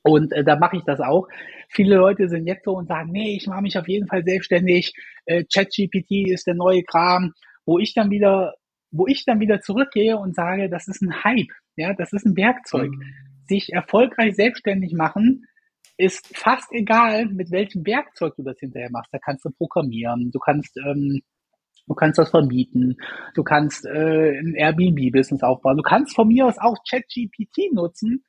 Und 0.04 0.32
äh, 0.32 0.44
da 0.44 0.56
mache 0.58 0.78
ich 0.78 0.84
das 0.84 1.00
auch. 1.00 1.28
Viele 1.70 1.96
Leute 1.96 2.30
sind 2.30 2.46
jetzt 2.46 2.66
so 2.66 2.74
und 2.78 2.88
sagen, 2.88 3.12
nee, 3.12 3.36
ich 3.36 3.48
mache 3.48 3.62
mich 3.62 3.78
auf 3.78 3.88
jeden 3.88 4.08
Fall 4.08 4.24
selbstständig. 4.24 4.94
Äh, 5.26 5.46
ChatGPT 5.52 6.30
ist 6.30 6.46
der 6.46 6.56
neue 6.56 6.84
Kram, 6.84 7.34
wo 7.66 7.80
ich 7.80 7.94
dann 7.96 8.12
wieder, 8.12 8.54
wo 8.92 9.08
ich 9.08 9.26
dann 9.26 9.39
wieder 9.39 9.62
zurückgehe 9.62 10.18
und 10.18 10.36
sage, 10.36 10.70
das 10.70 10.88
ist 10.88 11.02
ein 11.02 11.24
Hype, 11.24 11.52
ja, 11.78 11.94
das 11.94 12.13
ist 12.13 12.26
ein 12.26 12.38
Werkzeug. 12.38 12.92
Mhm. 12.92 13.04
Sich 13.48 13.74
erfolgreich 13.74 14.36
selbstständig 14.36 14.94
machen 14.94 15.48
ist 15.97 16.36
fast 16.36 16.71
egal, 16.71 17.25
mit 17.25 17.51
welchem 17.51 17.86
Werkzeug 17.86 18.36
du 18.36 18.43
das 18.43 18.60
hinterher 18.60 18.89
machst. 18.91 19.13
Da 19.13 19.19
kannst 19.19 19.45
du 19.45 19.51
programmieren, 19.51 20.32
du 20.32 20.39
kannst, 20.39 20.75
ähm, 20.77 21.21
du 21.88 21.93
kannst 21.93 22.17
das 22.17 22.32
vermieten, 22.32 22.97
du 23.36 23.43
kannst 23.43 23.86
äh, 23.86 24.39
ein 24.39 24.56
Airbnb-Business 24.56 25.43
aufbauen, 25.43 25.77
du 25.77 25.84
kannst 25.84 26.15
von 26.15 26.27
mir 26.27 26.47
aus 26.47 26.58
auch 26.58 26.77
ChatGPT 26.89 27.73
nutzen, 27.73 28.23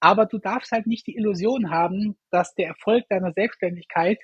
aber 0.00 0.26
du 0.26 0.38
darfst 0.38 0.72
halt 0.72 0.86
nicht 0.86 1.06
die 1.06 1.16
Illusion 1.16 1.70
haben, 1.70 2.16
dass 2.30 2.54
der 2.54 2.68
Erfolg 2.68 3.04
deiner 3.10 3.32
Selbstständigkeit 3.32 4.18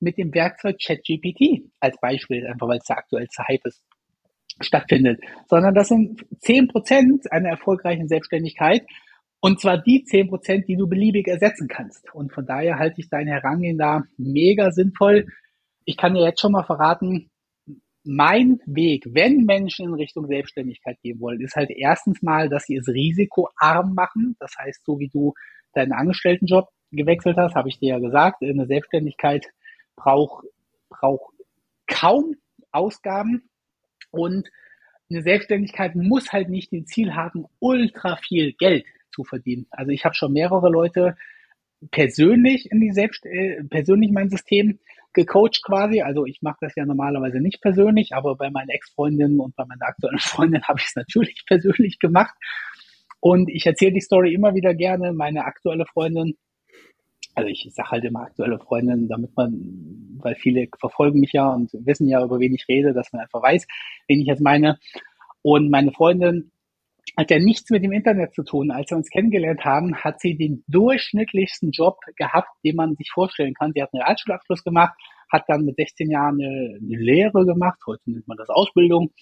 mit 0.00 0.18
dem 0.18 0.34
Werkzeug 0.34 0.76
ChatGPT 0.84 1.70
als 1.80 1.98
Beispiel, 2.00 2.46
einfach 2.46 2.68
weil 2.68 2.78
es 2.78 2.84
der 2.84 2.98
aktuellste 2.98 3.44
Hype 3.48 3.64
ist, 3.64 3.82
stattfindet, 4.60 5.20
sondern 5.48 5.74
das 5.74 5.88
sind 5.88 6.26
zehn 6.40 6.68
Prozent 6.68 7.30
einer 7.32 7.50
erfolgreichen 7.50 8.08
Selbstständigkeit 8.08 8.84
und 9.44 9.60
zwar 9.60 9.76
die 9.76 10.04
zehn 10.04 10.28
Prozent, 10.28 10.68
die 10.68 10.76
du 10.76 10.86
beliebig 10.86 11.26
ersetzen 11.26 11.66
kannst. 11.66 12.14
Und 12.14 12.32
von 12.32 12.46
daher 12.46 12.78
halte 12.78 13.00
ich 13.00 13.08
dein 13.08 13.26
Herangehen 13.26 13.76
da 13.76 14.04
mega 14.16 14.70
sinnvoll. 14.70 15.26
Ich 15.84 15.96
kann 15.96 16.14
dir 16.14 16.22
jetzt 16.22 16.40
schon 16.40 16.52
mal 16.52 16.62
verraten, 16.62 17.28
mein 18.04 18.60
Weg, 18.66 19.04
wenn 19.10 19.44
Menschen 19.44 19.86
in 19.86 19.94
Richtung 19.94 20.28
Selbstständigkeit 20.28 20.96
gehen 21.02 21.18
wollen, 21.18 21.40
ist 21.40 21.56
halt 21.56 21.70
erstens 21.70 22.22
mal, 22.22 22.48
dass 22.48 22.66
sie 22.66 22.76
es 22.76 22.86
risikoarm 22.86 23.94
machen. 23.94 24.36
Das 24.38 24.52
heißt, 24.56 24.84
so 24.84 25.00
wie 25.00 25.08
du 25.08 25.34
deinen 25.72 25.92
Angestelltenjob 25.92 26.68
gewechselt 26.92 27.36
hast, 27.36 27.56
habe 27.56 27.68
ich 27.68 27.80
dir 27.80 27.94
ja 27.94 27.98
gesagt, 27.98 28.44
eine 28.44 28.66
Selbstständigkeit 28.66 29.46
braucht, 29.96 30.46
braucht 30.88 31.34
kaum 31.88 32.36
Ausgaben 32.70 33.50
und 34.12 34.48
eine 35.10 35.22
Selbstständigkeit 35.22 35.96
muss 35.96 36.32
halt 36.32 36.48
nicht 36.48 36.70
den 36.70 36.86
Ziel 36.86 37.16
haben, 37.16 37.46
ultra 37.58 38.14
viel 38.16 38.52
Geld 38.52 38.84
zu 39.12 39.24
verdienen. 39.24 39.66
Also 39.70 39.90
ich 39.90 40.04
habe 40.04 40.14
schon 40.14 40.32
mehrere 40.32 40.70
Leute 40.70 41.16
persönlich 41.90 42.70
in 42.70 42.80
die 42.80 42.92
Selbst 42.92 43.26
äh, 43.26 43.62
persönlich 43.64 44.12
mein 44.12 44.30
System 44.30 44.78
gecoacht 45.12 45.62
quasi. 45.64 46.02
Also 46.02 46.26
ich 46.26 46.40
mache 46.42 46.58
das 46.60 46.74
ja 46.76 46.86
normalerweise 46.86 47.40
nicht 47.40 47.60
persönlich, 47.60 48.14
aber 48.14 48.36
bei 48.36 48.50
meinen 48.50 48.70
Ex-Freundinnen 48.70 49.40
und 49.40 49.56
bei 49.56 49.64
meiner 49.64 49.86
aktuellen 49.86 50.18
Freundin 50.20 50.62
habe 50.64 50.78
ich 50.80 50.86
es 50.86 50.96
natürlich 50.96 51.44
persönlich 51.46 51.98
gemacht. 51.98 52.34
Und 53.20 53.48
ich 53.50 53.66
erzähle 53.66 53.92
die 53.92 54.00
Story 54.00 54.34
immer 54.34 54.54
wieder 54.54 54.74
gerne. 54.74 55.12
Meine 55.12 55.44
aktuelle 55.44 55.86
Freundin, 55.86 56.36
also 57.34 57.48
ich 57.48 57.68
sage 57.72 57.90
halt 57.90 58.04
immer 58.04 58.22
aktuelle 58.22 58.58
Freundin, 58.58 59.08
damit 59.08 59.36
man, 59.36 60.18
weil 60.18 60.34
viele 60.34 60.66
verfolgen 60.78 61.20
mich 61.20 61.32
ja 61.32 61.48
und 61.50 61.70
wissen 61.72 62.08
ja, 62.08 62.24
über 62.24 62.40
wen 62.40 62.54
ich 62.54 62.66
rede, 62.68 62.92
dass 62.92 63.12
man 63.12 63.22
einfach 63.22 63.42
weiß, 63.42 63.66
wen 64.08 64.20
ich 64.20 64.26
jetzt 64.26 64.42
meine. 64.42 64.78
Und 65.42 65.70
meine 65.70 65.92
Freundin 65.92 66.50
hat 67.16 67.30
ja 67.30 67.38
nichts 67.38 67.70
mit 67.70 67.84
dem 67.84 67.92
Internet 67.92 68.34
zu 68.34 68.42
tun. 68.42 68.70
Als 68.70 68.90
wir 68.90 68.96
uns 68.96 69.10
kennengelernt 69.10 69.64
haben, 69.64 69.96
hat 69.96 70.20
sie 70.20 70.36
den 70.36 70.64
durchschnittlichsten 70.68 71.70
Job 71.70 71.98
gehabt, 72.16 72.48
den 72.64 72.76
man 72.76 72.96
sich 72.96 73.10
vorstellen 73.12 73.54
kann. 73.54 73.72
Sie 73.74 73.82
hat 73.82 73.90
einen 73.92 74.02
Realschulabschluss 74.02 74.64
gemacht, 74.64 74.94
hat 75.30 75.44
dann 75.48 75.64
mit 75.64 75.76
16 75.76 76.10
Jahren 76.10 76.40
eine, 76.40 76.78
eine 76.80 76.96
Lehre 76.96 77.44
gemacht, 77.44 77.78
heute 77.86 78.10
nennt 78.10 78.28
man 78.28 78.38
das 78.38 78.48
Ausbildung, 78.48 79.12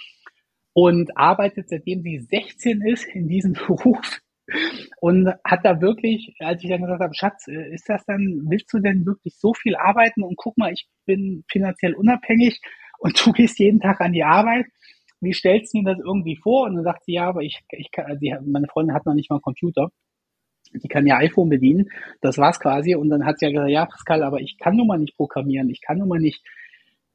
und 0.73 1.17
arbeitet 1.17 1.69
seitdem 1.69 2.03
sie 2.03 2.21
16 2.21 2.83
ist 2.83 3.05
in 3.07 3.29
diesem 3.29 3.53
Beruf. 3.67 4.21
Und 5.01 5.33
hat 5.45 5.65
da 5.65 5.81
wirklich, 5.81 6.35
als 6.41 6.63
ich 6.63 6.71
dann 6.71 6.81
gesagt 6.81 7.01
habe, 7.01 7.15
Schatz, 7.15 7.47
äh, 7.47 7.73
ist 7.73 7.89
das 7.89 8.05
dann, 8.07 8.43
willst 8.49 8.73
du 8.73 8.81
denn 8.81 9.07
wirklich 9.07 9.37
so 9.37 9.55
viel 9.55 9.77
arbeiten? 9.77 10.23
Und 10.23 10.37
guck 10.37 10.59
mal, 10.59 10.73
ich 10.73 10.89
bin 11.07 11.45
finanziell 11.49 11.95
unabhängig. 11.95 12.61
Und 12.99 13.25
du 13.25 13.33
gehst 13.33 13.59
jeden 13.59 13.81
Tag 13.81 14.01
an 14.01 14.13
die 14.13 14.25
Arbeit 14.25 14.67
wie 15.21 15.33
stellst 15.33 15.75
du 15.75 15.79
dir 15.79 15.95
das 15.95 15.99
irgendwie 15.99 16.37
vor? 16.37 16.67
Und 16.67 16.77
dann 16.77 16.85
sagt 16.85 17.05
sie, 17.05 17.15
ja, 17.15 17.29
aber 17.29 17.43
ich, 17.43 17.61
ich 17.71 17.91
kann, 17.91 18.19
die, 18.19 18.35
meine 18.45 18.67
Freundin 18.69 18.95
hat 18.95 19.07
noch 19.07 19.15
nicht 19.15 19.31
mal 19.31 19.37
einen 19.37 19.43
Computer. 19.43 19.91
Die 20.73 20.89
kann 20.89 21.07
ja 21.07 21.17
iPhone 21.19 21.49
bedienen. 21.49 21.91
Das 22.21 22.39
war's 22.39 22.61
quasi. 22.61 22.95
Und 22.95 23.11
dann 23.11 23.27
hat 23.27 23.39
sie 23.39 23.47
ja 23.47 23.53
gesagt, 23.53 23.71
ja, 23.71 23.87
Pascal, 23.87 24.23
aber 24.23 24.41
ich 24.41 24.57
kann 24.59 24.77
nun 24.77 24.87
mal 24.87 24.99
nicht 24.99 25.17
programmieren. 25.17 25.69
Ich 25.69 25.81
kann 25.81 25.99
nun 25.99 26.09
mal 26.09 26.21
nicht 26.21 26.43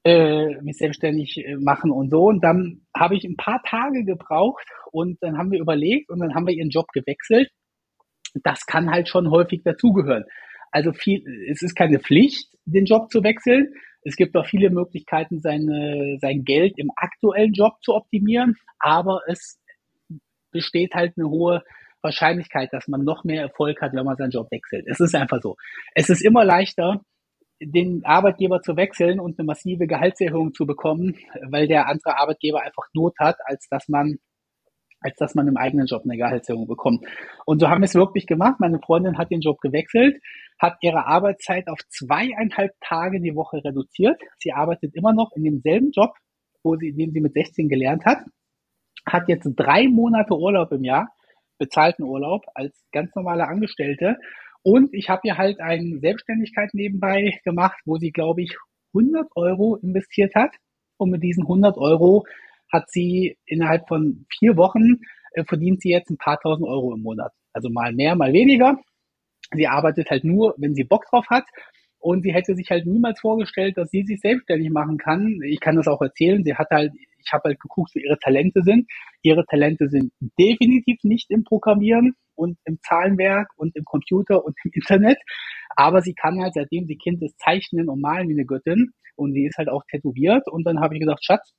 äh, 0.04 0.62
mich 0.62 0.78
selbstständig 0.78 1.46
äh, 1.46 1.56
machen 1.56 1.92
und 1.92 2.12
so. 2.12 2.26
Und 2.28 2.44
dann 2.44 2.82
habe 2.96 3.16
ich 3.16 3.24
ein 3.24 3.38
paar 3.38 3.62
Tage 3.64 4.04
gebraucht 4.06 4.68
und 4.92 5.22
dann 5.22 5.38
haben 5.38 5.52
wir 5.52 5.60
überlegt 5.60 6.10
und 6.10 6.20
dann 6.20 6.36
haben 6.36 6.48
wir 6.48 6.54
ihren 6.54 6.70
Job 6.70 6.88
gewechselt. 6.94 7.50
Das 8.44 8.66
kann 8.66 8.92
halt 8.92 9.10
schon 9.10 9.32
häufig 9.32 9.64
dazugehören. 9.64 10.26
Also 10.72 10.92
viel, 10.92 11.24
es 11.50 11.62
ist 11.62 11.76
keine 11.76 12.00
Pflicht, 12.00 12.54
den 12.66 12.86
Job 12.86 13.10
zu 13.10 13.24
wechseln, 13.24 13.74
es 14.06 14.16
gibt 14.16 14.38
auch 14.38 14.46
viele 14.46 14.70
Möglichkeiten, 14.70 15.40
seine, 15.40 16.18
sein 16.22 16.44
Geld 16.46 16.78
im 16.78 16.92
aktuellen 16.96 17.54
Job 17.54 17.74
zu 17.82 17.94
optimieren, 17.94 18.56
aber 18.80 19.22
es 19.28 19.60
besteht 20.52 20.94
halt 20.94 21.14
eine 21.18 21.28
hohe 21.28 21.64
Wahrscheinlichkeit, 22.02 22.72
dass 22.72 22.88
man 22.88 23.04
noch 23.04 23.24
mehr 23.24 23.42
Erfolg 23.42 23.82
hat, 23.82 23.94
wenn 23.94 24.06
man 24.06 24.16
seinen 24.16 24.30
Job 24.30 24.48
wechselt. 24.52 24.86
Es 24.88 25.00
ist 25.00 25.16
einfach 25.16 25.42
so. 25.42 25.56
Es 25.96 26.10
ist 26.10 26.22
immer 26.22 26.46
leichter, 26.46 27.02
den 27.60 28.06
Arbeitgeber 28.06 28.62
zu 28.62 28.78
wechseln 28.78 29.20
und 29.20 29.40
eine 29.40 29.46
massive 29.48 29.88
Gehaltserhöhung 29.88 30.54
zu 30.54 30.68
bekommen, 30.68 31.18
weil 31.50 31.68
der 31.68 31.88
andere 31.88 32.20
Arbeitgeber 32.20 32.62
einfach 32.62 32.88
Not 32.94 33.16
hat, 33.20 33.38
als 33.46 33.68
dass 33.70 33.90
man 33.90 34.18
als 35.06 35.16
dass 35.18 35.36
man 35.36 35.48
im 35.48 35.56
eigenen 35.56 35.86
Job 35.86 36.02
eine 36.04 36.18
Gehaltserhöhung 36.18 36.68
bekommt. 36.68 37.06
Und 37.46 37.60
so 37.60 37.70
haben 37.70 37.82
wir 37.82 37.86
es 37.86 37.94
wirklich 37.94 38.26
gemacht. 38.26 38.60
Meine 38.60 38.80
Freundin 38.80 39.18
hat 39.18 39.30
den 39.30 39.42
Job 39.42 39.62
gewechselt, 39.62 40.20
hat 40.60 40.78
ihre 40.82 41.06
Arbeitszeit 41.06 41.68
auf 41.68 41.80
zweieinhalb 41.90 42.72
Tage 42.82 43.22
die 43.22 43.36
Woche 43.36 43.64
reduziert. 43.64 44.20
Sie 44.40 44.52
arbeitet 44.52 44.96
immer 44.96 45.14
noch 45.14 45.32
in 45.36 45.44
demselben 45.44 45.92
Job, 45.92 46.14
wo 46.64 46.76
sie, 46.76 46.94
den 46.94 47.12
sie 47.12 47.22
mit 47.22 47.34
16 47.34 47.70
gelernt 47.70 48.04
hat, 48.06 48.20
hat 49.08 49.30
jetzt 49.30 49.48
drei 49.56 49.88
Monate 49.88 50.34
Urlaub 50.34 50.72
im 50.72 50.84
Jahr, 50.84 51.10
bezahlten 51.60 52.04
Urlaub 52.04 52.46
als 52.56 52.74
ganz 52.92 53.14
normale 53.14 53.48
Angestellte. 53.48 54.18
Und 54.64 54.92
ich 54.96 55.10
habe 55.10 55.22
ihr 55.26 55.38
halt 55.38 55.60
eine 55.60 56.00
Selbstständigkeit 56.00 56.72
nebenbei 56.74 57.40
gemacht, 57.44 57.78
wo 57.86 57.98
sie, 57.98 58.12
glaube 58.12 58.42
ich, 58.42 58.58
100 58.96 59.28
Euro 59.36 59.76
investiert 59.76 60.34
hat. 60.34 60.56
Und 60.98 61.12
mit 61.12 61.22
diesen 61.22 61.44
100 61.44 61.78
Euro 61.78 62.26
hat 62.76 62.92
sie 62.92 63.38
innerhalb 63.46 63.88
von 63.88 64.26
vier 64.38 64.58
Wochen 64.58 65.00
äh, 65.34 65.44
verdient 65.46 65.82
sie 65.82 65.90
jetzt 65.90 66.10
ein 66.10 66.18
paar 66.18 66.40
tausend 66.40 66.68
Euro 66.68 66.94
im 66.94 67.02
Monat. 67.02 67.32
Also 67.54 67.70
mal 67.70 67.94
mehr, 67.94 68.16
mal 68.16 68.34
weniger. 68.34 68.78
Sie 69.54 69.68
arbeitet 69.68 70.10
halt 70.10 70.24
nur, 70.24 70.56
wenn 70.58 70.76
sie 70.76 70.84
Bock 70.84 71.06
drauf 71.10 71.26
hat. 71.30 71.46
Und 72.00 72.22
sie 72.22 72.34
hätte 72.34 72.54
sich 72.54 72.70
halt 72.70 72.86
niemals 72.86 73.20
vorgestellt, 73.20 73.78
dass 73.78 73.90
sie 73.90 74.04
sich 74.04 74.20
selbstständig 74.20 74.70
machen 74.70 74.98
kann. 74.98 75.40
Ich 75.44 75.60
kann 75.60 75.76
das 75.76 75.88
auch 75.88 76.02
erzählen. 76.02 76.44
Sie 76.44 76.54
hat 76.54 76.68
halt, 76.70 76.92
ich 76.94 77.34
habe 77.34 77.50
halt 77.50 77.60
geguckt, 77.60 77.92
wo 77.96 78.00
ihre 78.00 78.20
Talente 78.20 78.62
sind. 78.62 78.86
Ihre 79.24 79.44
Talente 79.46 79.90
sind 79.90 80.12
definitiv 80.40 81.00
nicht 81.04 81.32
im 81.32 81.44
Programmieren 81.44 82.14
und 82.36 82.60
im 82.66 82.78
Zahlenwerk 82.84 83.48
und 83.58 83.76
im 83.76 83.86
Computer 83.86 84.46
und 84.46 84.56
im 84.64 84.72
Internet. 84.76 85.18
Aber 85.76 86.02
sie 86.02 86.14
kann 86.14 86.40
halt, 86.42 86.54
seitdem 86.54 86.86
sie 86.86 86.98
Kind 86.98 87.24
ist, 87.24 87.40
zeichnen 87.40 87.90
und 87.90 88.02
malen 88.02 88.30
wie 88.30 88.34
eine 88.34 88.46
Göttin. 88.46 88.92
Und 89.16 89.34
sie 89.34 89.46
ist 89.46 89.58
halt 89.58 89.70
auch 89.70 89.84
tätowiert. 89.90 90.48
Und 90.48 90.66
dann 90.66 90.82
habe 90.82 90.94
ich 90.94 91.00
gesagt, 91.00 91.26
Schatz, 91.26 91.56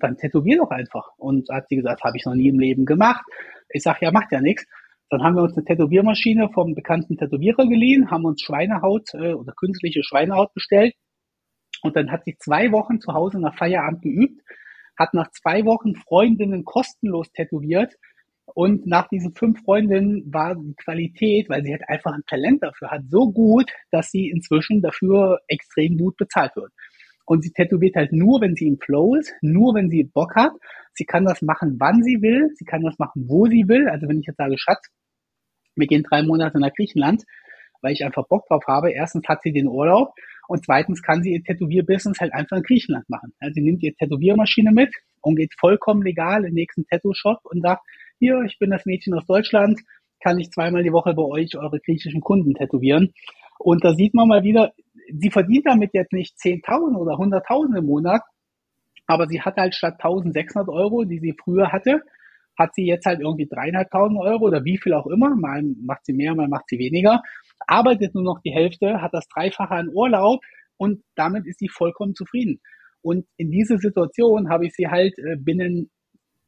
dann 0.00 0.16
tätowier 0.16 0.58
doch 0.58 0.70
einfach. 0.70 1.10
Und 1.16 1.48
hat 1.50 1.68
sie 1.68 1.76
gesagt, 1.76 2.02
habe 2.04 2.16
ich 2.16 2.24
noch 2.24 2.34
nie 2.34 2.48
im 2.48 2.58
Leben 2.58 2.84
gemacht. 2.84 3.24
Ich 3.70 3.82
sage, 3.82 3.98
ja, 4.02 4.12
macht 4.12 4.32
ja 4.32 4.40
nichts. 4.40 4.66
Dann 5.10 5.22
haben 5.22 5.36
wir 5.36 5.42
uns 5.42 5.56
eine 5.56 5.64
Tätowiermaschine 5.64 6.50
vom 6.52 6.74
bekannten 6.74 7.16
Tätowierer 7.16 7.66
geliehen, 7.66 8.10
haben 8.10 8.26
uns 8.26 8.42
Schweinehaut 8.42 9.14
äh, 9.14 9.32
oder 9.32 9.52
künstliche 9.52 10.02
Schweinehaut 10.02 10.52
bestellt. 10.52 10.94
Und 11.82 11.96
dann 11.96 12.10
hat 12.10 12.24
sie 12.24 12.36
zwei 12.38 12.72
Wochen 12.72 13.00
zu 13.00 13.14
Hause 13.14 13.40
nach 13.40 13.56
Feierabend 13.56 14.02
geübt, 14.02 14.42
hat 14.98 15.14
nach 15.14 15.30
zwei 15.30 15.64
Wochen 15.64 15.94
Freundinnen 15.94 16.64
kostenlos 16.64 17.30
tätowiert. 17.32 17.94
Und 18.54 18.86
nach 18.86 19.08
diesen 19.08 19.34
fünf 19.34 19.62
Freundinnen 19.62 20.32
war 20.32 20.56
die 20.56 20.74
Qualität, 20.74 21.48
weil 21.48 21.62
sie 21.64 21.72
halt 21.72 21.88
einfach 21.88 22.12
ein 22.12 22.24
Talent 22.26 22.62
dafür 22.62 22.90
hat, 22.90 23.02
so 23.08 23.30
gut, 23.30 23.70
dass 23.90 24.10
sie 24.10 24.28
inzwischen 24.28 24.82
dafür 24.82 25.38
extrem 25.48 25.96
gut 25.96 26.16
bezahlt 26.16 26.56
wird. 26.56 26.72
Und 27.28 27.42
sie 27.42 27.52
tätowiert 27.52 27.94
halt 27.94 28.10
nur, 28.10 28.40
wenn 28.40 28.54
sie 28.54 28.66
im 28.66 28.78
Flow 28.78 29.14
ist, 29.14 29.34
nur 29.42 29.74
wenn 29.74 29.90
sie 29.90 30.02
Bock 30.02 30.34
hat. 30.34 30.52
Sie 30.94 31.04
kann 31.04 31.26
das 31.26 31.42
machen, 31.42 31.76
wann 31.78 32.02
sie 32.02 32.22
will. 32.22 32.50
Sie 32.54 32.64
kann 32.64 32.80
das 32.80 32.98
machen, 32.98 33.26
wo 33.28 33.44
sie 33.44 33.68
will. 33.68 33.86
Also 33.86 34.08
wenn 34.08 34.20
ich 34.20 34.26
jetzt 34.26 34.38
sage, 34.38 34.56
Schatz, 34.56 34.88
wir 35.76 35.86
gehen 35.86 36.04
drei 36.08 36.22
Monate 36.22 36.58
nach 36.58 36.72
Griechenland, 36.72 37.24
weil 37.82 37.92
ich 37.92 38.02
einfach 38.02 38.26
Bock 38.28 38.46
drauf 38.48 38.64
habe. 38.66 38.92
Erstens 38.92 39.28
hat 39.28 39.42
sie 39.42 39.52
den 39.52 39.68
Urlaub 39.68 40.14
und 40.48 40.64
zweitens 40.64 41.02
kann 41.02 41.22
sie 41.22 41.32
ihr 41.32 41.44
Tätowierbusiness 41.44 42.18
halt 42.18 42.32
einfach 42.32 42.56
in 42.56 42.62
Griechenland 42.62 43.10
machen. 43.10 43.34
Also 43.40 43.52
sie 43.56 43.60
nimmt 43.60 43.82
ihr 43.82 43.94
Tätowiermaschine 43.94 44.72
mit 44.72 44.94
und 45.20 45.36
geht 45.36 45.52
vollkommen 45.60 46.02
legal 46.02 46.38
in 46.38 46.52
den 46.52 46.54
nächsten 46.54 46.86
Tattoo-Shop 46.86 47.40
und 47.44 47.60
sagt, 47.60 47.82
hier, 48.18 48.40
ich 48.46 48.58
bin 48.58 48.70
das 48.70 48.86
Mädchen 48.86 49.12
aus 49.12 49.26
Deutschland, 49.26 49.78
kann 50.24 50.38
ich 50.38 50.50
zweimal 50.50 50.82
die 50.82 50.92
Woche 50.94 51.12
bei 51.12 51.22
euch 51.22 51.58
eure 51.58 51.78
griechischen 51.78 52.22
Kunden 52.22 52.54
tätowieren. 52.54 53.12
Und 53.58 53.84
da 53.84 53.92
sieht 53.92 54.14
man 54.14 54.28
mal 54.28 54.44
wieder, 54.44 54.72
sie 55.10 55.30
verdient 55.30 55.66
damit 55.66 55.90
jetzt 55.94 56.12
nicht 56.12 56.36
10.000 56.36 56.96
oder 56.96 57.14
100.000 57.14 57.78
im 57.78 57.86
Monat, 57.86 58.22
aber 59.06 59.26
sie 59.26 59.40
hat 59.40 59.56
halt 59.56 59.74
statt 59.74 60.00
1.600 60.00 60.68
Euro, 60.68 61.04
die 61.04 61.18
sie 61.18 61.34
früher 61.42 61.72
hatte, 61.72 62.02
hat 62.58 62.74
sie 62.74 62.86
jetzt 62.86 63.06
halt 63.06 63.20
irgendwie 63.20 63.46
3.500 63.46 64.20
Euro 64.20 64.46
oder 64.46 64.64
wie 64.64 64.78
viel 64.78 64.92
auch 64.92 65.06
immer. 65.06 65.34
Mal 65.36 65.62
macht 65.80 66.04
sie 66.04 66.12
mehr, 66.12 66.34
mal 66.34 66.48
macht 66.48 66.68
sie 66.68 66.78
weniger. 66.78 67.22
Arbeitet 67.66 68.14
nur 68.14 68.24
noch 68.24 68.40
die 68.44 68.52
Hälfte, 68.52 69.00
hat 69.00 69.14
das 69.14 69.28
Dreifache 69.28 69.74
an 69.74 69.90
Urlaub 69.92 70.40
und 70.76 71.02
damit 71.14 71.46
ist 71.46 71.60
sie 71.60 71.68
vollkommen 71.68 72.14
zufrieden. 72.14 72.60
Und 73.00 73.26
in 73.36 73.50
diese 73.50 73.78
Situation 73.78 74.50
habe 74.50 74.66
ich 74.66 74.74
sie 74.74 74.88
halt 74.88 75.16
äh, 75.18 75.36
binnen 75.36 75.90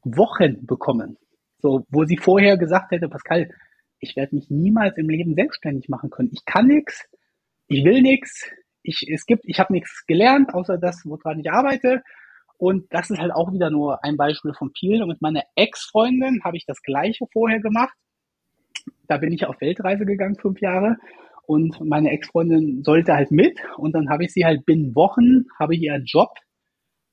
Wochen 0.03 0.67
bekommen. 0.67 1.17
So, 1.59 1.87
wo 1.91 2.05
sie 2.05 2.17
vorher 2.17 2.57
gesagt 2.57 2.91
hätte, 2.91 3.09
Pascal, 3.09 3.51
ich 4.01 4.17
werde 4.17 4.35
mich 4.35 4.51
niemals 4.51 4.97
im 4.97 5.09
Leben 5.09 5.35
selbstständig 5.35 5.89
machen 5.89 6.11
können. 6.11 6.31
Ich 6.33 6.45
kann 6.45 6.67
nichts, 6.67 7.07
ich 7.71 7.85
will 7.85 8.03
nichts, 8.03 8.51
ich, 8.83 9.07
es 9.09 9.25
gibt, 9.27 9.45
ich 9.47 9.61
habe 9.61 9.73
nichts 9.73 10.05
gelernt, 10.07 10.53
außer 10.53 10.77
das, 10.77 11.03
woran 11.05 11.39
ich 11.39 11.51
arbeite. 11.51 12.03
Und 12.59 12.93
das 12.93 13.11
ist 13.11 13.21
halt 13.21 13.33
auch 13.33 13.53
wieder 13.53 13.71
nur 13.71 14.05
ein 14.05 14.17
Beispiel 14.17 14.53
von 14.53 14.73
vielen. 14.77 15.03
Und 15.03 15.09
mit 15.09 15.23
meiner 15.23 15.45
Ex-Freundin 15.55 16.43
habe 16.45 16.57
ich 16.57 16.67
das 16.67 16.83
Gleiche 16.83 17.27
vorher 17.33 17.61
gemacht. 17.61 17.95
Da 19.07 19.19
bin 19.19 19.33
ich 19.33 19.47
auf 19.47 19.61
Weltreise 19.61 20.05
gegangen, 20.05 20.37
fünf 20.37 20.61
Jahre. 20.61 20.97
Und 21.47 21.81
meine 21.81 22.11
Ex-Freundin 22.11 22.83
sollte 22.83 23.15
halt 23.15 23.31
mit. 23.31 23.59
Und 23.77 23.93
dann 23.95 24.11
habe 24.11 24.25
ich 24.25 24.33
sie 24.33 24.45
halt 24.45 24.67
binnen 24.67 24.95
Wochen, 24.97 25.45
habe 25.59 25.75
ich 25.75 25.83
ihren 25.83 26.05
Job 26.05 26.31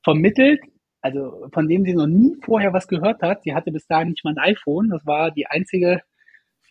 vermittelt, 0.02 0.60
also 1.02 1.48
von 1.52 1.68
dem 1.68 1.84
sie 1.84 1.94
noch 1.94 2.06
nie 2.06 2.36
vorher 2.42 2.72
was 2.72 2.88
gehört 2.88 3.22
hat. 3.22 3.42
Sie 3.44 3.54
hatte 3.54 3.70
bis 3.70 3.86
dahin 3.86 4.08
nicht 4.08 4.24
mal 4.24 4.34
ein 4.36 4.54
iPhone. 4.54 4.90
Das 4.90 5.06
war 5.06 5.30
die 5.30 5.46
einzige 5.46 6.02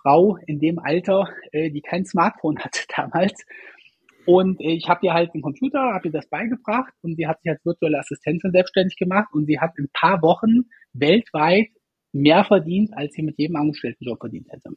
Frau 0.01 0.37
in 0.45 0.59
dem 0.59 0.79
Alter, 0.79 1.29
äh, 1.51 1.69
die 1.69 1.81
kein 1.81 2.05
Smartphone 2.05 2.59
hatte 2.59 2.81
damals. 2.95 3.45
Und 4.27 4.59
ich 4.59 4.89
habe 4.89 5.05
ihr 5.05 5.13
halt 5.13 5.33
einen 5.33 5.41
Computer, 5.41 5.79
habe 5.79 6.09
ihr 6.09 6.11
das 6.11 6.27
beigebracht 6.27 6.93
und 7.01 7.15
sie 7.15 7.27
hat 7.27 7.41
sich 7.41 7.49
als 7.49 7.63
virtuelle 7.63 7.97
Assistentin 7.97 8.51
selbstständig 8.51 8.97
gemacht 8.97 9.29
und 9.31 9.45
sie 9.45 9.57
hat 9.57 9.71
in 9.77 9.85
ein 9.85 9.89
paar 9.93 10.21
Wochen 10.21 10.65
weltweit 10.91 11.69
mehr 12.11 12.43
verdient, 12.43 12.91
als 12.93 13.13
sie 13.13 13.21
mit 13.21 13.37
jedem 13.37 13.55
Angestelltenjob 13.55 14.19
verdient 14.19 14.51
hätte. 14.51 14.71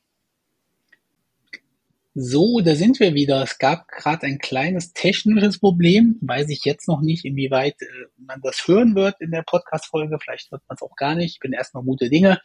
So, 2.15 2.61
da 2.61 2.77
sind 2.77 3.01
wir 3.01 3.15
wieder. 3.15 3.43
Es 3.43 3.59
gab 3.59 3.89
gerade 3.89 4.25
ein 4.29 4.39
kleines 4.39 4.93
technisches 4.93 5.59
Problem. 5.59 6.17
Weiß 6.21 6.49
ich 6.49 6.65
jetzt 6.65 6.87
noch 6.87 7.01
nicht, 7.01 7.25
inwieweit 7.25 7.75
äh, 7.83 7.87
man 8.19 8.41
das 8.43 8.69
hören 8.69 8.95
wird 8.95 9.21
in 9.21 9.33
der 9.33 9.43
Podcast-Folge. 9.43 10.17
Vielleicht 10.23 10.53
wird 10.53 10.63
man 10.69 10.77
es 10.77 10.83
auch 10.83 10.95
gar 10.95 11.17
nicht. 11.17 11.35
Ich 11.35 11.41
bin 11.41 11.53
erstmal 11.53 11.83
gute 11.83 12.09
Dinge. 12.09 12.41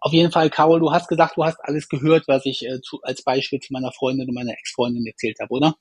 Auf 0.00 0.12
jeden 0.12 0.32
Fall, 0.32 0.50
Carol, 0.50 0.80
du 0.80 0.90
hast 0.90 1.06
gesagt, 1.06 1.36
du 1.36 1.44
hast 1.44 1.60
alles 1.62 1.88
gehört, 1.88 2.26
was 2.26 2.44
ich 2.44 2.66
äh, 2.66 2.80
zu, 2.80 3.00
als 3.02 3.22
Beispiel 3.22 3.60
zu 3.60 3.72
meiner 3.72 3.92
Freundin 3.92 4.28
und 4.28 4.34
meiner 4.34 4.52
Ex-Freundin 4.52 5.06
erzählt 5.06 5.38
habe, 5.40 5.52
oder? 5.52 5.76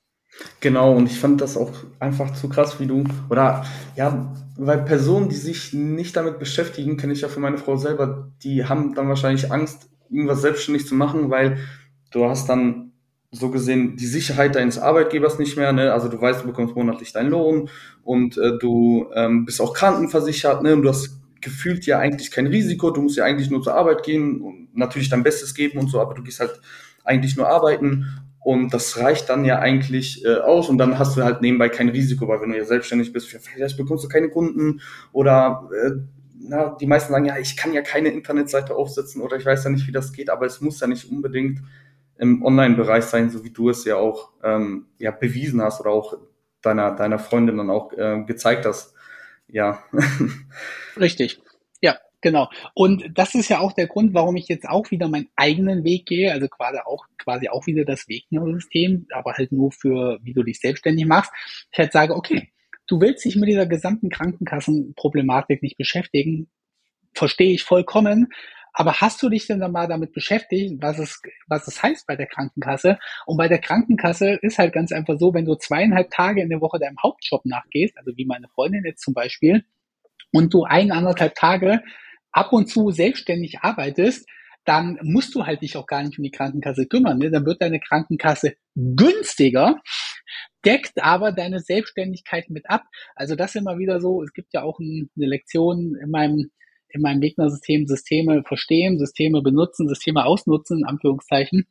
Genau, 0.60 0.94
und 0.96 1.06
ich 1.10 1.20
fand 1.20 1.42
das 1.42 1.58
auch 1.58 1.72
einfach 2.00 2.34
zu 2.34 2.50
krass, 2.50 2.80
wie 2.80 2.86
du, 2.88 3.04
oder 3.30 3.66
ja, 3.96 4.34
weil 4.58 4.84
Personen, 4.84 5.30
die 5.30 5.36
sich 5.36 5.74
nicht 5.74 6.16
damit 6.16 6.40
beschäftigen, 6.40 6.98
kenne 6.98 7.14
ich 7.14 7.22
ja 7.22 7.30
für 7.30 7.40
meine 7.40 7.58
Frau 7.58 7.78
selber, 7.78 8.30
die 8.44 8.66
haben 8.66 8.94
dann 8.94 9.08
wahrscheinlich 9.08 9.52
Angst, 9.52 9.90
irgendwas 10.10 10.42
selbstständig 10.42 10.86
zu 10.88 10.96
machen, 10.96 11.30
weil 11.30 11.60
du 12.12 12.26
hast 12.26 12.50
dann 12.50 12.92
so 13.32 13.50
gesehen 13.52 13.96
die 13.96 14.08
Sicherheit 14.08 14.56
deines 14.56 14.80
Arbeitgebers 14.80 15.38
nicht 15.40 15.56
mehr, 15.56 15.72
ne? 15.72 15.94
Also 15.94 16.08
du 16.10 16.20
weißt, 16.20 16.42
du 16.44 16.48
bekommst 16.48 16.76
monatlich 16.76 17.14
deinen 17.14 17.30
Lohn 17.30 17.70
und 18.04 18.38
äh, 18.40 18.58
du 18.58 19.06
ähm, 19.14 19.46
bist 19.46 19.62
auch 19.62 19.74
krankenversichert, 19.74 20.64
ne? 20.64 20.74
Und 20.74 20.82
du 20.82 20.90
hast 20.90 21.20
gefühlt 21.40 21.86
ja 21.86 22.00
eigentlich 22.00 22.32
kein 22.32 22.48
Risiko, 22.48 22.90
du 22.90 23.02
musst 23.04 23.18
ja 23.18 23.24
eigentlich 23.26 23.50
nur 23.52 23.62
zur 23.62 23.76
Arbeit 23.76 24.04
gehen 24.04 24.42
und 24.42 24.76
natürlich 24.76 25.10
dein 25.10 25.24
Bestes 25.24 25.54
geben 25.54 25.80
und 25.80 25.90
so, 25.90 26.02
aber 26.02 26.16
du 26.16 26.24
gehst 26.24 26.40
halt 26.40 26.60
eigentlich 27.04 27.38
nur 27.38 27.48
arbeiten 27.48 28.08
und 28.42 28.74
das 28.74 28.98
reicht 28.98 29.30
dann 29.30 29.46
ja 29.46 29.60
eigentlich 29.60 30.24
äh, 30.26 30.36
aus 30.38 30.70
und 30.70 30.78
dann 30.78 30.98
hast 30.98 31.18
du 31.18 31.24
halt 31.24 31.42
nebenbei 31.42 31.70
kein 31.70 31.90
Risiko, 31.90 32.28
weil 32.28 32.42
wenn 32.42 32.52
du 32.52 32.58
ja 32.58 32.66
selbstständig 32.66 33.12
bist, 33.12 33.28
vielleicht 33.28 33.78
bekommst 33.78 34.04
du 34.04 34.08
keine 34.08 34.30
Kunden 34.30 34.82
oder 35.12 35.70
äh, 35.74 35.92
na, 36.42 36.76
die 36.80 36.88
meisten 36.88 37.12
sagen, 37.12 37.26
ja, 37.26 37.38
ich 37.38 37.58
kann 37.58 37.74
ja 37.74 37.82
keine 37.82 38.10
Internetseite 38.10 38.76
aufsetzen 38.76 39.22
oder 39.22 39.38
ich 39.38 39.46
weiß 39.46 39.66
ja 39.66 39.70
nicht, 39.70 39.88
wie 39.88 39.92
das 39.92 40.14
geht, 40.14 40.30
aber 40.30 40.46
es 40.46 40.62
muss 40.62 40.80
ja 40.80 40.88
nicht 40.88 41.12
unbedingt 41.12 41.60
im 42.18 42.44
Online-Bereich 42.44 43.06
sein, 43.06 43.30
so 43.30 43.44
wie 43.44 43.52
du 43.52 43.70
es 43.70 43.86
ja 43.86 43.98
auch 43.98 44.32
ähm, 44.44 44.88
ja, 44.98 45.12
bewiesen 45.12 45.62
hast 45.62 45.82
oder 45.82 45.92
auch 45.92 46.18
deiner, 46.62 46.96
deiner 46.96 47.20
Freundin 47.20 47.58
dann 47.58 47.70
auch 47.70 47.94
äh, 47.94 48.24
gezeigt 48.26 48.66
hast. 48.66 48.94
Ja. 49.48 49.84
Richtig. 50.98 51.42
Genau. 52.22 52.50
Und 52.74 53.06
das 53.14 53.34
ist 53.34 53.50
ja 53.50 53.60
auch 53.60 53.72
der 53.72 53.88
Grund, 53.88 54.14
warum 54.14 54.36
ich 54.36 54.48
jetzt 54.50 54.68
auch 54.68 54.92
wieder 54.92 55.08
meinen 55.08 55.30
eigenen 55.36 55.86
Weg 55.86 56.06
gehe, 56.06 56.32
also 56.34 56.48
quasi 56.50 56.80
auch, 56.86 57.06
quasi 57.18 57.48
auch 57.48 57.66
wieder 57.66 57.86
das 57.86 58.10
Wegner-System, 58.10 59.08
aber 59.14 59.34
halt 59.34 59.52
nur 59.54 59.72
für, 59.72 60.20
wie 60.24 60.34
du 60.34 60.44
dich 60.44 60.60
selbstständig 60.60 61.06
machst. 61.06 61.32
Ich 61.72 61.80
halt 61.80 61.94
sage, 61.94 62.16
okay, 62.16 62.50
du 62.88 63.00
willst 63.00 63.24
dich 63.24 63.38
mit 63.38 63.48
dieser 63.48 63.68
gesamten 63.68 64.10
Krankenkassenproblematik 64.10 65.64
nicht 65.64 65.78
beschäftigen, 65.78 66.50
verstehe 67.14 67.54
ich 67.54 67.64
vollkommen, 67.64 68.28
aber 68.74 69.02
hast 69.02 69.22
du 69.24 69.30
dich 69.30 69.48
denn 69.48 69.60
dann 69.60 69.72
mal 69.72 69.88
damit 69.88 70.14
beschäftigt, 70.14 70.82
was 70.82 71.00
es, 71.00 71.22
was 71.48 71.68
es 71.68 71.82
heißt 71.82 72.06
bei 72.06 72.16
der 72.16 72.28
Krankenkasse? 72.28 73.00
Und 73.26 73.38
bei 73.38 73.48
der 73.48 73.60
Krankenkasse 73.60 74.40
ist 74.42 74.60
halt 74.60 74.74
ganz 74.74 74.92
einfach 74.92 75.18
so, 75.18 75.34
wenn 75.34 75.46
du 75.46 75.56
zweieinhalb 75.56 76.12
Tage 76.12 76.42
in 76.42 76.50
der 76.50 76.62
Woche 76.62 76.80
deinem 76.80 76.98
Hauptjob 77.02 77.46
nachgehst, 77.46 77.98
also 77.98 78.16
wie 78.16 78.26
meine 78.26 78.48
Freundin 78.50 78.84
jetzt 78.86 79.02
zum 79.02 79.14
Beispiel, 79.14 79.64
und 80.32 80.54
du 80.54 80.64
ein, 80.64 80.92
anderthalb 80.92 81.36
Tage 81.36 81.82
ab 82.32 82.54
und 82.54 82.68
zu 82.68 82.92
selbstständig 82.92 83.60
arbeitest, 83.62 84.28
dann 84.66 85.00
musst 85.02 85.34
du 85.36 85.46
halt 85.46 85.62
dich 85.62 85.78
auch 85.78 85.88
gar 85.88 86.04
nicht 86.04 86.18
um 86.18 86.24
die 86.24 86.32
Krankenkasse 86.32 86.86
kümmern. 86.86 87.18
Ne? 87.18 87.32
Dann 87.32 87.46
wird 87.46 87.62
deine 87.62 87.80
Krankenkasse 87.80 88.56
günstiger, 88.76 89.80
deckt 90.66 91.02
aber 91.02 91.32
deine 91.32 91.60
Selbstständigkeit 91.60 92.50
mit 92.50 92.70
ab. 92.70 92.84
Also 93.16 93.36
das 93.36 93.56
ist 93.56 93.62
immer 93.62 93.78
wieder 93.78 94.00
so. 94.00 94.22
Es 94.22 94.34
gibt 94.34 94.54
ja 94.54 94.64
auch 94.64 94.80
eine 94.80 95.08
Lektion 95.16 95.96
in 96.02 96.12
meinem 96.12 96.52
in 96.92 97.02
meinem 97.02 97.22
Gegnersystem 97.22 97.86
Systeme 97.86 98.44
verstehen, 98.44 98.98
Systeme 98.98 99.42
benutzen, 99.42 99.88
Systeme 99.88 100.26
ausnutzen, 100.26 100.80
in 100.80 100.86
Anführungszeichen. 100.86 101.68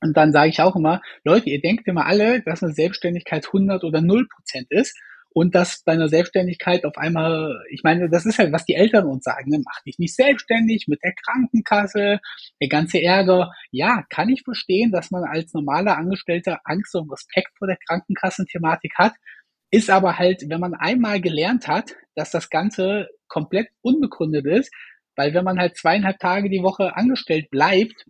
Und 0.00 0.16
dann 0.16 0.32
sage 0.32 0.50
ich 0.50 0.60
auch 0.60 0.76
immer, 0.76 1.02
Leute, 1.24 1.50
ihr 1.50 1.60
denkt 1.60 1.86
immer 1.88 2.06
alle, 2.06 2.42
dass 2.42 2.62
eine 2.62 2.72
Selbstständigkeit 2.72 3.46
100 3.46 3.84
oder 3.84 4.00
0 4.00 4.26
Prozent 4.28 4.66
ist 4.70 4.98
und 5.36 5.54
dass 5.54 5.82
bei 5.84 5.92
einer 5.92 6.08
Selbstständigkeit 6.08 6.86
auf 6.86 6.96
einmal, 6.96 7.62
ich 7.68 7.82
meine, 7.84 8.08
das 8.08 8.24
ist 8.24 8.38
halt, 8.38 8.54
was 8.54 8.64
die 8.64 8.72
Eltern 8.72 9.04
uns 9.04 9.22
sagen, 9.22 9.50
ne? 9.50 9.60
mach 9.62 9.82
dich 9.82 9.98
nicht 9.98 10.16
selbstständig 10.16 10.86
mit 10.88 11.00
der 11.04 11.12
Krankenkasse, 11.12 12.20
der 12.58 12.68
ganze 12.70 13.02
Ärger. 13.02 13.52
Ja, 13.70 14.02
kann 14.08 14.30
ich 14.30 14.44
verstehen, 14.44 14.92
dass 14.92 15.10
man 15.10 15.24
als 15.24 15.52
normaler 15.52 15.98
Angestellter 15.98 16.60
Angst 16.64 16.94
und 16.94 17.12
Respekt 17.12 17.50
vor 17.58 17.68
der 17.68 17.76
Krankenkassenthematik 17.86 18.94
hat. 18.96 19.12
Ist 19.70 19.90
aber 19.90 20.16
halt, 20.16 20.42
wenn 20.48 20.58
man 20.58 20.72
einmal 20.72 21.20
gelernt 21.20 21.68
hat, 21.68 21.92
dass 22.14 22.30
das 22.30 22.48
Ganze 22.48 23.06
komplett 23.28 23.68
unbegründet 23.82 24.46
ist, 24.46 24.72
weil 25.16 25.34
wenn 25.34 25.44
man 25.44 25.58
halt 25.58 25.76
zweieinhalb 25.76 26.18
Tage 26.18 26.48
die 26.48 26.62
Woche 26.62 26.96
angestellt 26.96 27.50
bleibt, 27.50 28.06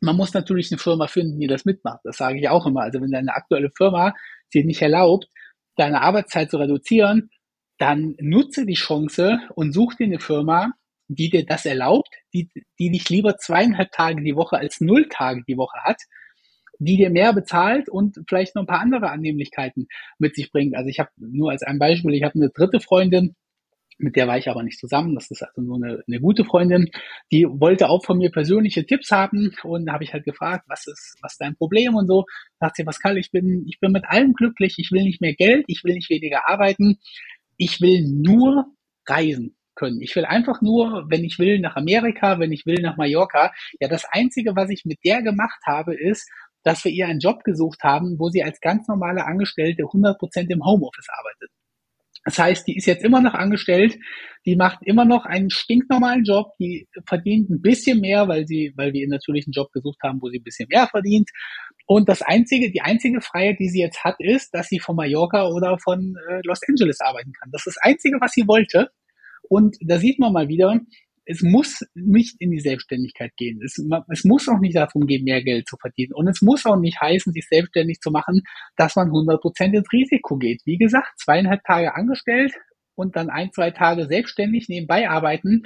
man 0.00 0.16
muss 0.16 0.32
natürlich 0.32 0.72
eine 0.72 0.78
Firma 0.78 1.08
finden, 1.08 1.38
die 1.38 1.46
das 1.46 1.66
mitmacht. 1.66 2.00
Das 2.04 2.16
sage 2.16 2.38
ich 2.38 2.48
auch 2.48 2.64
immer. 2.64 2.80
Also 2.80 3.02
wenn 3.02 3.10
deine 3.10 3.34
aktuelle 3.34 3.70
Firma 3.76 4.14
dir 4.54 4.64
nicht 4.64 4.80
erlaubt, 4.80 5.28
deine 5.76 6.02
Arbeitszeit 6.02 6.50
zu 6.50 6.58
reduzieren, 6.58 7.30
dann 7.78 8.14
nutze 8.20 8.66
die 8.66 8.74
Chance 8.74 9.38
und 9.54 9.72
such 9.72 9.94
dir 9.94 10.06
eine 10.06 10.20
Firma, 10.20 10.72
die 11.08 11.30
dir 11.30 11.44
das 11.44 11.66
erlaubt, 11.66 12.08
die, 12.32 12.48
die 12.78 12.90
dich 12.90 13.08
lieber 13.08 13.36
zweieinhalb 13.36 13.90
Tage 13.92 14.22
die 14.22 14.36
Woche 14.36 14.56
als 14.56 14.80
null 14.80 15.08
Tage 15.08 15.42
die 15.46 15.56
Woche 15.56 15.78
hat, 15.82 16.00
die 16.78 16.96
dir 16.96 17.10
mehr 17.10 17.32
bezahlt 17.32 17.88
und 17.88 18.20
vielleicht 18.28 18.54
noch 18.54 18.62
ein 18.62 18.66
paar 18.68 18.80
andere 18.80 19.10
Annehmlichkeiten 19.10 19.86
mit 20.18 20.34
sich 20.34 20.50
bringt. 20.50 20.74
Also 20.76 20.88
ich 20.88 20.98
habe 20.98 21.10
nur 21.16 21.50
als 21.50 21.62
ein 21.62 21.78
Beispiel, 21.78 22.14
ich 22.14 22.24
habe 22.24 22.34
eine 22.34 22.50
dritte 22.50 22.80
Freundin, 22.80 23.34
mit 23.98 24.16
der 24.16 24.26
war 24.26 24.38
ich 24.38 24.48
aber 24.48 24.62
nicht 24.62 24.78
zusammen. 24.78 25.14
Das 25.14 25.30
ist 25.30 25.42
also 25.42 25.60
nur 25.60 25.76
eine, 25.76 26.02
eine 26.06 26.20
gute 26.20 26.44
Freundin. 26.44 26.90
Die 27.32 27.46
wollte 27.48 27.88
auch 27.88 28.04
von 28.04 28.18
mir 28.18 28.30
persönliche 28.30 28.86
Tipps 28.86 29.10
haben 29.10 29.54
und 29.62 29.86
da 29.86 29.92
habe 29.94 30.04
ich 30.04 30.12
halt 30.12 30.24
gefragt, 30.24 30.64
was 30.68 30.86
ist, 30.86 31.16
was 31.20 31.32
ist 31.32 31.40
dein 31.40 31.56
Problem 31.56 31.94
und 31.94 32.06
so. 32.06 32.24
Sagt 32.60 32.76
sie, 32.76 32.84
Pascal, 32.84 33.18
ich 33.18 33.30
bin, 33.30 33.64
ich 33.66 33.80
bin 33.80 33.92
mit 33.92 34.04
allem 34.06 34.34
glücklich. 34.34 34.74
Ich 34.78 34.90
will 34.92 35.04
nicht 35.04 35.20
mehr 35.20 35.34
Geld. 35.34 35.64
Ich 35.68 35.84
will 35.84 35.94
nicht 35.94 36.10
weniger 36.10 36.48
arbeiten. 36.48 36.98
Ich 37.56 37.80
will 37.80 38.04
nur 38.06 38.66
reisen 39.06 39.56
können. 39.74 40.00
Ich 40.00 40.14
will 40.16 40.24
einfach 40.24 40.62
nur, 40.62 41.06
wenn 41.08 41.24
ich 41.24 41.38
will, 41.38 41.58
nach 41.58 41.76
Amerika, 41.76 42.38
wenn 42.38 42.52
ich 42.52 42.66
will, 42.66 42.80
nach 42.80 42.96
Mallorca. 42.96 43.52
Ja, 43.80 43.88
das 43.88 44.04
einzige, 44.10 44.56
was 44.56 44.70
ich 44.70 44.84
mit 44.84 44.98
der 45.04 45.22
gemacht 45.22 45.60
habe, 45.66 45.94
ist, 45.94 46.28
dass 46.62 46.84
wir 46.84 46.92
ihr 46.92 47.06
einen 47.06 47.20
Job 47.20 47.44
gesucht 47.44 47.82
haben, 47.82 48.18
wo 48.18 48.30
sie 48.30 48.42
als 48.42 48.60
ganz 48.60 48.88
normale 48.88 49.24
Angestellte 49.24 49.82
100 49.82 50.18
Prozent 50.18 50.50
im 50.50 50.64
Homeoffice 50.64 51.08
arbeitet. 51.08 51.50
Das 52.24 52.38
heißt, 52.38 52.66
die 52.66 52.76
ist 52.76 52.86
jetzt 52.86 53.04
immer 53.04 53.20
noch 53.20 53.34
angestellt, 53.34 53.98
die 54.46 54.56
macht 54.56 54.78
immer 54.82 55.04
noch 55.04 55.26
einen 55.26 55.50
stinknormalen 55.50 56.24
Job, 56.24 56.52
die 56.58 56.88
verdient 57.06 57.50
ein 57.50 57.60
bisschen 57.60 58.00
mehr, 58.00 58.28
weil 58.28 58.46
sie, 58.46 58.72
weil 58.76 58.92
wir 58.94 59.06
natürlich 59.08 59.46
einen 59.46 59.52
Job 59.52 59.70
gesucht 59.72 59.98
haben, 60.02 60.20
wo 60.22 60.30
sie 60.30 60.38
ein 60.38 60.44
bisschen 60.44 60.68
mehr 60.70 60.86
verdient. 60.86 61.30
Und 61.86 62.08
das 62.08 62.22
einzige, 62.22 62.70
die 62.70 62.80
einzige 62.80 63.20
Freiheit, 63.20 63.58
die 63.60 63.68
sie 63.68 63.80
jetzt 63.80 64.04
hat, 64.04 64.16
ist, 64.18 64.54
dass 64.54 64.68
sie 64.68 64.78
von 64.78 64.96
Mallorca 64.96 65.48
oder 65.48 65.78
von 65.78 66.16
äh, 66.28 66.40
Los 66.44 66.60
Angeles 66.66 67.00
arbeiten 67.00 67.32
kann. 67.32 67.50
Das 67.52 67.66
ist 67.66 67.76
das 67.76 67.82
einzige, 67.82 68.18
was 68.20 68.32
sie 68.32 68.48
wollte. 68.48 68.90
Und 69.48 69.76
da 69.82 69.98
sieht 69.98 70.18
man 70.18 70.32
mal 70.32 70.48
wieder, 70.48 70.80
es 71.26 71.42
muss 71.42 71.80
nicht 71.94 72.36
in 72.40 72.50
die 72.50 72.60
Selbstständigkeit 72.60 73.32
gehen. 73.36 73.60
Es, 73.62 73.82
es 74.10 74.24
muss 74.24 74.48
auch 74.48 74.58
nicht 74.58 74.76
darum 74.76 75.06
gehen, 75.06 75.24
mehr 75.24 75.42
Geld 75.42 75.68
zu 75.68 75.76
verdienen. 75.76 76.12
Und 76.12 76.28
es 76.28 76.42
muss 76.42 76.66
auch 76.66 76.76
nicht 76.76 77.00
heißen, 77.00 77.32
sich 77.32 77.46
selbstständig 77.48 78.00
zu 78.00 78.10
machen, 78.10 78.42
dass 78.76 78.96
man 78.96 79.08
100 79.08 79.40
Prozent 79.40 79.74
ins 79.74 79.90
Risiko 79.92 80.36
geht. 80.36 80.62
Wie 80.64 80.76
gesagt, 80.76 81.18
zweieinhalb 81.18 81.62
Tage 81.64 81.94
angestellt 81.94 82.52
und 82.94 83.16
dann 83.16 83.30
ein, 83.30 83.52
zwei 83.52 83.70
Tage 83.70 84.06
selbstständig 84.06 84.68
nebenbei 84.68 85.08
arbeiten, 85.08 85.62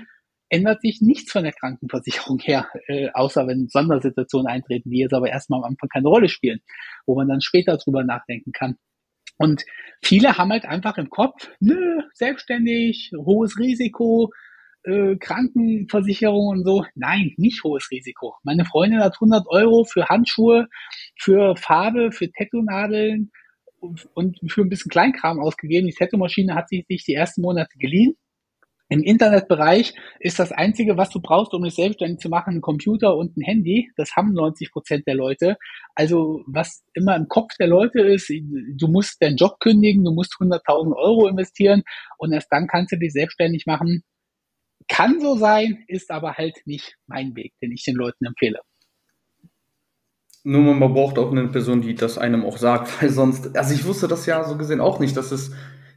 ändert 0.48 0.80
sich 0.80 1.00
nichts 1.00 1.32
von 1.32 1.44
der 1.44 1.52
Krankenversicherung 1.52 2.38
her, 2.38 2.68
äh, 2.86 3.08
außer 3.12 3.46
wenn 3.46 3.68
Sondersituationen 3.68 4.46
eintreten, 4.46 4.90
die 4.90 5.00
jetzt 5.00 5.12
aber 5.14 5.28
erstmal 5.28 5.60
am 5.60 5.70
Anfang 5.70 5.88
keine 5.88 6.08
Rolle 6.08 6.28
spielen, 6.28 6.60
wo 7.06 7.16
man 7.16 7.28
dann 7.28 7.40
später 7.40 7.76
drüber 7.76 8.04
nachdenken 8.04 8.52
kann. 8.52 8.76
Und 9.36 9.64
viele 10.02 10.36
haben 10.36 10.50
halt 10.50 10.64
einfach 10.64 10.98
im 10.98 11.10
Kopf, 11.10 11.48
nö, 11.60 12.02
selbstständig, 12.14 13.12
hohes 13.14 13.58
Risiko, 13.58 14.32
äh, 14.84 15.16
Krankenversicherung 15.16 16.48
und 16.48 16.64
so. 16.64 16.84
Nein, 16.94 17.34
nicht 17.36 17.62
hohes 17.64 17.90
Risiko. 17.90 18.34
Meine 18.42 18.64
Freundin 18.64 19.00
hat 19.00 19.14
100 19.14 19.46
Euro 19.48 19.84
für 19.84 20.08
Handschuhe, 20.08 20.68
für 21.16 21.56
Farbe, 21.56 22.12
für 22.12 22.30
Tattoo-Nadeln 22.30 23.30
und 24.14 24.38
für 24.50 24.62
ein 24.62 24.68
bisschen 24.68 24.90
Kleinkram 24.90 25.40
ausgegeben. 25.40 25.86
Die 25.86 25.94
Tattoo-Maschine 25.94 26.54
hat 26.54 26.68
sie 26.68 26.84
sich 26.88 27.04
die 27.04 27.14
ersten 27.14 27.42
Monate 27.42 27.78
geliehen. 27.78 28.16
Im 28.90 29.02
Internetbereich 29.02 29.92
ist 30.18 30.38
das 30.38 30.50
Einzige, 30.50 30.96
was 30.96 31.10
du 31.10 31.20
brauchst, 31.20 31.52
um 31.52 31.62
dich 31.62 31.74
selbstständig 31.74 32.20
zu 32.20 32.30
machen, 32.30 32.54
ein 32.54 32.60
Computer 32.62 33.16
und 33.16 33.36
ein 33.36 33.42
Handy. 33.42 33.90
Das 33.96 34.16
haben 34.16 34.32
90 34.32 34.72
Prozent 34.72 35.06
der 35.06 35.14
Leute. 35.14 35.58
Also 35.94 36.42
was 36.46 36.82
immer 36.94 37.14
im 37.14 37.28
Kopf 37.28 37.54
der 37.60 37.66
Leute 37.66 38.00
ist, 38.00 38.30
du 38.30 38.88
musst 38.88 39.20
deinen 39.20 39.36
Job 39.36 39.60
kündigen, 39.60 40.04
du 40.04 40.12
musst 40.12 40.32
100.000 40.40 40.96
Euro 40.96 41.28
investieren 41.28 41.82
und 42.16 42.32
erst 42.32 42.48
dann 42.50 42.66
kannst 42.66 42.92
du 42.92 42.96
dich 42.96 43.12
selbstständig 43.12 43.66
machen. 43.66 44.04
Kann 44.88 45.20
so 45.20 45.36
sein, 45.36 45.84
ist 45.86 46.10
aber 46.10 46.34
halt 46.34 46.56
nicht 46.64 46.96
mein 47.06 47.36
Weg, 47.36 47.52
den 47.62 47.72
ich 47.72 47.84
den 47.84 47.94
Leuten 47.94 48.24
empfehle. 48.24 48.60
Nur 50.44 50.74
man 50.74 50.94
braucht 50.94 51.18
auch 51.18 51.30
eine 51.30 51.48
Person, 51.48 51.82
die 51.82 51.94
das 51.94 52.16
einem 52.16 52.44
auch 52.44 52.56
sagt, 52.56 52.90
weil 53.02 53.10
sonst, 53.10 53.56
also 53.56 53.74
ich 53.74 53.84
wusste 53.84 54.08
das 54.08 54.26
ja 54.26 54.44
so 54.44 54.56
gesehen 54.56 54.80
auch 54.80 54.98
nicht, 54.98 55.16
dass 55.16 55.30
es 55.32 55.52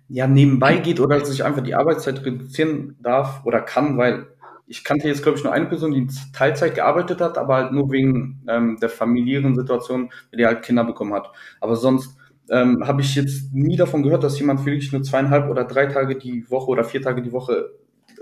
ja 0.09 0.27
nebenbei 0.27 0.77
geht 0.77 0.99
oder 0.99 1.19
dass 1.19 1.31
ich 1.31 1.45
einfach 1.45 1.63
die 1.63 1.73
Arbeitszeit 1.75 2.25
reduzieren 2.25 2.97
darf 3.01 3.45
oder 3.45 3.61
kann, 3.61 3.97
weil 3.97 4.27
ich 4.67 4.83
kannte 4.83 5.07
jetzt, 5.07 5.23
glaube 5.23 5.37
ich, 5.37 5.43
nur 5.43 5.53
eine 5.53 5.65
Person, 5.65 5.91
die 5.91 6.07
Teilzeit 6.33 6.75
gearbeitet 6.75 7.19
hat, 7.19 7.37
aber 7.37 7.55
halt 7.55 7.71
nur 7.73 7.91
wegen 7.91 8.43
ähm, 8.47 8.77
der 8.81 8.89
familiären 8.89 9.55
Situation, 9.55 10.09
die 10.33 10.45
halt 10.45 10.63
Kinder 10.63 10.85
bekommen 10.85 11.13
hat. 11.13 11.29
Aber 11.59 11.75
sonst 11.75 12.17
ähm, 12.49 12.85
habe 12.87 13.01
ich 13.01 13.15
jetzt 13.15 13.53
nie 13.53 13.75
davon 13.75 14.03
gehört, 14.03 14.23
dass 14.23 14.39
jemand 14.39 14.65
wirklich 14.65 14.91
nur 14.91 15.03
zweieinhalb 15.03 15.49
oder 15.49 15.65
drei 15.65 15.87
Tage 15.87 16.17
die 16.17 16.49
Woche 16.49 16.71
oder 16.71 16.83
vier 16.83 17.01
Tage 17.01 17.21
die 17.21 17.31
Woche 17.31 17.71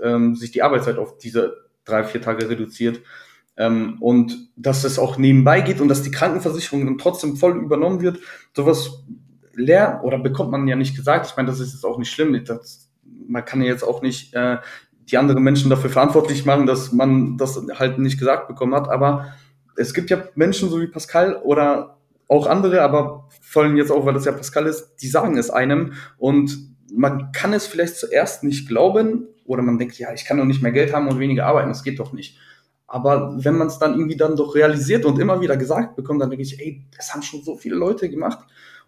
ähm, 0.02 0.34
sich 0.34 0.50
die 0.50 0.62
Arbeitszeit 0.62 0.98
auf 0.98 1.18
diese 1.18 1.56
drei, 1.84 2.04
vier 2.04 2.20
Tage 2.20 2.48
reduziert. 2.48 3.00
Ähm, 3.56 3.96
und 4.00 4.50
dass 4.56 4.84
es 4.84 4.98
auch 4.98 5.18
nebenbei 5.18 5.60
geht 5.60 5.80
und 5.80 5.88
dass 5.88 6.02
die 6.02 6.10
Krankenversicherung 6.10 6.86
dann 6.86 6.98
trotzdem 6.98 7.36
voll 7.36 7.58
übernommen 7.58 8.00
wird. 8.00 8.18
Sowas 8.54 9.04
lernt 9.54 10.02
oder 10.02 10.18
bekommt 10.18 10.50
man 10.50 10.68
ja 10.68 10.76
nicht 10.76 10.96
gesagt. 10.96 11.26
Ich 11.26 11.36
meine, 11.36 11.48
das 11.48 11.60
ist 11.60 11.74
jetzt 11.74 11.84
auch 11.84 11.98
nicht 11.98 12.10
schlimm. 12.10 12.42
Das, 12.44 12.90
man 13.26 13.44
kann 13.44 13.60
ja 13.60 13.68
jetzt 13.68 13.82
auch 13.82 14.02
nicht 14.02 14.34
äh, 14.34 14.58
die 15.10 15.18
anderen 15.18 15.42
Menschen 15.42 15.70
dafür 15.70 15.90
verantwortlich 15.90 16.46
machen, 16.46 16.66
dass 16.66 16.92
man 16.92 17.36
das 17.36 17.60
halt 17.78 17.98
nicht 17.98 18.18
gesagt 18.18 18.48
bekommen 18.48 18.74
hat. 18.74 18.88
Aber 18.88 19.34
es 19.76 19.94
gibt 19.94 20.10
ja 20.10 20.24
Menschen, 20.34 20.70
so 20.70 20.80
wie 20.80 20.86
Pascal 20.86 21.36
oder 21.36 21.98
auch 22.28 22.46
andere, 22.46 22.82
aber 22.82 23.28
vor 23.40 23.64
allem 23.64 23.76
jetzt 23.76 23.90
auch, 23.90 24.06
weil 24.06 24.14
das 24.14 24.24
ja 24.24 24.32
Pascal 24.32 24.66
ist, 24.66 24.96
die 25.02 25.08
sagen 25.08 25.36
es 25.36 25.50
einem 25.50 25.94
und 26.16 26.70
man 26.92 27.32
kann 27.32 27.52
es 27.52 27.66
vielleicht 27.66 27.96
zuerst 27.96 28.44
nicht 28.44 28.68
glauben 28.68 29.26
oder 29.50 29.62
man 29.62 29.78
denkt, 29.78 29.98
ja, 29.98 30.12
ich 30.12 30.24
kann 30.24 30.38
doch 30.38 30.44
nicht 30.44 30.62
mehr 30.62 30.70
Geld 30.70 30.92
haben 30.92 31.08
und 31.08 31.18
weniger 31.18 31.46
arbeiten, 31.46 31.68
das 31.68 31.82
geht 31.82 31.98
doch 31.98 32.12
nicht. 32.12 32.38
Aber 32.86 33.36
wenn 33.36 33.56
man 33.56 33.66
es 33.66 33.78
dann 33.78 33.94
irgendwie 33.94 34.16
dann 34.16 34.36
doch 34.36 34.54
realisiert 34.54 35.04
und 35.04 35.18
immer 35.18 35.40
wieder 35.40 35.56
gesagt 35.56 35.96
bekommt, 35.96 36.22
dann 36.22 36.30
denke 36.30 36.42
ich, 36.42 36.60
ey, 36.60 36.84
das 36.96 37.12
haben 37.12 37.22
schon 37.22 37.42
so 37.42 37.56
viele 37.56 37.74
Leute 37.76 38.08
gemacht. 38.08 38.38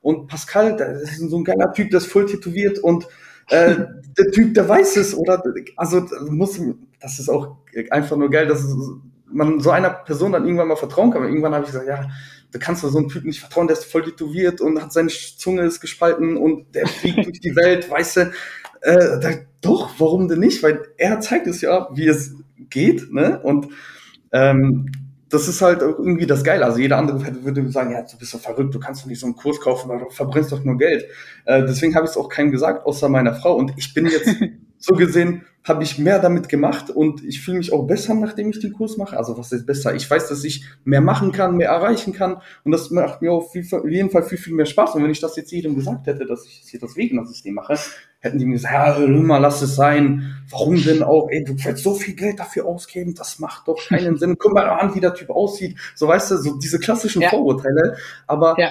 Und 0.01 0.29
Pascal, 0.29 0.77
das 0.77 1.03
ist 1.03 1.31
so 1.31 1.39
ein 1.39 1.45
geiler 1.45 1.73
Typ, 1.73 1.91
der 1.91 1.99
ist 1.99 2.07
voll 2.07 2.27
tätowiert 2.27 2.79
und 2.79 3.07
äh, 3.49 3.75
der 4.19 4.31
Typ, 4.33 4.55
der 4.55 4.69
weiß 4.69 4.97
es, 4.97 5.17
oder 5.17 5.43
also 5.77 6.07
muss, 6.31 6.61
das 7.01 7.19
ist 7.19 7.29
auch 7.29 7.57
einfach 7.91 8.17
nur 8.17 8.31
geil, 8.31 8.47
dass 8.47 8.65
man 9.27 9.61
so 9.61 9.71
einer 9.71 9.91
Person 9.91 10.33
dann 10.33 10.45
irgendwann 10.45 10.69
mal 10.69 10.77
vertrauen 10.77 11.11
kann. 11.11 11.23
Und 11.23 11.29
irgendwann 11.29 11.55
habe 11.55 11.65
ich 11.65 11.71
gesagt, 11.73 11.89
ja, 11.89 12.09
du 12.53 12.59
kannst 12.59 12.83
so 12.83 12.97
einem 12.97 13.09
Typen 13.09 13.29
nicht 13.29 13.41
vertrauen, 13.41 13.67
der 13.67 13.77
ist 13.77 13.85
voll 13.85 14.05
tätowiert 14.05 14.61
und 14.61 14.81
hat 14.81 14.93
seine 14.93 15.09
Zunge 15.09 15.63
ist 15.63 15.81
gespalten 15.81 16.37
und 16.37 16.75
der 16.75 16.87
fliegt 16.87 17.17
durch 17.27 17.41
die 17.41 17.57
Welt, 17.57 17.91
weißt 17.91 18.17
du. 18.17 18.21
Äh, 18.83 19.21
da, 19.21 19.31
doch, 19.63 19.91
warum 19.99 20.29
denn 20.29 20.41
nicht? 20.41 20.63
Weil 20.63 20.83
er 20.99 21.21
zeigt 21.21 21.47
es 21.47 21.63
ja, 21.63 21.89
wie 21.95 22.07
es 22.07 22.35
geht, 22.69 23.13
ne? 23.13 23.41
Und 23.43 23.69
ähm, 24.33 24.91
das 25.33 25.49
ist 25.49 25.63
halt 25.63 25.81
irgendwie 25.81 26.27
das 26.27 26.45
Geile. 26.45 26.67
Also 26.67 26.79
jeder 26.79 26.99
andere 26.99 27.43
würde 27.43 27.67
sagen, 27.71 27.93
ja, 27.93 28.03
du 28.03 28.19
bist 28.19 28.35
doch 28.35 28.41
verrückt, 28.41 28.75
du 28.75 28.79
kannst 28.79 29.03
doch 29.03 29.09
nicht 29.09 29.21
so 29.21 29.27
einen 29.27 29.35
Kurs 29.35 29.61
kaufen, 29.61 29.89
du 29.89 30.11
verbrennst 30.11 30.53
doch 30.53 30.63
nur 30.63 30.77
Geld. 30.77 31.07
Äh, 31.47 31.63
deswegen 31.63 31.95
habe 31.95 32.05
ich 32.05 32.11
es 32.11 32.17
auch 32.19 32.29
keinem 32.29 32.51
gesagt, 32.51 32.85
außer 32.85 33.09
meiner 33.09 33.35
Frau. 33.35 33.57
Und 33.57 33.73
ich 33.77 33.95
bin 33.95 34.07
jetzt 34.07 34.29
so 34.79 34.95
gesehen, 34.95 35.47
habe 35.65 35.85
ich 35.85 35.99
mehr 35.99 36.19
damit 36.19 36.49
gemacht 36.49 36.91
und 36.91 37.25
ich 37.25 37.41
fühle 37.41 37.59
mich 37.59 37.73
auch 37.73 37.87
besser, 37.87 38.15
nachdem 38.15 38.51
ich 38.51 38.61
den 38.61 38.73
Kurs 38.73 38.97
mache. 38.97 39.17
Also 39.17 39.39
was 39.39 39.53
ist 39.53 39.65
besser? 39.65 39.95
Ich 39.95 40.11
weiß, 40.11 40.29
dass 40.29 40.43
ich 40.45 40.67
mehr 40.85 41.01
machen 41.01 41.33
kann, 41.33 41.57
mehr 41.57 41.69
erreichen 41.69 42.13
kann 42.13 42.43
und 42.65 42.73
das 42.73 42.91
macht 42.91 43.23
mir 43.23 43.33
auf 43.33 43.55
jeden 43.55 44.11
Fall 44.11 44.25
viel, 44.25 44.39
viel 44.39 44.55
mehr 44.55 44.67
Spaß. 44.67 44.97
Und 44.97 45.05
wenn 45.05 45.11
ich 45.11 45.21
das 45.21 45.37
jetzt 45.37 45.53
jedem 45.53 45.77
gesagt 45.77 46.09
hätte, 46.09 46.27
dass 46.27 46.45
ich 46.45 46.59
jetzt 46.59 46.69
hier 46.71 46.81
das 46.81 46.97
Wegener-System 46.97 47.55
mache, 47.55 47.79
hätten 48.23 48.39
die 48.39 48.47
mir 48.47 48.55
gesagt, 48.55 48.99
ja, 48.99 49.07
mal, 49.07 49.39
lass 49.39 49.61
es 49.63 49.75
sein. 49.75 50.43
Warum 50.49 50.83
denn 50.83 51.03
auch? 51.03 51.29
Ey, 51.29 51.45
du 51.45 51.55
willst 51.63 51.83
so 51.83 51.95
viel 51.95 52.15
Geld 52.15 52.39
dafür 52.39 52.67
ausgeben, 52.67 53.15
das 53.15 53.39
macht 53.41 53.69
doch 53.69 53.79
keinen 53.89 54.17
Sinn. 54.19 54.37
Guck 54.39 54.55
mal 54.55 54.69
an, 54.69 54.95
wie 54.95 55.01
der 55.01 55.13
Typ 55.13 55.31
aussieht. 55.31 55.77
So, 55.95 56.09
weißt 56.09 56.31
du, 56.31 56.37
so 56.37 56.57
diese 56.57 56.79
klassischen 56.79 57.23
ja. 57.23 57.31
Vorurteile. 57.31 57.97
Aber 58.27 58.55
ja. 58.59 58.71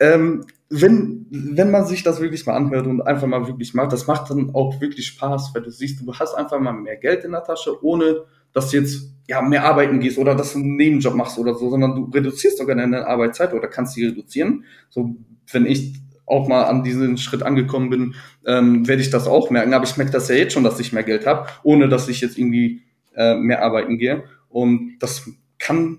ähm, 0.00 0.44
wenn, 0.68 1.26
wenn 1.30 1.70
man 1.70 1.86
sich 1.86 2.02
das 2.02 2.20
wirklich 2.20 2.44
mal 2.46 2.56
anhört 2.56 2.86
und 2.86 3.00
einfach 3.02 3.26
mal 3.26 3.46
wirklich 3.46 3.74
macht, 3.74 3.92
das 3.92 4.06
macht 4.06 4.30
dann 4.30 4.54
auch 4.54 4.80
wirklich 4.80 5.06
Spaß, 5.06 5.52
weil 5.54 5.62
du 5.62 5.70
siehst, 5.70 6.00
du 6.00 6.12
hast 6.14 6.34
einfach 6.34 6.60
mal 6.60 6.72
mehr 6.72 6.96
Geld 6.96 7.24
in 7.24 7.32
der 7.32 7.44
Tasche, 7.44 7.82
ohne 7.82 8.24
dass 8.52 8.70
du 8.70 8.78
jetzt 8.78 9.08
ja 9.26 9.40
mehr 9.40 9.64
arbeiten 9.64 10.00
gehst 10.00 10.18
oder 10.18 10.34
dass 10.34 10.52
du 10.52 10.58
einen 10.58 10.76
Nebenjob 10.76 11.14
machst 11.14 11.38
oder 11.38 11.54
so, 11.54 11.70
sondern 11.70 11.94
du 11.94 12.10
reduzierst 12.12 12.58
sogar 12.58 12.76
deine 12.76 13.06
Arbeitszeit 13.06 13.54
oder 13.54 13.68
kannst 13.68 13.94
sie 13.94 14.06
reduzieren. 14.06 14.64
So, 14.90 15.16
wenn 15.50 15.64
ich 15.64 15.94
auch 16.26 16.48
mal 16.48 16.64
an 16.64 16.82
diesen 16.82 17.18
Schritt 17.18 17.42
angekommen 17.42 17.90
bin, 17.90 18.14
ähm, 18.46 18.86
werde 18.88 19.02
ich 19.02 19.10
das 19.10 19.26
auch 19.26 19.50
merken. 19.50 19.74
Aber 19.74 19.84
ich 19.84 19.96
merke 19.96 20.12
das 20.12 20.28
ja 20.28 20.34
jetzt 20.34 20.52
schon, 20.52 20.64
dass 20.64 20.80
ich 20.80 20.92
mehr 20.92 21.02
Geld 21.02 21.26
habe, 21.26 21.48
ohne 21.62 21.88
dass 21.88 22.08
ich 22.08 22.20
jetzt 22.20 22.38
irgendwie 22.38 22.82
äh, 23.14 23.34
mehr 23.34 23.62
arbeiten 23.62 23.98
gehe. 23.98 24.24
Und 24.48 24.98
das 25.00 25.28
kann 25.58 25.98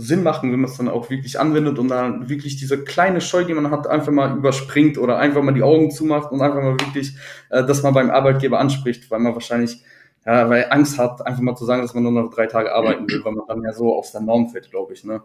Sinn 0.00 0.22
machen, 0.22 0.52
wenn 0.52 0.60
man 0.60 0.70
es 0.70 0.76
dann 0.76 0.88
auch 0.88 1.10
wirklich 1.10 1.40
anwendet 1.40 1.78
und 1.78 1.88
dann 1.88 2.28
wirklich 2.28 2.56
diese 2.56 2.84
kleine 2.84 3.20
Scheu, 3.20 3.44
die 3.44 3.54
man 3.54 3.72
hat, 3.72 3.88
einfach 3.88 4.12
mal 4.12 4.36
überspringt 4.36 4.96
oder 4.96 5.18
einfach 5.18 5.42
mal 5.42 5.54
die 5.54 5.62
Augen 5.62 5.90
zumacht 5.90 6.30
und 6.30 6.40
einfach 6.40 6.62
mal 6.62 6.78
wirklich, 6.78 7.16
äh, 7.50 7.64
dass 7.64 7.82
man 7.82 7.94
beim 7.94 8.10
Arbeitgeber 8.10 8.60
anspricht, 8.60 9.10
weil 9.10 9.18
man 9.18 9.34
wahrscheinlich, 9.34 9.82
ja, 10.24 10.48
weil 10.48 10.66
Angst 10.70 10.98
hat, 10.98 11.26
einfach 11.26 11.42
mal 11.42 11.56
zu 11.56 11.64
sagen, 11.64 11.82
dass 11.82 11.94
man 11.94 12.04
nur 12.04 12.12
noch 12.12 12.30
drei 12.30 12.46
Tage 12.46 12.72
arbeiten 12.72 13.08
will, 13.08 13.24
weil 13.24 13.32
man 13.32 13.46
dann 13.48 13.62
ja 13.64 13.72
so 13.72 13.96
aus 13.96 14.12
der 14.12 14.20
Norm 14.20 14.48
fällt, 14.50 14.70
glaube 14.70 14.92
ich, 14.92 15.02
ne? 15.02 15.20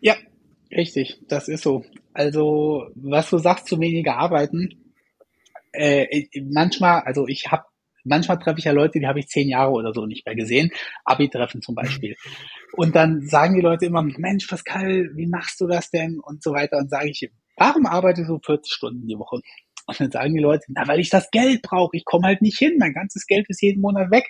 Ja, 0.00 0.14
richtig, 0.70 1.20
das 1.26 1.48
ist 1.48 1.64
so. 1.64 1.84
Also, 2.18 2.90
was 2.96 3.30
du 3.30 3.38
sagst, 3.38 3.68
zu 3.68 3.78
weniger 3.78 4.16
arbeiten, 4.16 4.92
äh, 5.70 6.26
manchmal, 6.50 7.02
also 7.02 7.28
ich 7.28 7.46
habe 7.46 7.62
manchmal 8.02 8.40
treffe 8.40 8.58
ich 8.58 8.64
ja 8.64 8.72
Leute, 8.72 8.98
die 8.98 9.06
habe 9.06 9.20
ich 9.20 9.28
zehn 9.28 9.48
Jahre 9.48 9.70
oder 9.70 9.92
so 9.94 10.04
nicht 10.04 10.26
mehr 10.26 10.34
gesehen. 10.34 10.72
Abi-Treffen 11.04 11.62
zum 11.62 11.76
Beispiel. 11.76 12.16
Und 12.72 12.96
dann 12.96 13.22
sagen 13.22 13.54
die 13.54 13.60
Leute 13.60 13.86
immer, 13.86 14.02
Mensch, 14.02 14.48
Pascal, 14.48 15.10
wie 15.14 15.28
machst 15.28 15.60
du 15.60 15.68
das 15.68 15.90
denn? 15.90 16.18
Und 16.18 16.42
so 16.42 16.52
weiter. 16.52 16.78
Und 16.78 16.90
sage 16.90 17.08
ich, 17.08 17.30
warum 17.56 17.86
arbeitest 17.86 18.28
du 18.28 18.40
40 18.44 18.72
Stunden 18.72 19.06
die 19.06 19.16
Woche? 19.16 19.36
Und 19.86 20.00
dann 20.00 20.10
sagen 20.10 20.34
die 20.34 20.42
Leute, 20.42 20.64
na, 20.70 20.88
weil 20.88 20.98
ich 20.98 21.10
das 21.10 21.30
Geld 21.30 21.62
brauche. 21.62 21.96
Ich 21.96 22.04
komme 22.04 22.26
halt 22.26 22.42
nicht 22.42 22.58
hin. 22.58 22.78
Mein 22.80 22.94
ganzes 22.94 23.26
Geld 23.26 23.46
ist 23.48 23.62
jeden 23.62 23.80
Monat 23.80 24.10
weg. 24.10 24.26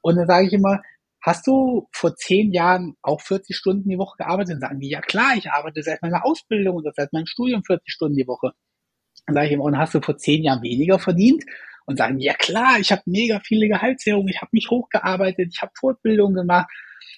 Und 0.00 0.16
dann 0.16 0.26
sage 0.26 0.46
ich 0.46 0.54
immer, 0.54 0.80
hast 1.20 1.46
du 1.46 1.88
vor 1.92 2.14
zehn 2.16 2.52
Jahren 2.52 2.96
auch 3.02 3.20
40 3.20 3.56
Stunden 3.56 3.88
die 3.88 3.98
Woche 3.98 4.16
gearbeitet? 4.18 4.54
Und 4.54 4.60
sagen 4.60 4.80
die, 4.80 4.90
ja 4.90 5.00
klar, 5.00 5.34
ich 5.36 5.50
arbeite 5.50 5.82
seit 5.82 6.02
meiner 6.02 6.24
Ausbildung 6.24 6.76
oder 6.76 6.92
seit 6.94 7.12
meinem 7.12 7.26
Studium 7.26 7.62
40 7.64 7.92
Stunden 7.92 8.16
die 8.16 8.26
Woche. 8.26 8.52
Dann 9.26 9.34
sage 9.34 9.46
ich 9.48 9.52
immer, 9.52 9.64
und 9.64 9.78
hast 9.78 9.94
du 9.94 10.00
vor 10.00 10.16
zehn 10.16 10.42
Jahren 10.42 10.62
weniger 10.62 10.98
verdient? 10.98 11.44
und 11.90 11.96
sagen, 11.96 12.20
ja 12.20 12.34
klar, 12.34 12.78
ich 12.78 12.92
habe 12.92 13.02
mega 13.06 13.40
viele 13.44 13.66
Gehaltserhöhungen, 13.66 14.28
ich 14.28 14.40
habe 14.40 14.50
mich 14.52 14.70
hochgearbeitet, 14.70 15.48
ich 15.52 15.60
habe 15.60 15.72
Fortbildung 15.76 16.34
gemacht. 16.34 16.68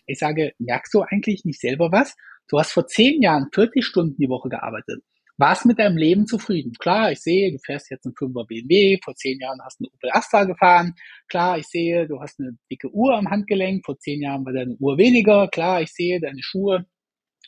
Ich 0.06 0.18
sage, 0.18 0.52
merkst 0.58 0.94
du 0.94 1.02
eigentlich 1.02 1.44
nicht 1.44 1.60
selber 1.60 1.92
was? 1.92 2.16
Du 2.48 2.58
hast 2.58 2.72
vor 2.72 2.86
zehn 2.86 3.20
Jahren 3.20 3.48
40 3.52 3.84
Stunden 3.84 4.16
die 4.16 4.30
Woche 4.30 4.48
gearbeitet 4.48 5.02
warst 5.38 5.66
mit 5.66 5.78
deinem 5.78 5.96
Leben 5.96 6.26
zufrieden. 6.26 6.72
Klar, 6.78 7.12
ich 7.12 7.20
sehe, 7.20 7.52
du 7.52 7.58
fährst 7.58 7.90
jetzt 7.90 8.06
einen 8.06 8.14
5er 8.14 8.46
BMW, 8.46 8.98
vor 9.02 9.14
zehn 9.14 9.40
Jahren 9.40 9.60
hast 9.64 9.80
du 9.80 9.84
eine 9.84 9.92
Opel 9.94 10.10
Astra 10.12 10.44
gefahren. 10.44 10.94
Klar, 11.28 11.58
ich 11.58 11.66
sehe, 11.66 12.06
du 12.06 12.20
hast 12.20 12.38
eine 12.38 12.56
dicke 12.70 12.92
Uhr 12.92 13.16
am 13.16 13.30
Handgelenk, 13.30 13.84
vor 13.84 13.98
zehn 13.98 14.22
Jahren 14.22 14.44
war 14.44 14.52
deine 14.52 14.76
Uhr 14.76 14.98
weniger. 14.98 15.48
Klar, 15.48 15.82
ich 15.82 15.92
sehe, 15.92 16.20
deine 16.20 16.42
Schuhe, 16.42 16.86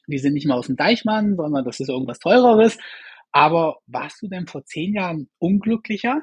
die 0.06 0.18
sind 0.18 0.34
nicht 0.34 0.46
mehr 0.46 0.56
aus 0.56 0.66
dem 0.66 0.76
Deichmann, 0.76 1.36
sondern 1.36 1.64
das 1.64 1.80
ist 1.80 1.88
irgendwas 1.88 2.18
teureres. 2.18 2.78
Aber 3.32 3.78
warst 3.86 4.22
du 4.22 4.28
denn 4.28 4.46
vor 4.46 4.64
zehn 4.64 4.94
Jahren 4.94 5.28
unglücklicher 5.38 6.22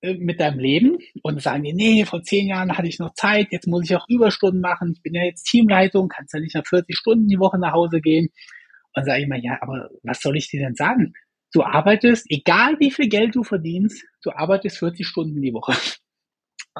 äh, 0.00 0.14
mit 0.14 0.40
deinem 0.40 0.58
Leben? 0.58 0.98
Und 1.22 1.40
sagen 1.42 1.64
die, 1.64 1.72
nee, 1.72 2.04
vor 2.04 2.22
zehn 2.22 2.48
Jahren 2.48 2.76
hatte 2.76 2.88
ich 2.88 2.98
noch 2.98 3.14
Zeit, 3.14 3.48
jetzt 3.50 3.66
muss 3.66 3.84
ich 3.84 3.94
auch 3.94 4.08
Überstunden 4.08 4.60
machen, 4.60 4.94
ich 4.96 5.02
bin 5.02 5.14
ja 5.14 5.22
jetzt 5.22 5.44
Teamleitung, 5.44 6.08
kannst 6.08 6.34
ja 6.34 6.40
nicht 6.40 6.54
nach 6.54 6.66
40 6.66 6.96
Stunden 6.96 7.28
die 7.28 7.38
Woche 7.38 7.58
nach 7.58 7.72
Hause 7.72 8.00
gehen. 8.00 8.30
Und 8.94 9.04
sage 9.04 9.22
ich 9.22 9.28
mal, 9.28 9.40
ja, 9.40 9.58
aber 9.60 9.90
was 10.02 10.20
soll 10.20 10.36
ich 10.36 10.48
dir 10.48 10.60
denn 10.60 10.74
sagen? 10.74 11.12
Du 11.52 11.62
arbeitest, 11.62 12.26
egal 12.28 12.76
wie 12.78 12.90
viel 12.90 13.08
Geld 13.08 13.34
du 13.34 13.42
verdienst, 13.42 14.04
du 14.22 14.30
arbeitest 14.30 14.78
40 14.78 15.06
Stunden 15.06 15.40
die 15.42 15.52
Woche. 15.52 15.74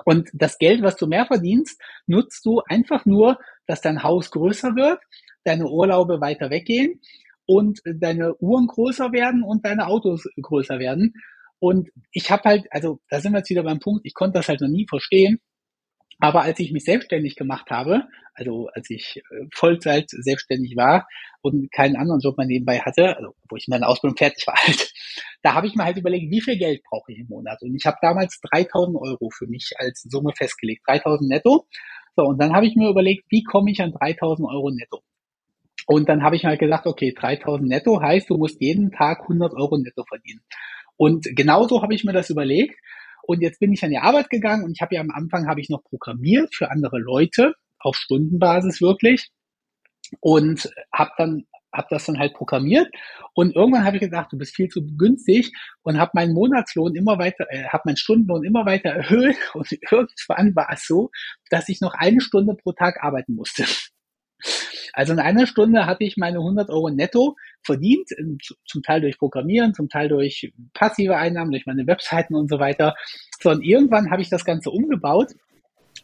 Und 0.04 0.30
das 0.32 0.58
Geld, 0.58 0.82
was 0.82 0.96
du 0.96 1.06
mehr 1.06 1.26
verdienst, 1.26 1.80
nutzt 2.06 2.44
du 2.44 2.60
einfach 2.68 3.06
nur, 3.06 3.38
dass 3.66 3.80
dein 3.80 4.02
Haus 4.02 4.30
größer 4.30 4.76
wird, 4.76 5.00
deine 5.44 5.66
Urlaube 5.66 6.20
weiter 6.20 6.50
weggehen 6.50 7.00
und 7.46 7.80
deine 7.84 8.36
Uhren 8.36 8.68
größer 8.68 9.12
werden 9.12 9.42
und 9.42 9.64
deine 9.64 9.86
Autos 9.86 10.28
größer 10.40 10.78
werden. 10.78 11.14
Und 11.58 11.90
ich 12.12 12.30
habe 12.30 12.44
halt, 12.44 12.66
also 12.70 13.00
da 13.08 13.20
sind 13.20 13.32
wir 13.32 13.38
jetzt 13.38 13.50
wieder 13.50 13.64
beim 13.64 13.80
Punkt, 13.80 14.02
ich 14.04 14.14
konnte 14.14 14.38
das 14.38 14.48
halt 14.48 14.60
noch 14.60 14.68
nie 14.68 14.86
verstehen, 14.88 15.40
aber 16.20 16.42
als 16.42 16.60
ich 16.60 16.72
mich 16.72 16.84
selbstständig 16.84 17.34
gemacht 17.34 17.70
habe, 17.70 18.04
also 18.40 18.68
als 18.72 18.88
ich 18.90 19.18
äh, 19.18 19.46
Vollzeit 19.54 20.08
selbstständig 20.08 20.76
war 20.76 21.06
und 21.42 21.70
keinen 21.70 21.96
anderen 21.96 22.20
Job 22.20 22.38
mehr 22.38 22.46
nebenbei 22.46 22.80
hatte, 22.80 23.16
also 23.16 23.34
wo 23.48 23.56
ich 23.56 23.68
meine 23.68 23.86
Ausbildung 23.86 24.16
fertig 24.16 24.46
war 24.46 24.56
halt, 24.66 24.92
da 25.42 25.54
habe 25.54 25.66
ich 25.66 25.74
mir 25.74 25.84
halt 25.84 25.98
überlegt, 25.98 26.30
wie 26.30 26.40
viel 26.40 26.56
Geld 26.56 26.82
brauche 26.88 27.12
ich 27.12 27.18
im 27.18 27.28
Monat? 27.28 27.62
Und 27.62 27.74
ich 27.76 27.84
habe 27.86 27.98
damals 28.00 28.40
3000 28.50 28.96
Euro 28.96 29.30
für 29.30 29.46
mich 29.46 29.72
als 29.76 30.02
Summe 30.02 30.32
festgelegt, 30.36 30.82
3000 30.88 31.28
netto. 31.28 31.66
So, 32.16 32.24
und 32.24 32.40
dann 32.40 32.54
habe 32.54 32.66
ich 32.66 32.74
mir 32.76 32.88
überlegt, 32.88 33.24
wie 33.28 33.44
komme 33.44 33.70
ich 33.70 33.80
an 33.80 33.92
3000 33.92 34.48
Euro 34.48 34.70
netto? 34.70 35.02
Und 35.86 36.08
dann 36.08 36.22
habe 36.22 36.36
ich 36.36 36.42
mir 36.42 36.50
halt 36.50 36.60
gesagt, 36.60 36.86
okay, 36.86 37.12
3000 37.16 37.68
netto 37.68 38.00
heißt, 38.00 38.28
du 38.28 38.36
musst 38.36 38.60
jeden 38.60 38.90
Tag 38.90 39.22
100 39.22 39.52
Euro 39.54 39.78
netto 39.78 40.04
verdienen. 40.04 40.40
Und 40.96 41.26
genauso 41.34 41.82
habe 41.82 41.94
ich 41.94 42.04
mir 42.04 42.12
das 42.12 42.30
überlegt. 42.30 42.78
Und 43.22 43.42
jetzt 43.42 43.60
bin 43.60 43.72
ich 43.72 43.82
an 43.84 43.90
die 43.90 43.98
Arbeit 43.98 44.28
gegangen 44.28 44.64
und 44.64 44.72
ich 44.72 44.80
habe 44.80 44.94
ja 44.94 45.00
am 45.00 45.10
Anfang 45.10 45.46
habe 45.46 45.60
ich 45.60 45.68
noch 45.68 45.82
programmiert 45.84 46.54
für 46.54 46.70
andere 46.70 46.98
Leute 46.98 47.54
auf 47.80 47.96
Stundenbasis 47.96 48.80
wirklich 48.80 49.30
und 50.20 50.70
habe 50.92 51.10
dann 51.18 51.46
habe 51.72 51.86
das 51.90 52.06
dann 52.06 52.18
halt 52.18 52.34
programmiert 52.34 52.88
und 53.34 53.54
irgendwann 53.54 53.84
habe 53.84 53.96
ich 53.96 54.02
gedacht, 54.02 54.32
du 54.32 54.38
bist 54.38 54.56
viel 54.56 54.68
zu 54.68 54.84
günstig 54.96 55.52
und 55.82 55.98
habe 55.98 56.10
meinen 56.14 56.34
Monatslohn 56.34 56.96
immer 56.96 57.18
weiter, 57.18 57.46
äh, 57.48 57.64
habe 57.68 57.82
meinen 57.86 57.96
Stundenlohn 57.96 58.44
immer 58.44 58.66
weiter 58.66 58.90
erhöht 58.90 59.36
und 59.54 59.70
irgendwann 59.72 60.56
war 60.56 60.68
es 60.72 60.86
so, 60.86 61.10
dass 61.48 61.68
ich 61.68 61.80
noch 61.80 61.94
eine 61.94 62.20
Stunde 62.20 62.54
pro 62.54 62.72
Tag 62.72 63.02
arbeiten 63.02 63.34
musste. 63.34 63.64
Also 64.92 65.12
in 65.12 65.20
einer 65.20 65.46
Stunde 65.46 65.86
hatte 65.86 66.02
ich 66.04 66.16
meine 66.16 66.38
100 66.38 66.70
Euro 66.70 66.90
netto 66.90 67.36
verdient, 67.62 68.08
zum 68.66 68.82
Teil 68.82 69.00
durch 69.00 69.18
Programmieren, 69.18 69.74
zum 69.74 69.88
Teil 69.88 70.08
durch 70.08 70.52
passive 70.74 71.16
Einnahmen, 71.16 71.52
durch 71.52 71.66
meine 71.66 71.86
Webseiten 71.86 72.34
und 72.34 72.48
so 72.48 72.58
weiter. 72.58 72.96
So, 73.40 73.50
und 73.50 73.62
irgendwann 73.62 74.10
habe 74.10 74.22
ich 74.22 74.30
das 74.30 74.44
Ganze 74.44 74.70
umgebaut 74.70 75.34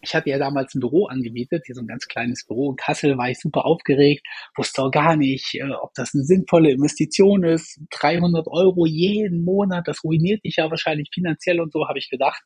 ich 0.07 0.15
hatte 0.15 0.31
ja 0.31 0.39
damals 0.39 0.75
ein 0.75 0.81
Büro 0.81 1.07
angemietet, 1.07 1.65
hier 1.67 1.75
so 1.75 1.81
ein 1.81 1.87
ganz 1.87 2.07
kleines 2.07 2.47
Büro 2.47 2.71
in 2.71 2.77
Kassel, 2.77 3.19
war 3.19 3.29
ich 3.29 3.41
super 3.41 3.65
aufgeregt, 3.65 4.27
wusste 4.57 4.83
auch 4.83 4.91
gar 4.91 5.17
nicht, 5.17 5.55
äh, 5.57 5.71
ob 5.71 5.93
das 5.95 6.15
eine 6.15 6.25
sinnvolle 6.25 6.71
Investition 6.71 7.45
ist. 7.45 7.81
300 7.91 8.47
Euro 8.47 8.87
jeden 8.87 9.45
Monat, 9.45 9.89
das 9.89 10.05
ruiniert 10.05 10.45
dich 10.45 10.57
ja 10.57 10.71
wahrscheinlich 10.71 11.11
finanziell 11.13 11.61
und 11.61 11.73
so, 11.73 11.89
habe 11.89 11.99
ich 11.99 12.09
gedacht. 12.09 12.43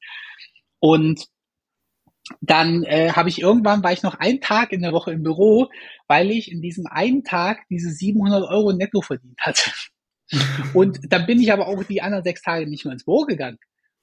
Und 0.78 1.26
dann 2.40 2.84
äh, 2.84 3.12
habe 3.12 3.28
ich 3.28 3.40
irgendwann, 3.40 3.82
war 3.82 3.92
ich 3.92 4.02
noch 4.02 4.14
einen 4.14 4.40
Tag 4.40 4.72
in 4.72 4.82
der 4.82 4.92
Woche 4.92 5.12
im 5.12 5.22
Büro, 5.22 5.68
weil 6.08 6.30
ich 6.30 6.50
in 6.50 6.62
diesem 6.62 6.86
einen 6.86 7.24
Tag 7.24 7.58
diese 7.68 7.90
700 7.90 8.48
Euro 8.48 8.72
netto 8.72 9.02
verdient 9.02 9.38
hatte. 9.40 9.70
Und 10.74 11.00
dann 11.12 11.26
bin 11.26 11.40
ich 11.40 11.52
aber 11.52 11.66
auch 11.68 11.82
die 11.84 12.02
anderen 12.02 12.24
sechs 12.24 12.42
Tage 12.42 12.68
nicht 12.68 12.84
mehr 12.84 12.92
ins 12.92 13.04
Büro 13.04 13.24
gegangen. 13.24 13.58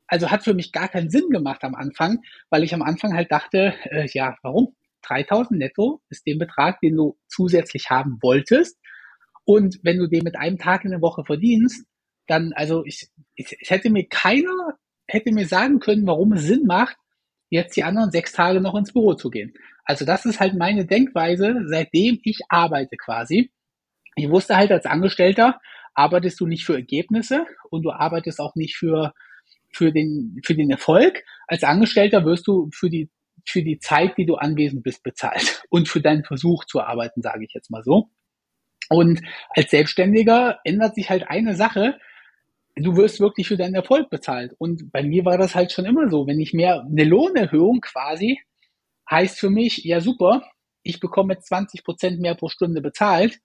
Also 0.07 0.31
hat 0.31 0.43
für 0.43 0.53
mich 0.53 0.71
gar 0.71 0.87
keinen 0.87 1.09
Sinn 1.09 1.29
gemacht 1.29 1.63
am 1.63 1.75
Anfang, 1.75 2.19
weil 2.49 2.63
ich 2.63 2.73
am 2.73 2.81
Anfang 2.81 3.13
halt 3.13 3.31
dachte, 3.31 3.73
äh, 3.83 4.07
ja, 4.13 4.35
warum? 4.41 4.75
3000 5.03 5.59
netto 5.59 6.01
ist 6.09 6.25
der 6.25 6.35
Betrag, 6.35 6.79
den 6.81 6.95
du 6.95 7.17
zusätzlich 7.27 7.89
haben 7.89 8.17
wolltest. 8.21 8.77
Und 9.45 9.79
wenn 9.83 9.97
du 9.97 10.07
den 10.07 10.23
mit 10.23 10.35
einem 10.35 10.57
Tag 10.57 10.83
in 10.83 10.91
der 10.91 11.01
Woche 11.01 11.23
verdienst, 11.23 11.85
dann, 12.27 12.51
also 12.53 12.83
ich, 12.85 13.07
ich, 13.35 13.55
ich 13.59 13.69
hätte 13.69 13.89
mir 13.89 14.07
keiner, 14.07 14.77
hätte 15.07 15.31
mir 15.31 15.47
sagen 15.47 15.79
können, 15.79 16.05
warum 16.05 16.33
es 16.33 16.43
Sinn 16.43 16.65
macht, 16.65 16.97
jetzt 17.49 17.77
die 17.77 17.83
anderen 17.83 18.11
sechs 18.11 18.33
Tage 18.33 18.59
noch 18.59 18.75
ins 18.75 18.91
Büro 18.91 19.13
zu 19.13 19.29
gehen. 19.29 19.53
Also 19.85 20.03
das 20.03 20.25
ist 20.25 20.39
halt 20.41 20.55
meine 20.55 20.85
Denkweise, 20.85 21.61
seitdem 21.65 22.19
ich 22.23 22.39
arbeite 22.49 22.97
quasi. 22.97 23.51
Ich 24.15 24.29
wusste 24.29 24.57
halt 24.57 24.71
als 24.71 24.85
Angestellter, 24.85 25.61
arbeitest 25.93 26.39
du 26.41 26.45
nicht 26.45 26.65
für 26.65 26.75
Ergebnisse 26.75 27.45
und 27.69 27.83
du 27.83 27.91
arbeitest 27.91 28.39
auch 28.41 28.55
nicht 28.55 28.75
für, 28.75 29.13
für 29.71 29.91
den, 29.91 30.39
für 30.43 30.55
den 30.55 30.69
Erfolg. 30.69 31.23
Als 31.47 31.63
Angestellter 31.63 32.25
wirst 32.25 32.47
du 32.47 32.69
für 32.73 32.89
die, 32.89 33.09
für 33.45 33.63
die 33.63 33.79
Zeit, 33.79 34.17
die 34.17 34.25
du 34.25 34.35
anwesend 34.35 34.83
bist, 34.83 35.03
bezahlt 35.03 35.63
und 35.69 35.87
für 35.87 36.01
deinen 36.01 36.23
Versuch 36.23 36.65
zu 36.65 36.81
arbeiten, 36.81 37.21
sage 37.21 37.43
ich 37.43 37.53
jetzt 37.53 37.71
mal 37.71 37.83
so. 37.83 38.09
Und 38.89 39.21
als 39.49 39.71
Selbstständiger 39.71 40.59
ändert 40.63 40.95
sich 40.95 41.09
halt 41.09 41.29
eine 41.29 41.55
Sache, 41.55 41.97
du 42.75 42.95
wirst 42.95 43.19
wirklich 43.19 43.47
für 43.47 43.57
deinen 43.57 43.75
Erfolg 43.75 44.09
bezahlt. 44.09 44.55
Und 44.57 44.91
bei 44.91 45.03
mir 45.03 45.25
war 45.25 45.37
das 45.37 45.55
halt 45.55 45.71
schon 45.71 45.85
immer 45.85 46.09
so. 46.09 46.27
Wenn 46.27 46.39
ich 46.39 46.53
mehr, 46.53 46.81
eine 46.81 47.03
Lohnerhöhung 47.03 47.81
quasi, 47.81 48.39
heißt 49.09 49.39
für 49.39 49.49
mich, 49.49 49.83
ja 49.83 49.99
super, 49.99 50.43
ich 50.83 50.99
bekomme 50.99 51.33
jetzt 51.33 51.47
20 51.47 51.83
Prozent 51.83 52.19
mehr 52.19 52.35
pro 52.35 52.49
Stunde 52.49 52.81
bezahlt. 52.81 53.39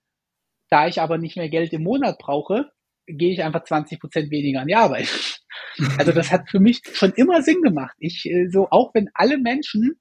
Da 0.69 0.87
ich 0.87 1.01
aber 1.01 1.17
nicht 1.17 1.37
mehr 1.37 1.49
Geld 1.49 1.73
im 1.73 1.83
Monat 1.83 2.17
brauche, 2.19 2.71
gehe 3.07 3.33
ich 3.33 3.43
einfach 3.43 3.63
20 3.63 3.99
Prozent 3.99 4.31
weniger 4.31 4.61
an 4.61 4.67
die 4.67 4.75
Arbeit. 4.75 5.07
Also 5.97 6.11
das 6.11 6.31
hat 6.31 6.49
für 6.49 6.59
mich 6.59 6.81
schon 6.93 7.13
immer 7.13 7.41
Sinn 7.41 7.61
gemacht. 7.61 7.95
Ich, 7.99 8.25
äh, 8.25 8.47
so, 8.49 8.69
auch 8.69 8.93
wenn 8.93 9.09
alle 9.13 9.37
Menschen 9.37 9.99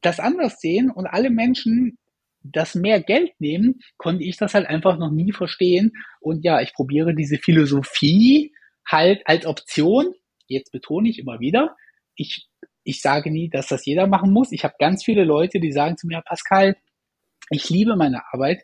das 0.00 0.20
anders 0.20 0.60
sehen 0.60 0.90
und 0.90 1.06
alle 1.06 1.30
Menschen 1.30 1.98
das 2.42 2.74
mehr 2.74 3.00
Geld 3.00 3.32
nehmen, 3.40 3.80
konnte 3.96 4.24
ich 4.24 4.36
das 4.36 4.54
halt 4.54 4.66
einfach 4.66 4.98
noch 4.98 5.10
nie 5.10 5.32
verstehen. 5.32 5.92
Und 6.20 6.44
ja, 6.44 6.60
ich 6.60 6.72
probiere 6.72 7.14
diese 7.14 7.38
Philosophie 7.38 8.52
halt 8.86 9.22
als 9.26 9.46
Option, 9.46 10.14
jetzt 10.46 10.72
betone 10.72 11.08
ich 11.08 11.18
immer 11.18 11.40
wieder, 11.40 11.76
ich, 12.14 12.48
ich 12.84 13.00
sage 13.00 13.30
nie, 13.30 13.48
dass 13.48 13.68
das 13.68 13.84
jeder 13.84 14.06
machen 14.06 14.32
muss. 14.32 14.52
Ich 14.52 14.64
habe 14.64 14.74
ganz 14.78 15.04
viele 15.04 15.24
Leute, 15.24 15.60
die 15.60 15.72
sagen 15.72 15.96
zu 15.96 16.06
mir, 16.06 16.22
Pascal, 16.22 16.76
ich 17.50 17.68
liebe 17.68 17.96
meine 17.96 18.22
Arbeit, 18.32 18.62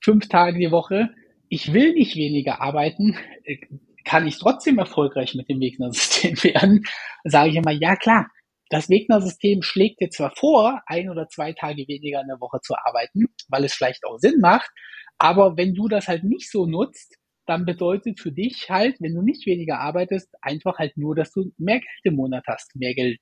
fünf 0.00 0.28
Tage 0.28 0.58
die 0.58 0.70
Woche, 0.70 1.10
ich 1.48 1.72
will 1.72 1.94
nicht 1.94 2.16
weniger 2.16 2.60
arbeiten, 2.60 3.16
äh, 3.44 3.58
kann 4.04 4.26
ich 4.26 4.38
trotzdem 4.38 4.78
erfolgreich 4.78 5.34
mit 5.34 5.48
dem 5.48 5.60
Wegner-System 5.60 6.36
werden? 6.44 6.84
Sage 7.24 7.50
ich 7.50 7.56
immer, 7.56 7.72
ja 7.72 7.96
klar, 7.96 8.28
das 8.68 8.88
Wegner-System 8.88 9.62
schlägt 9.62 10.00
dir 10.00 10.10
zwar 10.10 10.32
vor, 10.36 10.80
ein 10.86 11.10
oder 11.10 11.28
zwei 11.28 11.52
Tage 11.52 11.86
weniger 11.88 12.20
in 12.20 12.28
der 12.28 12.40
Woche 12.40 12.60
zu 12.62 12.74
arbeiten, 12.76 13.26
weil 13.48 13.64
es 13.64 13.74
vielleicht 13.74 14.04
auch 14.04 14.18
Sinn 14.18 14.40
macht, 14.40 14.70
aber 15.18 15.56
wenn 15.56 15.74
du 15.74 15.88
das 15.88 16.08
halt 16.08 16.24
nicht 16.24 16.50
so 16.50 16.66
nutzt, 16.66 17.16
dann 17.46 17.64
bedeutet 17.64 18.20
für 18.20 18.32
dich 18.32 18.70
halt, 18.70 18.96
wenn 19.00 19.14
du 19.14 19.22
nicht 19.22 19.46
weniger 19.46 19.78
arbeitest, 19.78 20.28
einfach 20.42 20.78
halt 20.78 20.96
nur, 20.96 21.14
dass 21.14 21.32
du 21.32 21.52
mehr 21.58 21.78
Geld 21.78 22.00
im 22.02 22.16
Monat 22.16 22.44
hast. 22.48 22.74
Mehr 22.74 22.94
Geld 22.94 23.20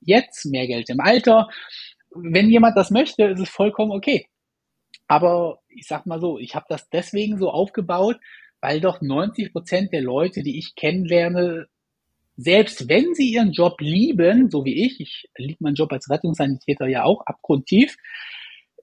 jetzt, 0.00 0.44
mehr 0.44 0.66
Geld 0.66 0.90
im 0.90 1.00
Alter. 1.00 1.48
Wenn 2.10 2.50
jemand 2.50 2.76
das 2.76 2.90
möchte, 2.90 3.24
ist 3.24 3.40
es 3.40 3.48
vollkommen 3.48 3.92
okay. 3.92 4.26
Aber 5.08 5.60
ich 5.68 5.86
sag 5.86 6.06
mal 6.06 6.20
so, 6.20 6.38
ich 6.38 6.54
habe 6.54 6.66
das 6.68 6.88
deswegen 6.90 7.38
so 7.38 7.50
aufgebaut, 7.50 8.18
weil 8.60 8.80
doch 8.80 9.00
90 9.00 9.52
Prozent 9.52 9.92
der 9.92 10.02
Leute, 10.02 10.42
die 10.42 10.58
ich 10.58 10.74
kennenlerne, 10.74 11.66
selbst 12.36 12.88
wenn 12.88 13.14
sie 13.14 13.30
ihren 13.30 13.52
Job 13.52 13.80
lieben, 13.80 14.50
so 14.50 14.64
wie 14.64 14.86
ich, 14.86 15.00
ich 15.00 15.28
liebe 15.36 15.58
meinen 15.60 15.74
Job 15.74 15.92
als 15.92 16.08
Rettungssanitäter 16.08 16.86
ja 16.86 17.04
auch 17.04 17.22
abgrundtief, 17.26 17.96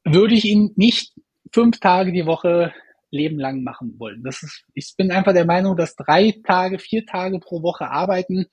würde 0.03 0.35
ich 0.35 0.45
ihn 0.45 0.71
nicht 0.75 1.13
fünf 1.51 1.79
Tage 1.79 2.11
die 2.11 2.25
Woche 2.25 2.73
lebenlang 3.11 3.63
machen 3.63 3.95
wollen. 3.97 4.23
Das 4.23 4.43
ist, 4.43 4.63
ich 4.75 4.93
bin 4.97 5.11
einfach 5.11 5.33
der 5.33 5.45
Meinung, 5.45 5.75
dass 5.75 5.95
drei 5.95 6.35
Tage, 6.45 6.77
vier 6.77 7.05
Tage 7.05 7.39
pro 7.39 7.63
Woche 7.63 7.89
arbeiten 7.89 8.45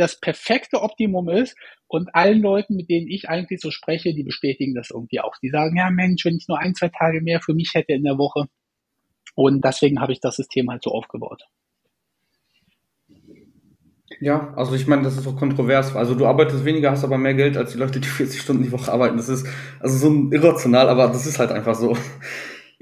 das 0.00 0.18
perfekte 0.18 0.82
Optimum 0.82 1.28
ist. 1.28 1.56
Und 1.86 2.14
allen 2.14 2.40
Leuten, 2.40 2.76
mit 2.76 2.88
denen 2.88 3.08
ich 3.08 3.28
eigentlich 3.28 3.60
so 3.60 3.70
spreche, 3.70 4.14
die 4.14 4.22
bestätigen 4.22 4.74
das 4.74 4.90
irgendwie 4.90 5.20
auch. 5.20 5.34
Die 5.42 5.50
sagen, 5.50 5.76
ja 5.76 5.90
Mensch, 5.90 6.24
wenn 6.24 6.36
ich 6.36 6.48
nur 6.48 6.58
ein, 6.58 6.74
zwei 6.74 6.88
Tage 6.88 7.20
mehr 7.20 7.40
für 7.40 7.54
mich 7.54 7.74
hätte 7.74 7.92
in 7.92 8.04
der 8.04 8.18
Woche. 8.18 8.46
Und 9.34 9.64
deswegen 9.64 10.00
habe 10.00 10.12
ich 10.12 10.20
das 10.20 10.36
System 10.36 10.70
halt 10.70 10.82
so 10.82 10.90
aufgebaut. 10.90 11.42
Ja, 14.20 14.52
also 14.54 14.74
ich 14.74 14.86
meine, 14.86 15.02
das 15.02 15.16
ist 15.16 15.26
auch 15.26 15.36
kontrovers. 15.36 15.94
Also 15.94 16.14
du 16.14 16.26
arbeitest 16.26 16.64
weniger, 16.64 16.90
hast 16.90 17.04
aber 17.04 17.16
mehr 17.16 17.34
Geld 17.34 17.56
als 17.56 17.72
die 17.72 17.78
Leute, 17.78 18.00
die 18.00 18.08
40 18.08 18.40
Stunden 18.40 18.62
die 18.62 18.72
Woche 18.72 18.92
arbeiten. 18.92 19.16
Das 19.16 19.28
ist 19.28 19.46
also 19.78 19.96
so 19.96 20.30
irrational, 20.30 20.88
aber 20.88 21.08
das 21.08 21.26
ist 21.26 21.38
halt 21.38 21.52
einfach 21.52 21.74
so. 21.74 21.96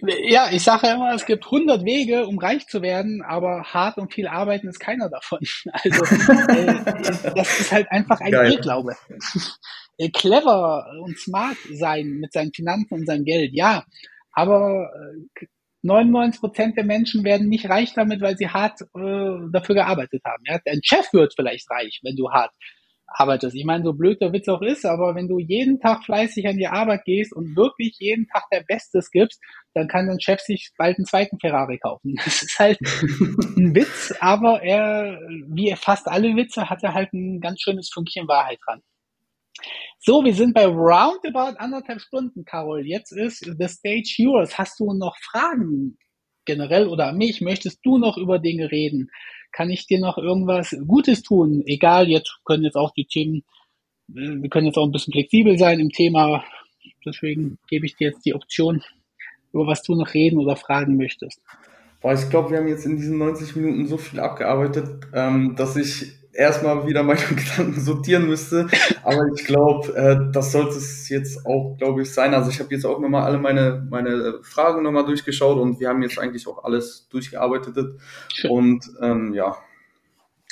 Ja, 0.00 0.48
ich 0.52 0.62
sage 0.62 0.86
immer, 0.88 1.12
es 1.12 1.26
gibt 1.26 1.44
100 1.46 1.84
Wege, 1.84 2.26
um 2.26 2.38
reich 2.38 2.68
zu 2.68 2.82
werden, 2.82 3.20
aber 3.22 3.64
hart 3.64 3.98
und 3.98 4.12
viel 4.14 4.28
arbeiten 4.28 4.68
ist 4.68 4.78
keiner 4.78 5.08
davon. 5.08 5.40
Also 5.72 6.04
äh, 6.52 7.32
das 7.34 7.60
ist 7.60 7.72
halt 7.72 7.90
einfach 7.90 8.20
ein 8.20 8.30
Geil. 8.30 8.52
Irrglaube. 8.52 8.96
Äh, 10.00 10.10
clever 10.10 10.86
und 11.02 11.18
smart 11.18 11.56
sein 11.72 12.18
mit 12.20 12.32
seinen 12.32 12.52
Finanzen 12.52 12.94
und 12.94 13.06
seinem 13.06 13.24
Geld, 13.24 13.50
ja, 13.52 13.84
aber 14.30 14.92
99 15.82 16.38
äh, 16.38 16.40
Prozent 16.40 16.76
der 16.76 16.84
Menschen 16.84 17.24
werden 17.24 17.48
nicht 17.48 17.68
reich 17.68 17.94
damit, 17.94 18.20
weil 18.20 18.36
sie 18.36 18.48
hart 18.48 18.80
äh, 18.80 19.50
dafür 19.52 19.74
gearbeitet 19.74 20.22
haben. 20.24 20.44
Ja? 20.46 20.60
Dein 20.64 20.78
Chef 20.84 21.12
wird 21.12 21.34
vielleicht 21.34 21.68
reich, 21.68 21.98
wenn 22.04 22.14
du 22.14 22.30
hart 22.30 22.52
arbeitest. 23.08 23.56
Ich 23.56 23.64
meine, 23.64 23.84
so 23.84 23.94
blöd 23.94 24.20
der 24.20 24.32
Witz 24.32 24.48
auch 24.48 24.62
ist, 24.62 24.84
aber 24.84 25.14
wenn 25.14 25.28
du 25.28 25.38
jeden 25.38 25.80
Tag 25.80 26.04
fleißig 26.04 26.46
an 26.46 26.58
die 26.58 26.68
Arbeit 26.68 27.04
gehst 27.04 27.32
und 27.32 27.56
wirklich 27.56 27.96
jeden 27.98 28.28
Tag 28.28 28.44
der 28.52 28.62
Bestes 28.62 29.10
gibst, 29.10 29.40
dann 29.74 29.88
kann 29.88 30.06
dein 30.06 30.20
Chef 30.20 30.40
sich 30.40 30.70
bald 30.76 30.98
einen 30.98 31.06
zweiten 31.06 31.38
Ferrari 31.40 31.78
kaufen. 31.78 32.14
Das 32.24 32.42
ist 32.42 32.58
halt 32.58 32.78
ein 32.80 33.74
Witz, 33.74 34.14
aber 34.20 34.62
er, 34.62 35.18
wie 35.48 35.74
fast 35.76 36.06
alle 36.06 36.36
Witze, 36.36 36.68
hat 36.68 36.82
er 36.82 36.94
halt 36.94 37.12
ein 37.12 37.40
ganz 37.40 37.60
schönes 37.60 37.90
Fünkchen 37.92 38.28
Wahrheit 38.28 38.58
dran. 38.66 38.82
So, 39.98 40.24
wir 40.24 40.34
sind 40.34 40.54
bei 40.54 40.66
roundabout 40.66 41.58
anderthalb 41.58 42.00
Stunden, 42.00 42.44
Carol. 42.44 42.86
Jetzt 42.86 43.12
ist 43.12 43.44
the 43.44 43.68
stage 43.68 44.14
yours. 44.18 44.56
Hast 44.56 44.78
du 44.78 44.92
noch 44.92 45.16
Fragen 45.18 45.98
generell 46.44 46.86
oder 46.86 47.08
an 47.08 47.16
mich? 47.18 47.40
Möchtest 47.40 47.80
du 47.84 47.98
noch 47.98 48.16
über 48.16 48.38
Dinge 48.38 48.70
reden? 48.70 49.10
Kann 49.52 49.70
ich 49.70 49.86
dir 49.86 49.98
noch 49.98 50.18
irgendwas 50.18 50.76
Gutes 50.86 51.22
tun? 51.22 51.62
Egal, 51.66 52.08
jetzt 52.08 52.40
können 52.44 52.64
jetzt 52.64 52.76
auch 52.76 52.92
die 52.92 53.06
Themen, 53.06 53.44
äh, 54.14 54.42
wir 54.42 54.48
können 54.50 54.66
jetzt 54.66 54.76
auch 54.76 54.84
ein 54.84 54.92
bisschen 54.92 55.12
flexibel 55.12 55.58
sein 55.58 55.80
im 55.80 55.90
Thema. 55.90 56.44
Deswegen 57.04 57.58
gebe 57.68 57.86
ich 57.86 57.96
dir 57.96 58.08
jetzt 58.08 58.24
die 58.24 58.34
Option, 58.34 58.82
über 59.52 59.66
was 59.66 59.82
du 59.82 59.94
noch 59.94 60.14
reden 60.14 60.38
oder 60.38 60.56
fragen 60.56 60.96
möchtest. 60.96 61.40
Boah, 62.00 62.14
ich 62.14 62.30
glaube, 62.30 62.50
wir 62.50 62.58
haben 62.58 62.68
jetzt 62.68 62.86
in 62.86 62.96
diesen 62.96 63.18
90 63.18 63.56
Minuten 63.56 63.86
so 63.86 63.96
viel 63.96 64.20
abgearbeitet, 64.20 65.06
ähm, 65.14 65.56
dass 65.56 65.76
ich 65.76 66.17
erstmal 66.32 66.86
wieder 66.86 67.02
meine 67.02 67.20
Gedanken 67.28 67.80
sortieren 67.80 68.26
müsste. 68.26 68.68
Aber 69.02 69.26
ich 69.34 69.44
glaube, 69.44 69.94
äh, 69.94 70.32
das 70.32 70.52
sollte 70.52 70.76
es 70.76 71.08
jetzt 71.08 71.44
auch, 71.46 71.76
glaube 71.78 72.02
ich, 72.02 72.12
sein. 72.12 72.34
Also 72.34 72.50
ich 72.50 72.60
habe 72.60 72.74
jetzt 72.74 72.84
auch 72.84 73.00
nochmal 73.00 73.24
alle 73.24 73.38
meine, 73.38 73.86
meine 73.90 74.40
Fragen 74.42 74.82
nochmal 74.82 75.06
durchgeschaut 75.06 75.58
und 75.58 75.80
wir 75.80 75.88
haben 75.88 76.02
jetzt 76.02 76.18
eigentlich 76.18 76.46
auch 76.46 76.64
alles 76.64 77.08
durchgearbeitet. 77.10 77.98
Schön. 78.32 78.50
Und 78.50 78.90
ähm, 79.02 79.34
ja. 79.34 79.56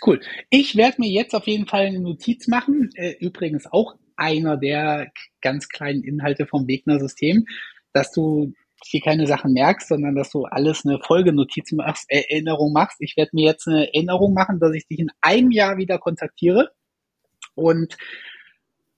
Cool. 0.05 0.20
Ich 0.51 0.77
werde 0.77 1.01
mir 1.01 1.11
jetzt 1.11 1.35
auf 1.35 1.47
jeden 1.47 1.66
Fall 1.66 1.87
eine 1.87 2.01
Notiz 2.01 2.49
machen. 2.49 2.91
Äh, 2.95 3.14
übrigens 3.20 3.66
auch 3.70 3.95
einer 4.16 4.57
der 4.57 5.11
ganz 5.41 5.68
kleinen 5.68 6.03
Inhalte 6.03 6.47
vom 6.47 6.66
Wegner-System, 6.66 7.47
dass 7.93 8.12
du 8.12 8.53
hier 8.91 9.01
keine 9.01 9.26
Sachen 9.26 9.53
merkst, 9.53 9.89
sondern 9.89 10.14
dass 10.14 10.30
du 10.30 10.45
alles 10.45 10.84
eine 10.84 10.99
Folgenotiz 11.01 11.72
machst, 11.72 12.07
Erinnerung 12.09 12.72
machst. 12.72 12.97
Ich 13.01 13.16
werde 13.16 13.30
mir 13.34 13.47
jetzt 13.47 13.66
eine 13.66 13.87
Erinnerung 13.87 14.34
machen, 14.34 14.61
dass 14.61 14.74
ich 14.74 14.87
dich 14.87 14.99
in 14.99 15.11
einem 15.20 15.51
Jahr 15.51 15.76
wieder 15.76 15.99
kontaktiere 15.99 16.70
und 17.55 17.97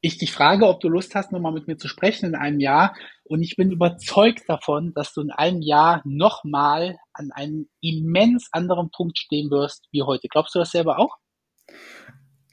ich 0.01 0.19
dich 0.19 0.33
frage, 0.33 0.69
ob 0.69 0.81
du 0.81 0.89
Lust 0.89 1.15
hast, 1.15 1.33
nochmal 1.33 1.53
mit 1.53 1.67
mir 1.67 1.77
zu 1.77 1.89
sprechen 1.89 2.27
in 2.27 2.35
einem 2.35 2.61
Jahr. 2.61 2.95
Und 3.25 3.43
ich 3.43 3.57
bin 3.57 3.73
überzeugt 3.73 4.49
davon, 4.49 4.93
dass 4.95 5.13
du 5.13 5.23
in 5.23 5.31
einem 5.31 5.61
Jahr 5.61 6.03
nochmal 6.05 6.99
an 7.13 7.31
einem 7.33 7.69
immens 7.81 8.49
anderen 8.53 8.91
Punkt 8.91 9.19
stehen 9.19 9.51
wirst 9.51 9.89
wie 9.91 10.03
heute. 10.03 10.29
Glaubst 10.29 10.55
du 10.55 10.61
das 10.61 10.71
selber 10.71 10.99
auch? 10.99 11.17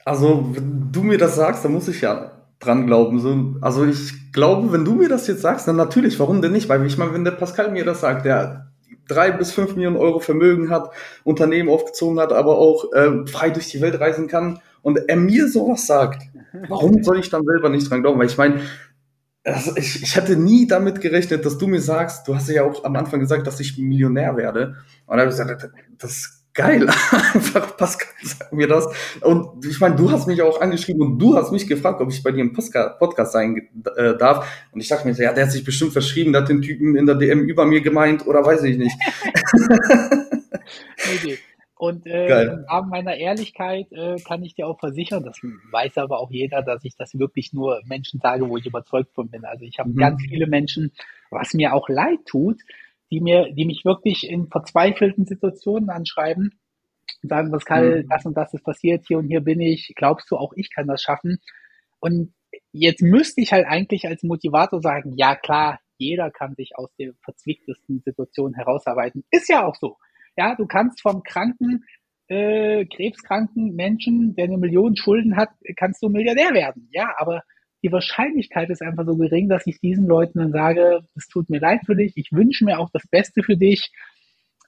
Also, 0.04 0.56
wenn 0.56 0.92
du 0.92 1.04
mir 1.04 1.18
das 1.18 1.36
sagst, 1.36 1.66
dann 1.66 1.74
muss 1.74 1.88
ich 1.88 2.02
ja 2.02 2.35
dran 2.66 2.88
glauben. 2.88 3.20
So, 3.20 3.56
also 3.62 3.86
ich 3.86 4.32
glaube, 4.32 4.72
wenn 4.72 4.86
du 4.86 4.96
mir 4.96 5.10
das 5.10 5.28
jetzt 5.28 5.42
sagst, 5.42 5.68
dann 5.68 5.76
natürlich, 5.76 6.20
warum 6.20 6.42
denn 6.42 6.52
nicht? 6.52 6.70
Weil 6.70 6.86
ich 6.86 6.98
meine, 6.98 7.14
wenn 7.14 7.24
der 7.24 7.32
Pascal 7.32 7.72
mir 7.72 7.86
das 7.86 8.02
sagt, 8.02 8.26
der 8.26 8.72
drei 9.08 9.32
bis 9.32 9.52
fünf 9.52 9.76
Millionen 9.76 9.98
Euro 9.98 10.20
Vermögen 10.20 10.70
hat, 10.70 10.92
Unternehmen 11.24 11.70
aufgezogen 11.70 12.20
hat, 12.20 12.34
aber 12.34 12.58
auch 12.58 12.92
äh, 12.94 13.26
frei 13.28 13.50
durch 13.52 13.70
die 13.70 13.82
Welt 13.82 14.00
reisen 14.00 14.28
kann 14.28 14.60
und 14.82 14.98
er 15.08 15.16
mir 15.16 15.48
sowas 15.48 15.86
sagt, 15.86 16.24
warum 16.68 17.04
soll 17.04 17.20
ich 17.20 17.30
dann 17.30 17.44
selber 17.44 17.70
nicht 17.70 17.90
dran 17.90 18.02
glauben? 18.02 18.20
Weil 18.20 18.28
ich 18.28 18.38
meine, 18.38 18.62
also 19.44 19.76
ich, 19.78 20.02
ich 20.02 20.16
hätte 20.16 20.36
nie 20.36 20.68
damit 20.68 21.02
gerechnet, 21.02 21.46
dass 21.46 21.58
du 21.58 21.68
mir 21.68 21.82
sagst, 21.82 22.28
du 22.28 22.36
hast 22.36 22.50
ja 22.50 22.64
auch 22.64 22.84
am 22.84 22.96
Anfang 22.96 23.20
gesagt, 23.20 23.46
dass 23.46 23.60
ich 23.60 23.78
Millionär 23.78 24.36
werde. 24.38 24.76
Und 25.06 25.18
da 25.18 25.24
habe 25.24 25.32
ich 25.32 25.38
gesagt, 25.38 25.70
das 26.00 26.45
geil. 26.56 26.88
Einfach 27.34 27.78
Pascal 27.78 28.08
sag 28.24 28.52
mir 28.52 28.68
das. 28.68 28.88
Und 29.22 29.64
ich 29.66 29.80
meine, 29.80 29.96
du 29.96 30.10
hast 30.10 30.26
mich 30.26 30.42
auch 30.42 30.60
angeschrieben 30.60 31.02
und 31.02 31.20
du 31.20 31.36
hast 31.36 31.52
mich 31.52 31.68
gefragt, 31.68 32.02
ob 32.02 32.10
ich 32.12 32.24
bei 32.24 32.32
dir 32.32 32.42
im 32.42 32.54
Podcast 32.54 33.34
sein 33.34 33.70
äh, 33.96 34.18
darf. 34.18 34.68
Und 34.72 34.82
ich 34.82 34.88
dachte 34.88 35.08
mir, 35.08 35.14
ja, 35.14 35.34
der 35.34 35.46
hat 35.46 35.52
sich 35.52 35.64
bestimmt 35.64 35.94
verschrieben, 35.94 36.32
der 36.32 36.42
hat 36.42 36.50
den 36.50 36.62
Typen 36.62 36.96
in 36.96 37.06
der 37.06 37.16
DM 37.16 37.42
über 37.42 37.66
mir 37.66 37.82
gemeint 37.82 38.26
oder 38.26 38.44
weiß 38.44 38.64
ich 38.64 38.78
nicht. 38.78 38.98
okay. 40.98 41.38
Und 41.78 42.08
äh, 42.08 42.44
im 42.46 42.66
Rahmen 42.70 42.90
meiner 42.90 43.16
Ehrlichkeit 43.16 43.92
äh, 43.92 44.16
kann 44.26 44.44
ich 44.44 44.56
dir 44.56 44.66
auch 44.66 44.80
versichern, 44.80 45.26
das 45.26 45.38
weiß 45.72 45.98
aber 45.98 46.20
auch 46.20 46.32
jeder, 46.32 46.62
dass 46.62 46.86
ich 46.86 46.96
das 46.96 47.20
wirklich 47.20 47.52
nur 47.52 47.82
Menschen 47.86 48.22
sage, 48.22 48.48
wo 48.48 48.56
ich 48.56 48.66
überzeugt 48.66 49.14
von 49.14 49.30
bin. 49.30 49.44
Also 49.44 49.66
ich 49.66 49.78
habe 49.78 49.90
mhm. 49.90 49.98
ganz 49.98 50.22
viele 50.22 50.48
Menschen, 50.48 50.94
was 51.32 51.54
mir 51.54 51.74
auch 51.74 51.90
leid 51.90 52.20
tut, 52.26 52.62
die 53.16 53.22
mir, 53.22 53.54
die 53.54 53.64
mich 53.64 53.86
wirklich 53.86 54.30
in 54.30 54.50
verzweifelten 54.50 55.26
Situationen 55.26 55.90
anschreiben 55.90 56.60
und 57.24 57.30
sagen, 57.30 57.50
Pascal, 57.50 58.04
mhm. 58.04 58.10
das 58.10 58.26
und 58.26 58.36
das 58.36 58.54
ist 58.54 58.64
passiert, 58.64 59.06
hier 59.08 59.20
und 59.20 59.28
hier 59.28 59.40
bin 59.40 59.62
ich, 59.62 59.94
glaubst 59.96 60.30
du 60.30 60.36
auch, 60.36 60.52
ich 60.58 60.70
kann 60.74 60.88
das 60.88 61.02
schaffen? 61.02 61.38
Und 62.00 62.34
jetzt 62.74 63.02
müsste 63.02 63.40
ich 63.40 63.54
halt 63.54 63.68
eigentlich 63.68 64.06
als 64.06 64.22
Motivator 64.24 64.82
sagen, 64.82 65.14
ja 65.16 65.36
klar, 65.36 65.80
jeder 65.98 66.30
kann 66.30 66.56
sich 66.56 66.72
aus 66.76 66.94
der 67.00 67.14
verzwicktesten 67.24 68.02
Situation 68.04 68.54
herausarbeiten. 68.54 69.24
Ist 69.32 69.48
ja 69.48 69.66
auch 69.66 69.76
so. 69.76 69.96
Ja, 70.36 70.56
du 70.56 70.66
kannst 70.68 71.02
vom 71.02 71.24
kranken, 71.24 71.86
äh, 72.28 72.86
krebskranken 72.86 73.76
Menschen, 73.76 74.36
der 74.36 74.46
eine 74.46 74.58
Million 74.58 74.98
Schulden 74.98 75.38
hat, 75.38 75.52
kannst 75.78 76.04
du 76.04 76.10
Milliardär 76.10 76.54
werden. 76.54 76.90
Ja, 76.92 77.14
aber 77.18 77.44
die 77.86 77.92
Wahrscheinlichkeit 77.92 78.72
ist 78.72 78.82
einfach 78.82 79.06
so 79.06 79.16
gering, 79.16 79.48
dass 79.48 79.68
ich 79.68 79.80
diesen 79.80 80.08
Leuten 80.08 80.40
dann 80.40 80.52
sage, 80.52 81.02
es 81.16 81.28
tut 81.28 81.52
mir 81.52 81.60
leid 81.60 81.82
für 81.86 81.96
dich, 81.96 82.14
ich 82.16 82.32
wünsche 82.32 82.66
mir 82.66 82.80
auch 82.80 82.90
das 82.92 83.06
Beste 83.12 83.44
für 83.44 83.58
dich, 83.58 83.92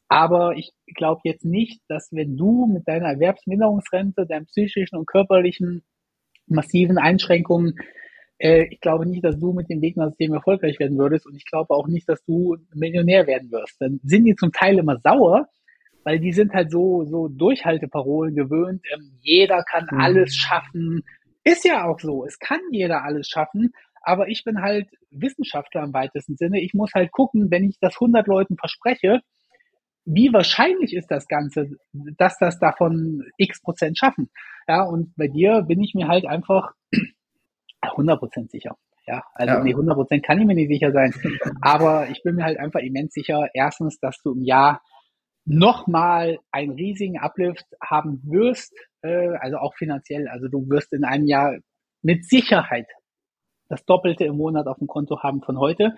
aber 0.07 0.55
ich 0.55 0.71
glaube 0.95 1.21
jetzt 1.23 1.43
nicht, 1.43 1.81
dass 1.87 2.09
wenn 2.11 2.37
du 2.37 2.67
mit 2.67 2.87
deiner 2.87 3.07
Erwerbsminderungsrente, 3.07 4.27
deinen 4.27 4.45
psychischen 4.45 4.97
und 4.97 5.07
körperlichen 5.07 5.81
massiven 6.45 6.99
Einschränkungen, 6.99 7.79
äh, 8.37 8.67
ich 8.69 8.81
glaube 8.81 9.07
nicht, 9.07 9.25
dass 9.25 9.39
du 9.39 9.51
mit 9.51 9.67
dem 9.67 9.81
Gegnersystem 9.81 10.33
erfolgreich 10.33 10.79
werden 10.79 10.99
würdest 10.99 11.25
und 11.25 11.35
ich 11.35 11.45
glaube 11.45 11.73
auch 11.73 11.87
nicht, 11.87 12.07
dass 12.07 12.23
du 12.23 12.55
Millionär 12.75 13.25
werden 13.25 13.51
wirst. 13.51 13.81
Dann 13.81 13.99
sind 14.03 14.25
die 14.25 14.35
zum 14.35 14.51
Teil 14.51 14.77
immer 14.77 14.99
sauer, 14.99 15.47
weil 16.03 16.19
die 16.19 16.33
sind 16.33 16.53
halt 16.53 16.69
so, 16.69 17.03
so 17.05 17.29
Durchhalteparolen 17.29 18.35
gewöhnt. 18.35 18.83
Ähm, 18.93 19.17
jeder 19.21 19.63
kann 19.63 19.87
mhm. 19.91 19.99
alles 19.99 20.35
schaffen, 20.35 21.03
ist 21.47 21.65
ja 21.65 21.85
auch 21.85 21.99
so. 21.99 22.25
Es 22.25 22.39
kann 22.39 22.59
jeder 22.71 23.03
alles 23.03 23.27
schaffen. 23.27 23.73
Aber 24.01 24.29
ich 24.29 24.43
bin 24.43 24.61
halt 24.61 24.87
Wissenschaftler 25.11 25.83
im 25.83 25.93
weitesten 25.93 26.37
Sinne. 26.37 26.61
Ich 26.61 26.73
muss 26.73 26.91
halt 26.93 27.11
gucken, 27.11 27.51
wenn 27.51 27.69
ich 27.69 27.77
das 27.79 27.95
100 27.95 28.25
Leuten 28.27 28.55
verspreche, 28.57 29.21
wie 30.05 30.31
wahrscheinlich 30.31 30.95
ist 30.95 31.11
das 31.11 31.27
Ganze, 31.27 31.71
dass 31.91 32.37
das 32.39 32.57
davon 32.59 33.25
x 33.37 33.61
Prozent 33.61 33.97
schaffen. 33.97 34.29
Ja, 34.67 34.83
und 34.83 35.13
bei 35.17 35.27
dir 35.27 35.63
bin 35.63 35.83
ich 35.83 35.93
mir 35.93 36.07
halt 36.07 36.25
einfach 36.25 36.71
100 37.81 38.19
Prozent 38.19 38.51
sicher. 38.51 38.77
Ja, 39.05 39.23
also 39.33 39.55
ja. 39.55 39.63
nee, 39.63 39.71
100 39.71 39.95
Prozent 39.95 40.25
kann 40.25 40.39
ich 40.39 40.45
mir 40.45 40.55
nicht 40.55 40.69
sicher 40.69 40.91
sein. 40.91 41.13
Aber 41.61 42.07
ich 42.09 42.23
bin 42.23 42.35
mir 42.35 42.45
halt 42.45 42.59
einfach 42.59 42.79
immens 42.79 43.13
sicher, 43.13 43.49
erstens, 43.53 43.99
dass 43.99 44.21
du 44.21 44.33
im 44.33 44.43
Jahr 44.43 44.81
nochmal 45.47 46.39
einen 46.51 46.71
riesigen 46.71 47.17
Uplift 47.17 47.65
haben 47.81 48.21
wirst, 48.25 48.73
äh, 49.01 49.29
also 49.39 49.57
auch 49.57 49.73
finanziell. 49.75 50.27
Also 50.27 50.49
du 50.49 50.69
wirst 50.69 50.91
in 50.93 51.05
einem 51.05 51.25
Jahr 51.25 51.57
mit 52.01 52.25
Sicherheit 52.25 52.87
das 53.69 53.83
Doppelte 53.85 54.25
im 54.25 54.37
Monat 54.37 54.67
auf 54.67 54.77
dem 54.77 54.87
Konto 54.87 55.23
haben 55.23 55.41
von 55.41 55.57
heute. 55.57 55.95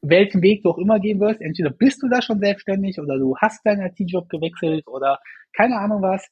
Welchen 0.00 0.42
Weg 0.42 0.62
du 0.62 0.70
auch 0.70 0.78
immer 0.78 1.00
gehen 1.00 1.20
wirst, 1.20 1.40
entweder 1.40 1.70
bist 1.70 2.02
du 2.02 2.08
da 2.08 2.22
schon 2.22 2.40
selbstständig 2.40 2.98
oder 3.00 3.18
du 3.18 3.36
hast 3.36 3.64
deinen 3.64 3.86
IT-Job 3.86 4.28
gewechselt 4.28 4.86
oder 4.86 5.18
keine 5.56 5.76
Ahnung 5.78 6.02
was. 6.02 6.28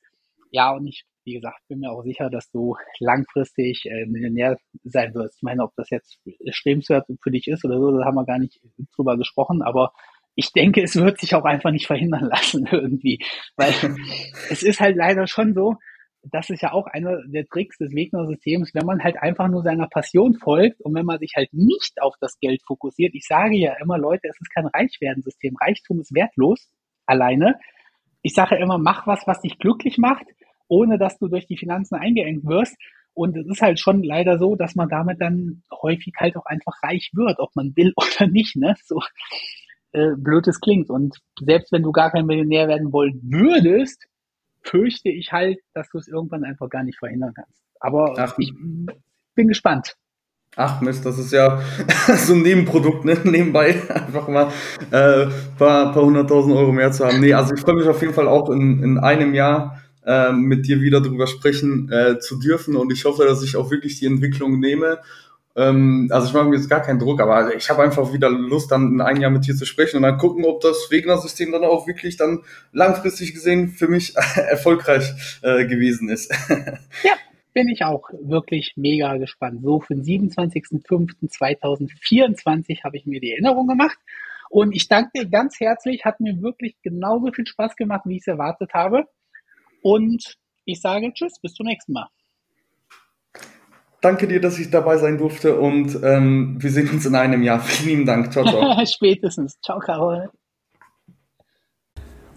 Ja, 0.51 0.73
und 0.73 0.87
ich, 0.87 1.05
wie 1.25 1.35
gesagt, 1.35 1.61
bin 1.69 1.81
mir 1.81 1.91
auch 1.91 2.03
sicher, 2.03 2.31
dass 2.31 2.51
du 2.51 2.77
langfristig 3.01 3.87
äh, 3.87 4.07
Millionär 4.07 4.57
sein 4.85 5.15
wirst. 5.15 5.37
Ich 5.37 5.43
meine, 5.43 5.63
ob 5.65 5.73
das 5.77 5.91
jetzt 5.91 6.19
strebenswert 6.51 7.07
für 7.21 7.31
dich 7.31 7.49
ist 7.49 7.65
oder 7.65 7.79
so, 7.79 7.97
da 7.97 8.05
haben 8.05 8.15
wir 8.15 8.25
gar 8.25 8.39
nicht 8.39 8.61
drüber 8.97 9.17
gesprochen, 9.17 9.63
aber 9.63 9.93
ich 10.37 10.53
denke, 10.53 10.83
es 10.83 10.95
wird 10.95 11.19
sich 11.19 11.35
auch 11.35 11.45
einfach 11.45 11.73
nicht 11.73 11.87
verhindern 11.87 12.25
lassen 12.31 12.69
irgendwie, 12.71 13.19
weil 13.57 13.73
es 14.51 14.63
ist 14.63 14.81
halt 14.81 14.97
leider 14.97 15.27
schon 15.27 15.55
so, 15.55 15.77
das 16.31 16.51
ist 16.51 16.63
ja 16.63 16.73
auch 16.73 16.87
einer 16.87 17.23
der 17.27 17.47
Tricks 17.47 17.79
des 17.79 17.95
Wegner-Systems, 17.95 18.75
wenn 18.75 18.87
man 18.87 19.03
halt 19.03 19.17
einfach 19.17 19.49
nur 19.49 19.63
seiner 19.63 19.87
Passion 19.87 20.35
folgt 20.35 20.81
und 20.81 20.95
wenn 20.95 21.07
man 21.07 21.19
sich 21.19 21.35
halt 21.37 21.53
nicht 21.53 22.01
auf 22.01 22.15
das 22.21 22.39
Geld 22.41 22.63
fokussiert. 22.67 23.15
Ich 23.15 23.27
sage 23.27 23.57
ja 23.57 23.75
immer, 23.81 23.97
Leute, 23.97 24.29
es 24.29 24.41
ist 24.41 24.53
kein 24.53 24.67
Reichwerden-System. 24.67 25.55
Reichtum 25.61 26.01
ist 26.01 26.15
wertlos 26.15 26.69
alleine. 27.07 27.59
Ich 28.23 28.35
sage 28.35 28.57
immer, 28.57 28.79
mach 28.79 29.07
was, 29.07 29.27
was 29.27 29.41
dich 29.41 29.59
glücklich 29.59 29.99
macht, 29.99 30.27
ohne 30.69 30.99
dass 30.99 31.19
du 31.19 31.29
durch 31.29 31.47
die 31.47 31.57
Finanzen 31.57 31.95
eingeengt 31.95 32.45
wirst. 32.45 32.77
Und 33.15 33.37
es 33.37 33.47
ist 33.47 33.63
halt 33.63 33.79
schon 33.79 34.03
leider 34.03 34.39
so, 34.39 34.57
dass 34.57 34.75
man 34.75 34.89
damit 34.89 35.21
dann 35.21 35.63
häufig 35.81 36.13
halt 36.19 36.37
auch 36.37 36.45
einfach 36.47 36.83
reich 36.83 37.11
wird, 37.15 37.39
ob 37.39 37.55
man 37.55 37.73
will 37.77 37.93
oder 37.97 38.27
nicht. 38.27 38.57
Ne? 38.57 38.75
So, 38.85 39.01
äh, 39.97 40.15
blöd 40.17 40.47
es 40.47 40.61
klingt. 40.61 40.91
Und 40.91 41.19
selbst 41.41 41.73
wenn 41.73 41.83
du 41.83 41.91
gar 41.91 42.11
kein 42.11 42.27
Millionär 42.27 42.69
werden 42.69 42.93
wollen 42.93 43.19
würdest, 43.23 44.07
fürchte 44.63 45.09
ich 45.09 45.33
halt, 45.33 45.59
dass 45.73 45.89
du 45.91 45.99
es 45.99 46.09
irgendwann 46.09 46.45
einfach 46.45 46.69
gar 46.69 46.83
nicht 46.83 46.99
verhindern 46.99 47.33
kannst. 47.35 47.63
Aber 47.81 48.15
Ach. 48.19 48.35
ich 48.39 48.53
bin 49.35 49.49
gespannt. 49.49 49.97
Ach 50.59 50.81
Mist, 50.81 51.05
das 51.05 51.19
ist 51.19 51.33
ja 51.33 51.61
so 52.17 52.35
ein 52.35 52.43
Nebenprodukt, 52.43 53.05
ne? 53.05 53.19
Nebenbei 53.25 53.83
einfach 53.89 54.29
mal 54.29 54.49
äh, 54.91 55.27
paar, 55.59 55.93
paar 55.93 56.03
hunderttausend 56.03 56.55
Euro 56.55 56.73
mehr 56.73 56.93
zu 56.93 57.07
haben. 57.07 57.21
Nee, 57.21 57.35
also 57.35 57.55
ich 57.55 57.61
freue 57.61 57.77
mich 57.77 57.89
auf 57.89 58.01
jeden 58.01 58.15
Fall 58.15 58.29
auch 58.29 58.51
in, 58.51 58.83
in 58.83 58.99
einem 58.99 59.35
Jahr 59.35 59.81
äh, 60.05 60.33
mit 60.33 60.67
dir 60.67 60.81
wieder 60.81 61.01
drüber 61.01 61.27
sprechen 61.27 61.91
äh, 61.91 62.19
zu 62.19 62.39
dürfen 62.39 62.77
und 62.77 62.93
ich 62.93 63.05
hoffe, 63.05 63.25
dass 63.25 63.43
ich 63.43 63.57
auch 63.57 63.71
wirklich 63.71 63.99
die 63.99 64.07
Entwicklung 64.07 64.59
nehme. 64.59 64.99
Ähm, 65.57 66.09
also 66.11 66.29
ich 66.29 66.35
mache 66.35 66.45
mir 66.45 66.57
jetzt 66.57 66.69
gar 66.69 66.83
keinen 66.83 66.99
Druck, 66.99 67.19
aber 67.21 67.57
ich 67.57 67.71
habe 67.71 67.83
einfach 67.83 68.13
wieder 68.13 68.29
Lust, 68.29 68.71
dann 68.71 68.93
in 68.93 69.01
einem 69.01 69.23
Jahr 69.23 69.31
mit 69.31 69.47
dir 69.47 69.57
zu 69.57 69.65
sprechen 69.65 69.97
und 69.97 70.03
dann 70.03 70.19
gucken, 70.19 70.45
ob 70.45 70.61
das 70.61 70.91
Wegner-System 70.91 71.53
dann 71.53 71.65
auch 71.65 71.87
wirklich 71.87 72.19
dann 72.19 72.43
langfristig 72.73 73.33
gesehen 73.33 73.71
für 73.71 73.89
mich 73.89 74.15
erfolgreich 74.17 75.41
äh, 75.43 75.65
gewesen 75.67 76.11
ist. 76.11 76.31
ja, 77.03 77.15
bin 77.55 77.69
ich 77.69 77.85
auch 77.85 78.11
wirklich 78.21 78.75
mega 78.77 79.17
gespannt. 79.17 79.63
So 79.63 79.81
für 79.81 79.95
den 79.95 80.05
27.05.2024 80.05 82.85
habe 82.85 82.99
ich 82.99 83.07
mir 83.07 83.21
die 83.21 83.33
Erinnerung 83.33 83.67
gemacht. 83.67 83.97
Und 84.51 84.77
ich 84.77 84.89
danke 84.89 85.11
dir 85.15 85.25
ganz 85.27 85.59
herzlich. 85.59 86.05
Hat 86.05 86.21
mir 86.21 86.43
wirklich 86.43 86.77
genauso 86.83 87.33
viel 87.33 87.47
Spaß 87.47 87.77
gemacht, 87.77 88.03
wie 88.05 88.17
ich 88.17 88.23
es 88.23 88.27
erwartet 88.27 88.75
habe. 88.75 89.07
Und 89.83 90.37
ich 90.67 90.83
sage 90.83 91.15
Tschüss, 91.15 91.41
bis 91.41 91.55
zum 91.55 91.65
nächsten 91.67 91.95
Mal. 91.95 92.09
Danke 94.01 94.29
dir, 94.29 94.41
dass 94.41 94.59
ich 94.59 94.71
dabei 94.71 94.99
sein 94.99 95.19
durfte 95.19 95.59
und 95.59 95.99
ähm, 96.03 96.57
wir 96.59 96.71
sehen 96.71 96.91
uns 96.91 97.07
in 97.07 97.15
einem 97.15 97.43
Jahr. 97.43 97.61
Vielen 97.61 98.07
Dank. 98.07 98.33
Ciao, 98.33 98.45
ciao. 98.45 98.87
Spätestens. 98.87 99.59
Ciao, 99.61 99.79
Carol. 99.79 100.31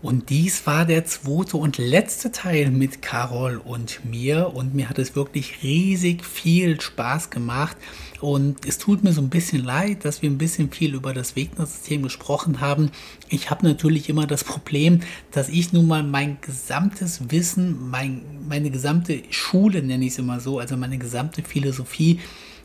Und 0.02 0.30
dies 0.30 0.66
war 0.66 0.86
der 0.86 1.04
zweite 1.06 1.58
und 1.58 1.78
letzte 1.78 2.32
Teil 2.32 2.72
mit 2.72 3.02
Carol 3.02 3.58
und 3.58 4.06
mir. 4.06 4.54
Und 4.54 4.74
mir 4.74 4.90
hat 4.90 4.98
es 4.98 5.16
wirklich 5.16 5.62
riesig 5.62 6.26
viel 6.26 6.80
Spaß 6.80 7.30
gemacht. 7.30 7.76
Und 8.22 8.66
es 8.66 8.78
tut 8.78 9.04
mir 9.04 9.12
so 9.12 9.22
ein 9.22 9.30
bisschen 9.30 9.64
leid, 9.64 10.06
dass 10.06 10.22
wir 10.22 10.30
ein 10.30 10.38
bisschen 10.38 10.72
viel 10.72 10.96
über 10.96 11.14
das 11.14 11.36
Wegner-System 11.36 12.04
gesprochen 12.04 12.62
haben. 12.62 12.92
Ich 13.28 13.50
habe 13.50 13.66
natürlich 13.66 14.08
immer 14.08 14.26
das 14.26 14.46
Problem, 14.46 15.02
dass 15.32 15.50
ich 15.50 15.74
nun 15.74 15.88
mal 15.88 16.04
mein 16.04 16.38
gesamtes 16.40 17.30
Wissen, 17.30 17.90
mein, 17.90 18.22
meine 18.48 18.72
gesamte 18.72 19.22
Schule, 19.30 19.82
nenne 19.82 20.06
ich 20.06 20.14
es 20.14 20.20
immer 20.20 20.40
so, 20.40 20.60
also 20.60 20.78
meine 20.78 20.98
gesamte 20.98 21.44
Philosophie, 21.44 22.20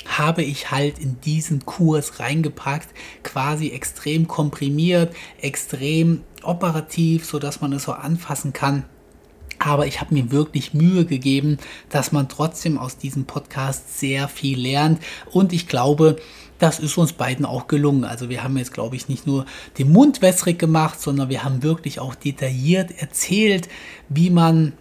habe 0.07 0.43
ich 0.43 0.71
halt 0.71 0.99
in 0.99 1.21
diesen 1.21 1.65
Kurs 1.65 2.21
reingepackt, 2.21 2.89
quasi 3.23 3.71
extrem 3.71 4.29
komprimiert, 4.29 5.15
extrem 5.41 6.23
operativ, 6.43 7.25
so 7.25 7.39
dass 7.39 7.61
man 7.61 7.73
es 7.73 7.85
so 7.85 7.93
anfassen 7.93 8.53
kann. 8.53 8.85
Aber 9.59 9.87
ich 9.87 10.01
habe 10.01 10.15
mir 10.15 10.31
wirklich 10.31 10.75
Mühe 10.75 11.07
gegeben, 11.07 11.59
dass 11.89 12.13
man 12.13 12.29
trotzdem 12.29 12.77
aus 12.77 12.99
diesem 12.99 13.25
Podcast 13.25 13.99
sehr 13.99 14.29
viel 14.29 14.61
lernt. 14.61 15.01
Und 15.31 15.53
ich 15.53 15.69
glaube, 15.69 16.17
das 16.59 16.81
ist 16.81 16.99
uns 16.99 17.13
beiden 17.13 17.47
auch 17.47 17.67
gelungen. 17.67 18.05
Also 18.05 18.29
wir 18.29 18.43
haben 18.43 18.57
jetzt, 18.59 18.73
glaube 18.73 18.97
ich, 18.97 19.09
nicht 19.09 19.27
nur 19.27 19.47
den 19.79 19.93
Mund 19.93 20.23
wässrig 20.23 20.59
gemacht, 20.59 21.01
sondern 21.01 21.29
wir 21.29 21.45
haben 21.45 21.63
wirklich 21.63 21.99
auch 21.99 22.15
detailliert 22.15 22.91
erzählt, 23.01 23.69
wie 24.09 24.31
man 24.31 24.73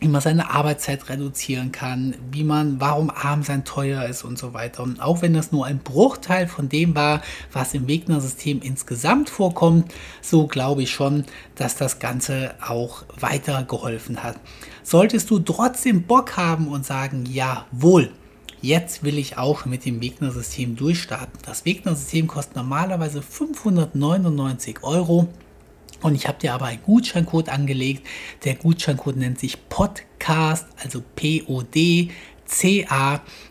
wie 0.00 0.08
man 0.08 0.20
seine 0.20 0.50
Arbeitszeit 0.50 1.08
reduzieren 1.08 1.72
kann, 1.72 2.14
wie 2.30 2.44
man, 2.44 2.80
warum 2.80 3.10
Armsein 3.10 3.64
teuer 3.64 4.04
ist 4.04 4.22
und 4.24 4.38
so 4.38 4.54
weiter. 4.54 4.82
Und 4.82 5.00
auch 5.00 5.22
wenn 5.22 5.34
das 5.34 5.50
nur 5.50 5.66
ein 5.66 5.78
Bruchteil 5.78 6.46
von 6.46 6.68
dem 6.68 6.94
war, 6.94 7.22
was 7.52 7.74
im 7.74 7.88
Wegner-System 7.88 8.60
insgesamt 8.62 9.28
vorkommt, 9.28 9.92
so 10.22 10.46
glaube 10.46 10.82
ich 10.82 10.90
schon, 10.90 11.24
dass 11.56 11.76
das 11.76 11.98
Ganze 11.98 12.54
auch 12.66 13.04
weiter 13.18 13.64
geholfen 13.64 14.22
hat. 14.22 14.36
Solltest 14.82 15.30
du 15.30 15.40
trotzdem 15.40 16.04
Bock 16.04 16.36
haben 16.36 16.68
und 16.68 16.86
sagen, 16.86 17.24
jawohl, 17.26 18.12
Jetzt 18.60 19.04
will 19.04 19.18
ich 19.18 19.38
auch 19.38 19.66
mit 19.66 19.84
dem 19.84 20.00
Wegner-System 20.00 20.74
durchstarten. 20.74 21.38
Das 21.46 21.64
Wegner-System 21.64 22.26
kostet 22.26 22.56
normalerweise 22.56 23.22
599 23.22 24.82
Euro. 24.82 25.28
Und 26.00 26.14
ich 26.14 26.28
habe 26.28 26.38
dir 26.38 26.54
aber 26.54 26.66
einen 26.66 26.82
Gutscheincode 26.82 27.48
angelegt. 27.48 28.06
Der 28.44 28.54
Gutscheincode 28.54 29.16
nennt 29.16 29.38
sich 29.38 29.68
Podcast, 29.68 30.66
also 30.82 31.02
P-O-D 31.16 32.10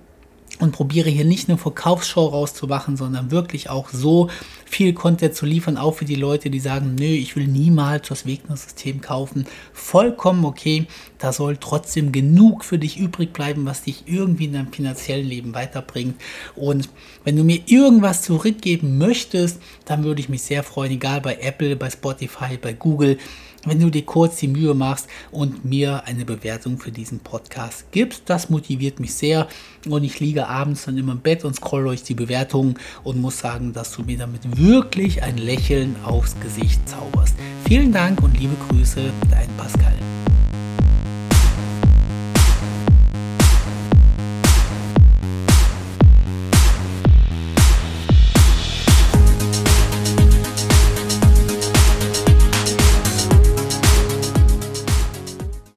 und 0.60 0.72
probiere 0.72 1.10
hier 1.10 1.26
nicht 1.26 1.50
eine 1.50 1.58
Verkaufsshow 1.58 2.28
rauszumachen, 2.28 2.96
sondern 2.96 3.32
wirklich 3.32 3.70
auch 3.70 3.90
so 3.90 4.30
viel 4.66 4.94
Content 4.94 5.36
zu 5.36 5.46
liefern, 5.46 5.78
auch 5.78 5.96
für 5.96 6.06
die 6.06 6.16
Leute, 6.16 6.50
die 6.50 6.60
sagen, 6.60 6.96
nö, 6.96 7.06
ich 7.06 7.36
will 7.36 7.48
niemals 7.48 8.08
das 8.08 8.26
Wegner-System 8.26 9.02
kaufen. 9.02 9.46
Vollkommen 9.74 10.46
okay. 10.46 10.86
Da 11.18 11.34
soll 11.34 11.58
trotzdem 11.58 12.12
genug 12.12 12.64
für 12.64 12.78
dich 12.78 12.98
übrig 12.98 13.34
bleiben, 13.34 13.66
was 13.66 13.84
dich 13.84 14.04
irgendwie 14.06 14.46
in 14.46 14.54
deinem 14.54 14.72
finanziellen 14.72 15.28
Leben 15.28 15.54
weiterbringt. 15.54 16.16
Und 16.56 16.90
wenn 17.24 17.36
du 17.36 17.44
mir 17.44 17.62
irgendwas 17.66 18.22
zurückgeben 18.22 18.98
möchtest, 18.98 19.60
dann 19.86 20.04
würde 20.04 20.22
ich 20.22 20.30
mich 20.30 20.44
sehr 20.44 20.64
freuen, 20.64 20.92
egal 20.92 21.22
bei 21.22 21.38
Apple, 21.42 21.76
bei 21.76 21.90
Spotify, 21.90 22.58
bei 22.62 22.74
Google 22.74 23.18
wenn 23.66 23.80
du 23.80 23.90
dir 23.90 24.04
kurz 24.04 24.38
die 24.38 24.48
Mühe 24.48 24.74
machst 24.74 25.08
und 25.32 25.66
mir 25.66 26.04
eine 26.06 26.26
Bewertung 26.26 26.78
für 26.78 26.92
diesen 26.92 27.20
Podcast 27.20 27.92
gibst. 27.92 28.24
Das 28.26 28.50
motiviert 28.50 29.00
mich 29.00 29.14
sehr 29.14 29.48
und 29.88 30.04
ich 30.04 30.20
liege 30.20 30.48
abends 30.48 30.86
dann 30.86 30.98
immer 30.98 31.14
im 31.14 31.20
Bett 31.20 31.46
und 31.46 31.56
scroll 31.56 31.88
euch 31.88 32.04
die 32.04 32.16
Bewertungen 32.16 32.76
und 33.04 33.22
muss 33.22 33.40
sagen, 33.40 33.74
dass 33.74 33.92
du 33.94 34.04
mir 34.04 34.18
damit 34.18 34.58
wirklich 34.58 35.24
ein 35.24 35.38
Lächeln 35.38 35.96
aufs 36.04 36.40
Gesicht 36.40 36.88
zauberst. 36.88 37.36
Vielen 37.68 37.92
Dank 37.92 38.22
und 38.22 38.40
liebe 38.40 38.56
Grüße, 38.70 39.02
dein 39.30 39.50
Pascal. 39.58 39.94